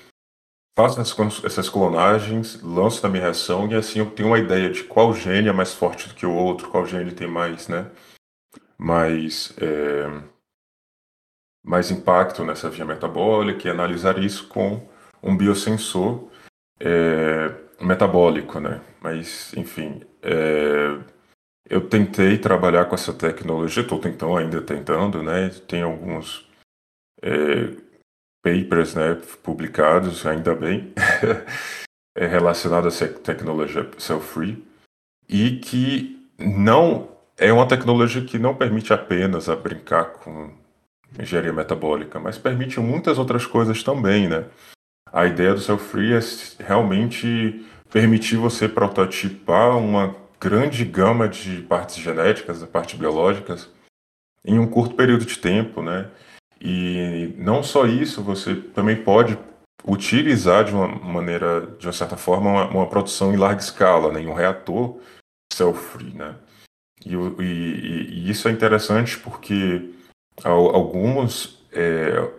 [0.77, 0.99] Faço
[1.45, 5.49] essas clonagens, lanço na minha reação e assim eu tenho uma ideia de qual gene
[5.49, 7.91] é mais forte do que o outro, qual gene tem mais, né,
[8.77, 10.09] mais, é,
[11.63, 14.87] mais impacto nessa via metabólica e analisar isso com
[15.21, 16.27] um biosensor
[16.79, 18.81] é, metabólico, né?
[19.01, 20.97] Mas, enfim, é,
[21.69, 25.49] eu tentei trabalhar com essa tecnologia, estou tentando, ainda tentando, né?
[25.67, 26.47] Tem alguns
[27.21, 27.75] é,
[28.43, 30.93] papers, né, publicados, ainda bem,
[32.17, 34.65] é, relacionados a essa tecnologia cell-free,
[35.29, 40.51] e que não é uma tecnologia que não permite apenas a brincar com
[41.19, 44.45] engenharia metabólica, mas permite muitas outras coisas também, né?
[45.11, 46.19] A ideia do cell-free é
[46.63, 53.69] realmente permitir você prototipar uma grande gama de partes genéticas, partes biológicas,
[54.45, 56.09] em um curto período de tempo, né?
[56.59, 59.37] E não só isso, você também pode
[59.85, 64.21] utilizar de uma maneira, de uma certa forma, uma, uma produção em larga escala, né?
[64.21, 64.99] em um reator
[65.51, 66.35] cell-free, né?
[67.03, 69.89] E, e, e, isso é interessante porque
[70.43, 72.29] alguns é,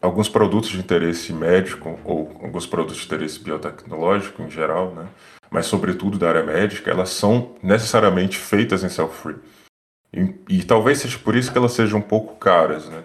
[0.00, 5.08] alguns produtos de interesse médico ou alguns produtos de interesse biotecnológico em geral, né?
[5.50, 9.36] mas sobretudo da área médica, elas são necessariamente feitas em cell-free.
[10.12, 13.04] E, e, talvez seja por isso que elas sejam um pouco caras, né?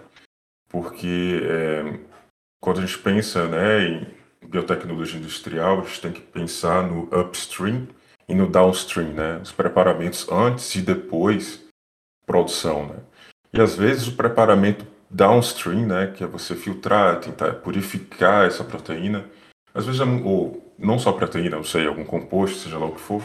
[0.68, 1.98] Porque é,
[2.60, 4.06] quando a gente pensa né, em
[4.46, 7.86] biotecnologia industrial, a gente tem que pensar no upstream
[8.28, 9.38] e no downstream, né?
[9.42, 11.62] Os preparamentos antes e depois
[12.26, 12.96] produção, né?
[13.54, 19.24] E às vezes o preparamento downstream, né, que é você filtrar, tentar purificar essa proteína,
[19.72, 23.00] às vezes, é, ou não só proteína, não sei, algum composto, seja lá o que
[23.00, 23.22] for,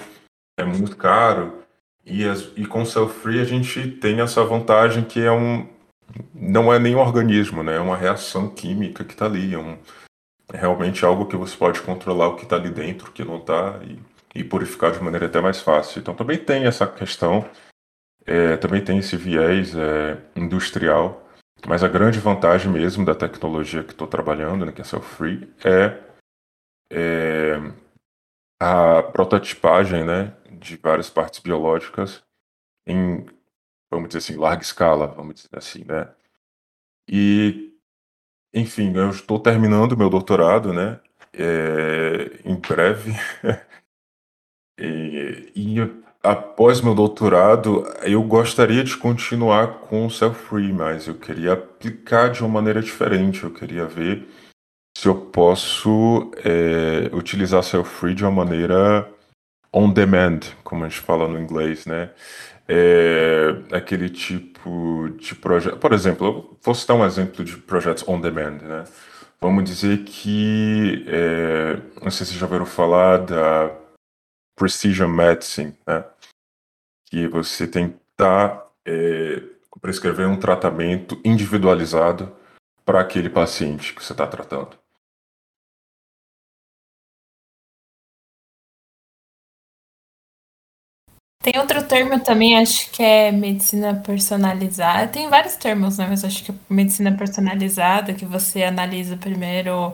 [0.60, 1.64] é muito caro.
[2.06, 5.68] E, as, e com cell free a gente tem essa vantagem que é um
[6.34, 7.76] não é nem um organismo, né?
[7.76, 9.78] É uma reação química que está ali, é, um,
[10.52, 13.38] é realmente algo que você pode controlar o que está ali dentro, o que não
[13.38, 14.00] está e,
[14.40, 16.00] e purificar de maneira até mais fácil.
[16.00, 17.46] Então também tem essa questão,
[18.30, 21.26] é, também tem esse viés é, industrial
[21.68, 26.02] mas a grande vantagem mesmo da tecnologia que estou trabalhando, né, que é Cell-Free, é,
[26.92, 27.56] é,
[28.60, 32.24] a prototipagem né, de várias partes biológicas
[32.88, 33.26] em,
[33.92, 36.14] vamos dizer assim, larga escala, vamos dizer assim, né?
[37.08, 37.74] E,
[38.54, 41.00] enfim, eu estou terminando meu doutorado, né?
[41.34, 43.12] É, em breve.
[44.80, 45.80] e, e
[46.24, 52.42] após meu doutorado, eu gostaria de continuar com o self-free, mas eu queria aplicar de
[52.42, 53.44] uma maneira diferente.
[53.44, 54.28] Eu queria ver
[54.98, 59.10] se eu posso é, utilizar self-free de uma maneira
[59.74, 62.10] on demand, como a gente fala no inglês, né?
[62.68, 65.78] É, aquele tipo de projeto.
[65.78, 68.84] Por exemplo, eu vou citar um exemplo de projetos on demand, né?
[69.42, 73.72] Vamos dizer que, é, não sei se já ouviram falar da
[74.60, 76.04] precision medicine, né?
[77.10, 79.42] que você tentar é,
[79.82, 82.36] prescrever um tratamento individualizado
[82.86, 84.78] para aquele paciente que você está tratando.
[91.42, 95.08] Tem outro termo também, acho que é medicina personalizada.
[95.08, 96.06] Tem vários termos, né?
[96.08, 99.94] Mas acho que é medicina personalizada, que você analisa primeiro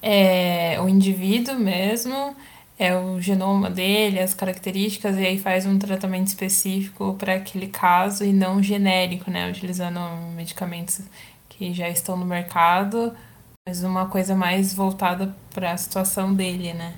[0.00, 2.34] é, o indivíduo mesmo
[2.78, 8.24] é o genoma dele, as características, e aí faz um tratamento específico para aquele caso
[8.24, 9.50] e não genérico, né?
[9.50, 10.00] Utilizando
[10.34, 11.00] medicamentos
[11.48, 13.16] que já estão no mercado,
[13.66, 16.94] mas uma coisa mais voltada para a situação dele, né?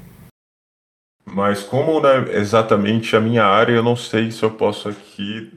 [1.24, 5.52] Mas como não é exatamente a minha área, eu não sei se eu posso aqui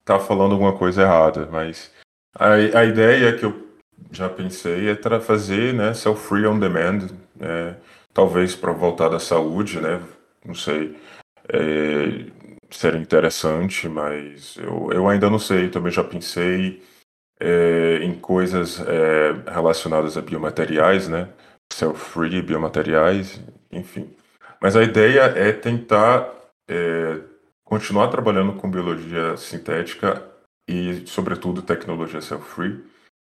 [0.00, 1.48] estar tá falando alguma coisa errada.
[1.50, 1.90] Mas
[2.34, 3.70] a, a ideia que eu
[4.10, 7.08] já pensei é fazer né, self-free on demand,
[7.40, 7.74] é,
[8.12, 10.02] talvez para voltar da saúde, né?
[10.44, 10.96] Não sei.
[11.48, 12.26] É,
[12.70, 15.68] seria interessante, mas eu, eu ainda não sei.
[15.70, 16.82] Também já pensei
[17.40, 21.28] é, em coisas é, relacionadas a biomateriais, né?
[21.72, 24.14] Self-free, biomateriais, enfim.
[24.60, 26.28] Mas a ideia é tentar
[26.68, 27.20] é,
[27.64, 30.22] continuar trabalhando com biologia sintética
[30.68, 32.84] e, sobretudo, tecnologia self-free,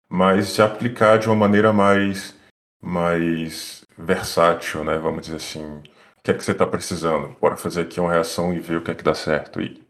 [0.08, 2.34] mas se aplicar de uma maneira mais,
[2.80, 4.98] mais versátil, né?
[4.98, 5.82] Vamos dizer assim.
[6.18, 7.36] O que é que você está precisando?
[7.40, 9.60] Bora fazer aqui uma reação e ver o que é que dá certo.
[9.60, 9.82] E,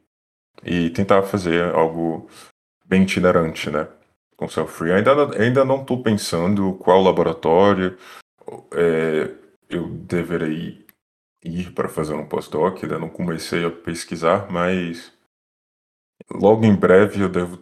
[0.64, 2.28] e tentar fazer algo
[2.84, 3.88] bem itinerante, né?
[4.36, 4.92] Com self-free.
[4.92, 7.98] Ainda, ainda não estou pensando qual laboratório
[8.72, 9.34] é,
[9.68, 10.86] eu deverei
[11.44, 12.82] ir para fazer um pós-doc.
[12.82, 15.12] Ainda não comecei a pesquisar, mas
[16.30, 17.54] logo em breve eu devo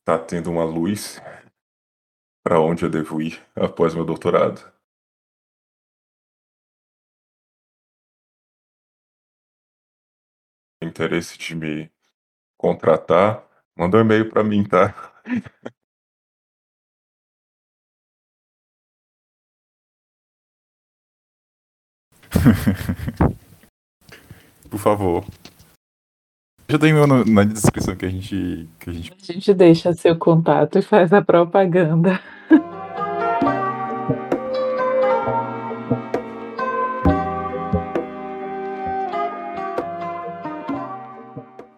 [0.00, 1.20] estar tá tendo uma luz
[2.42, 4.60] para onde eu devo ir após meu doutorado.
[10.82, 11.90] Interesse de me
[12.56, 13.46] contratar,
[13.76, 14.94] manda um e-mail para mim, tá?
[24.70, 25.24] Por favor.
[26.70, 28.68] Já tem no, na descrição que a gente.
[28.78, 29.12] Que a gente...
[29.12, 32.20] A gente deixa seu contato e faz a propaganda.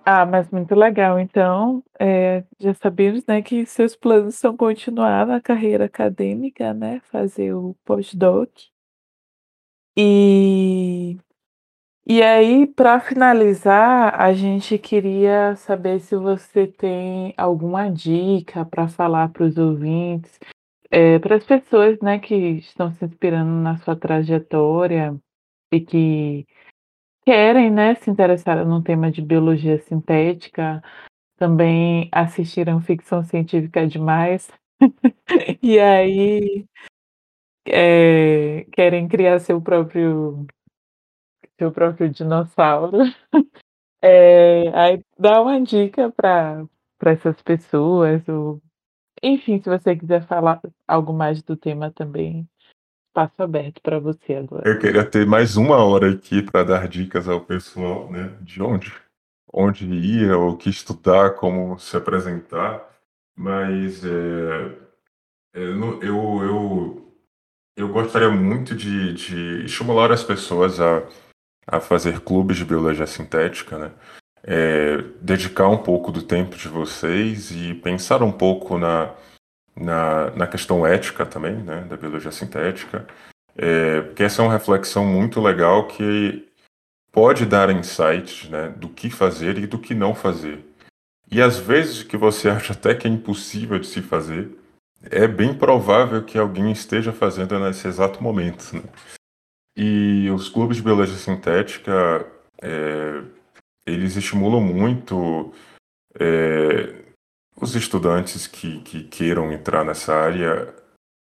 [0.05, 1.19] Ah, mas muito legal.
[1.21, 7.55] Então, é, já sabemos, né, que seus planos são continuar na carreira acadêmica, né, fazer
[7.55, 8.51] o pós-doc.
[9.97, 11.17] E
[12.05, 19.29] e aí, para finalizar, a gente queria saber se você tem alguma dica para falar
[19.31, 20.39] para os ouvintes,
[20.91, 25.17] é, para as pessoas, né, que estão se inspirando na sua trajetória
[25.73, 26.47] e que
[27.27, 30.83] querem, né, se interessar no tema de biologia sintética,
[31.39, 34.51] também assistiram ficção científica demais,
[35.63, 36.67] e aí
[37.67, 40.47] é, querem criar seu próprio
[41.63, 42.99] seu próprio dinossauro.
[44.05, 46.67] É, aí dá uma dica para
[47.07, 48.61] essas pessoas, ou
[49.23, 52.45] enfim, se você quiser falar algo mais do tema também,
[53.07, 54.69] espaço aberto para você agora.
[54.69, 58.93] Eu queria ter mais uma hora aqui para dar dicas ao pessoal, né, de onde,
[59.53, 62.85] onde ir, o que estudar, como se apresentar,
[63.37, 64.79] mas é,
[65.55, 67.15] é eu, eu,
[67.77, 71.07] eu gostaria muito de, de estimular as pessoas a
[71.67, 73.91] a fazer clubes de biologia sintética, né?
[74.45, 79.15] É, dedicar um pouco do tempo de vocês e pensar um pouco na,
[79.77, 83.07] na, na questão ética também, né, da biologia sintética,
[83.57, 86.49] é, porque essa é uma reflexão muito legal que
[87.13, 90.65] pode dar insights né, do que fazer e do que não fazer.
[91.31, 94.51] E às vezes que você acha até que é impossível de se fazer,
[95.11, 98.77] é bem provável que alguém esteja fazendo nesse exato momento.
[98.77, 98.83] Né?
[99.77, 102.27] E os clubes de biologia sintética,
[102.61, 103.23] é,
[103.87, 105.53] eles estimulam muito
[106.19, 107.03] é,
[107.61, 110.75] os estudantes que, que queiram entrar nessa área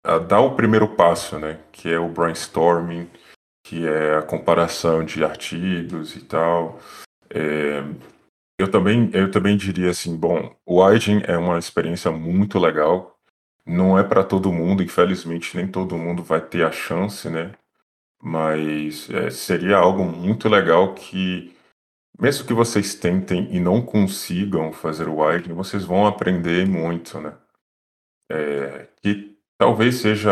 [0.04, 1.60] a dar o primeiro passo, né?
[1.72, 3.10] Que é o brainstorming,
[3.64, 6.80] que é a comparação de artigos e tal.
[7.30, 7.84] É,
[8.58, 13.16] eu também, eu também diria assim, bom, o Aiden é uma experiência muito legal.
[13.66, 17.52] Não é para todo mundo, infelizmente nem todo mundo vai ter a chance, né?
[18.22, 21.56] Mas é, seria algo muito legal que,
[22.20, 27.34] mesmo que vocês tentem e não consigam fazer o writing, vocês vão aprender muito, né?
[28.32, 30.32] É, que talvez seja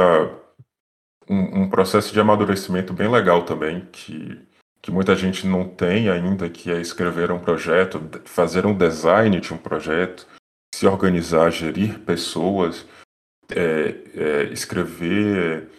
[1.29, 4.39] um, um, processo de amadurecimento bem legal também, que,
[4.81, 9.53] que muita gente não tem ainda, que é escrever um projeto, fazer um design de
[9.53, 10.27] um projeto,
[10.75, 12.85] se organizar, gerir pessoas,
[13.49, 15.69] é, é, escrever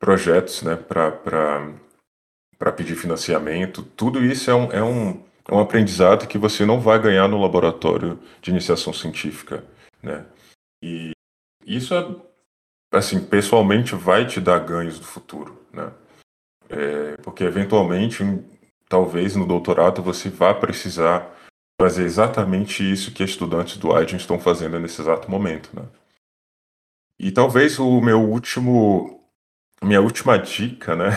[0.00, 3.82] projetos né, para pedir financiamento.
[3.82, 7.40] Tudo isso é um, é, um, é um aprendizado que você não vai ganhar no
[7.40, 9.62] laboratório de iniciação científica.
[10.02, 10.24] Né?
[10.82, 11.12] E
[11.66, 12.16] isso, é,
[12.92, 15.62] assim, pessoalmente vai te dar ganhos no futuro.
[15.70, 15.92] Né?
[16.70, 18.24] É, porque, eventualmente,
[18.88, 21.36] talvez no doutorado você vá precisar
[21.80, 25.70] fazer exatamente isso que estudantes do AIDEN estão fazendo nesse exato momento.
[25.74, 25.82] Né?
[27.18, 29.19] E talvez o meu último
[29.84, 31.10] minha última dica, né?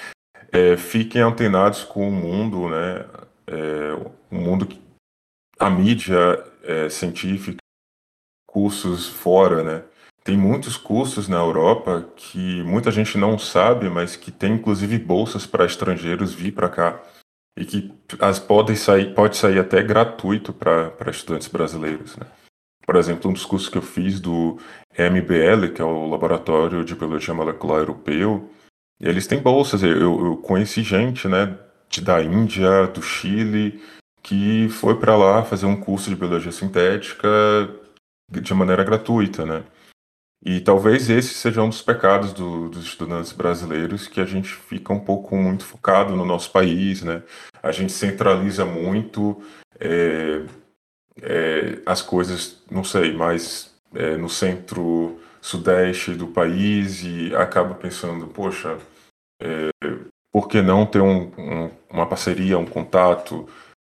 [0.52, 3.06] é, fiquem antenados com o mundo, né?
[3.46, 3.92] É,
[4.30, 4.68] o mundo,
[5.58, 7.58] a mídia é, científica,
[8.46, 9.84] cursos fora, né?
[10.22, 15.44] Tem muitos cursos na Europa que muita gente não sabe, mas que tem inclusive bolsas
[15.46, 17.02] para estrangeiros vir para cá
[17.58, 22.26] e que as podem sair, pode sair até gratuito para estudantes brasileiros, né?
[22.86, 24.58] Por exemplo, um dos cursos que eu fiz do
[24.98, 28.50] MBL, que é o Laboratório de Biologia Molecular Europeu,
[29.00, 29.82] eles têm bolsas.
[29.82, 31.58] Eu, eu conheci gente, né,
[31.88, 33.82] de, da Índia, do Chile,
[34.22, 37.28] que foi para lá fazer um curso de biologia sintética
[38.30, 39.64] de maneira gratuita, né?
[40.44, 44.92] E talvez esse seja um dos pecados do, dos estudantes brasileiros, que a gente fica
[44.92, 47.22] um pouco muito focado no nosso país, né?
[47.62, 49.42] A gente centraliza muito
[49.80, 50.42] é,
[51.22, 58.78] é, as coisas, não sei, mais é, no centro-sudeste do país e acaba pensando, poxa,
[59.40, 59.70] é,
[60.32, 63.48] por que não ter um, um, uma parceria, um contato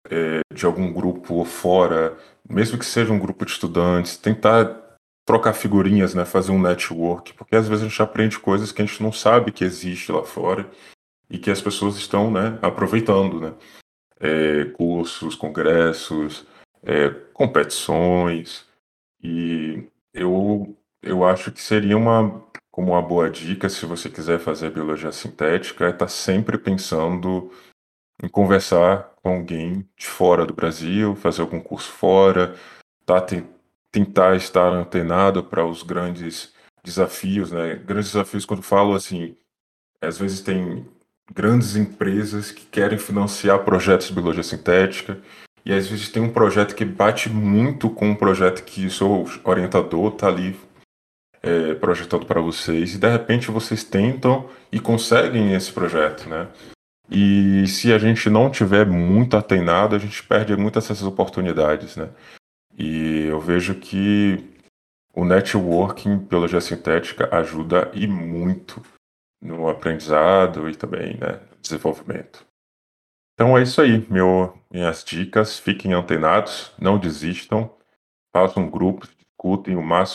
[0.09, 2.17] é, de algum grupo fora,
[2.47, 4.83] mesmo que seja um grupo de estudantes, tentar
[5.25, 8.85] trocar figurinhas, né, fazer um network, porque às vezes a gente aprende coisas que a
[8.85, 10.69] gente não sabe que existe lá fora
[11.29, 13.53] e que as pessoas estão, né, aproveitando, né,
[14.19, 16.45] é, cursos, congressos,
[16.85, 18.65] é, competições
[19.21, 19.83] e
[20.13, 25.11] eu eu acho que seria uma como uma boa dica se você quiser fazer biologia
[25.11, 27.51] sintética é estar tá sempre pensando
[28.21, 32.55] em conversar com alguém de fora do Brasil, fazer algum curso fora,
[33.05, 33.25] tá
[33.91, 36.53] tentar estar antenado para os grandes
[36.83, 37.75] desafios, né?
[37.75, 39.37] Grandes desafios quando falo assim,
[40.01, 40.85] às vezes tem
[41.33, 45.21] grandes empresas que querem financiar projetos de biologia sintética
[45.65, 49.25] e às vezes tem um projeto que bate muito com um projeto que o seu
[49.43, 50.55] orientador está ali
[51.41, 56.47] é, projetando para vocês e de repente vocês tentam e conseguem esse projeto, né?
[57.09, 62.09] E se a gente não tiver muito atenado, a gente perde muitas dessas oportunidades, né?
[62.77, 64.43] E eu vejo que
[65.13, 68.81] o networking biologia sintética ajuda e muito
[69.41, 72.45] no aprendizado e também né, desenvolvimento.
[73.35, 75.59] Então é isso aí, meu, minhas dicas.
[75.59, 77.69] Fiquem antenados, não desistam,
[78.33, 80.13] façam grupos, discutem o máximo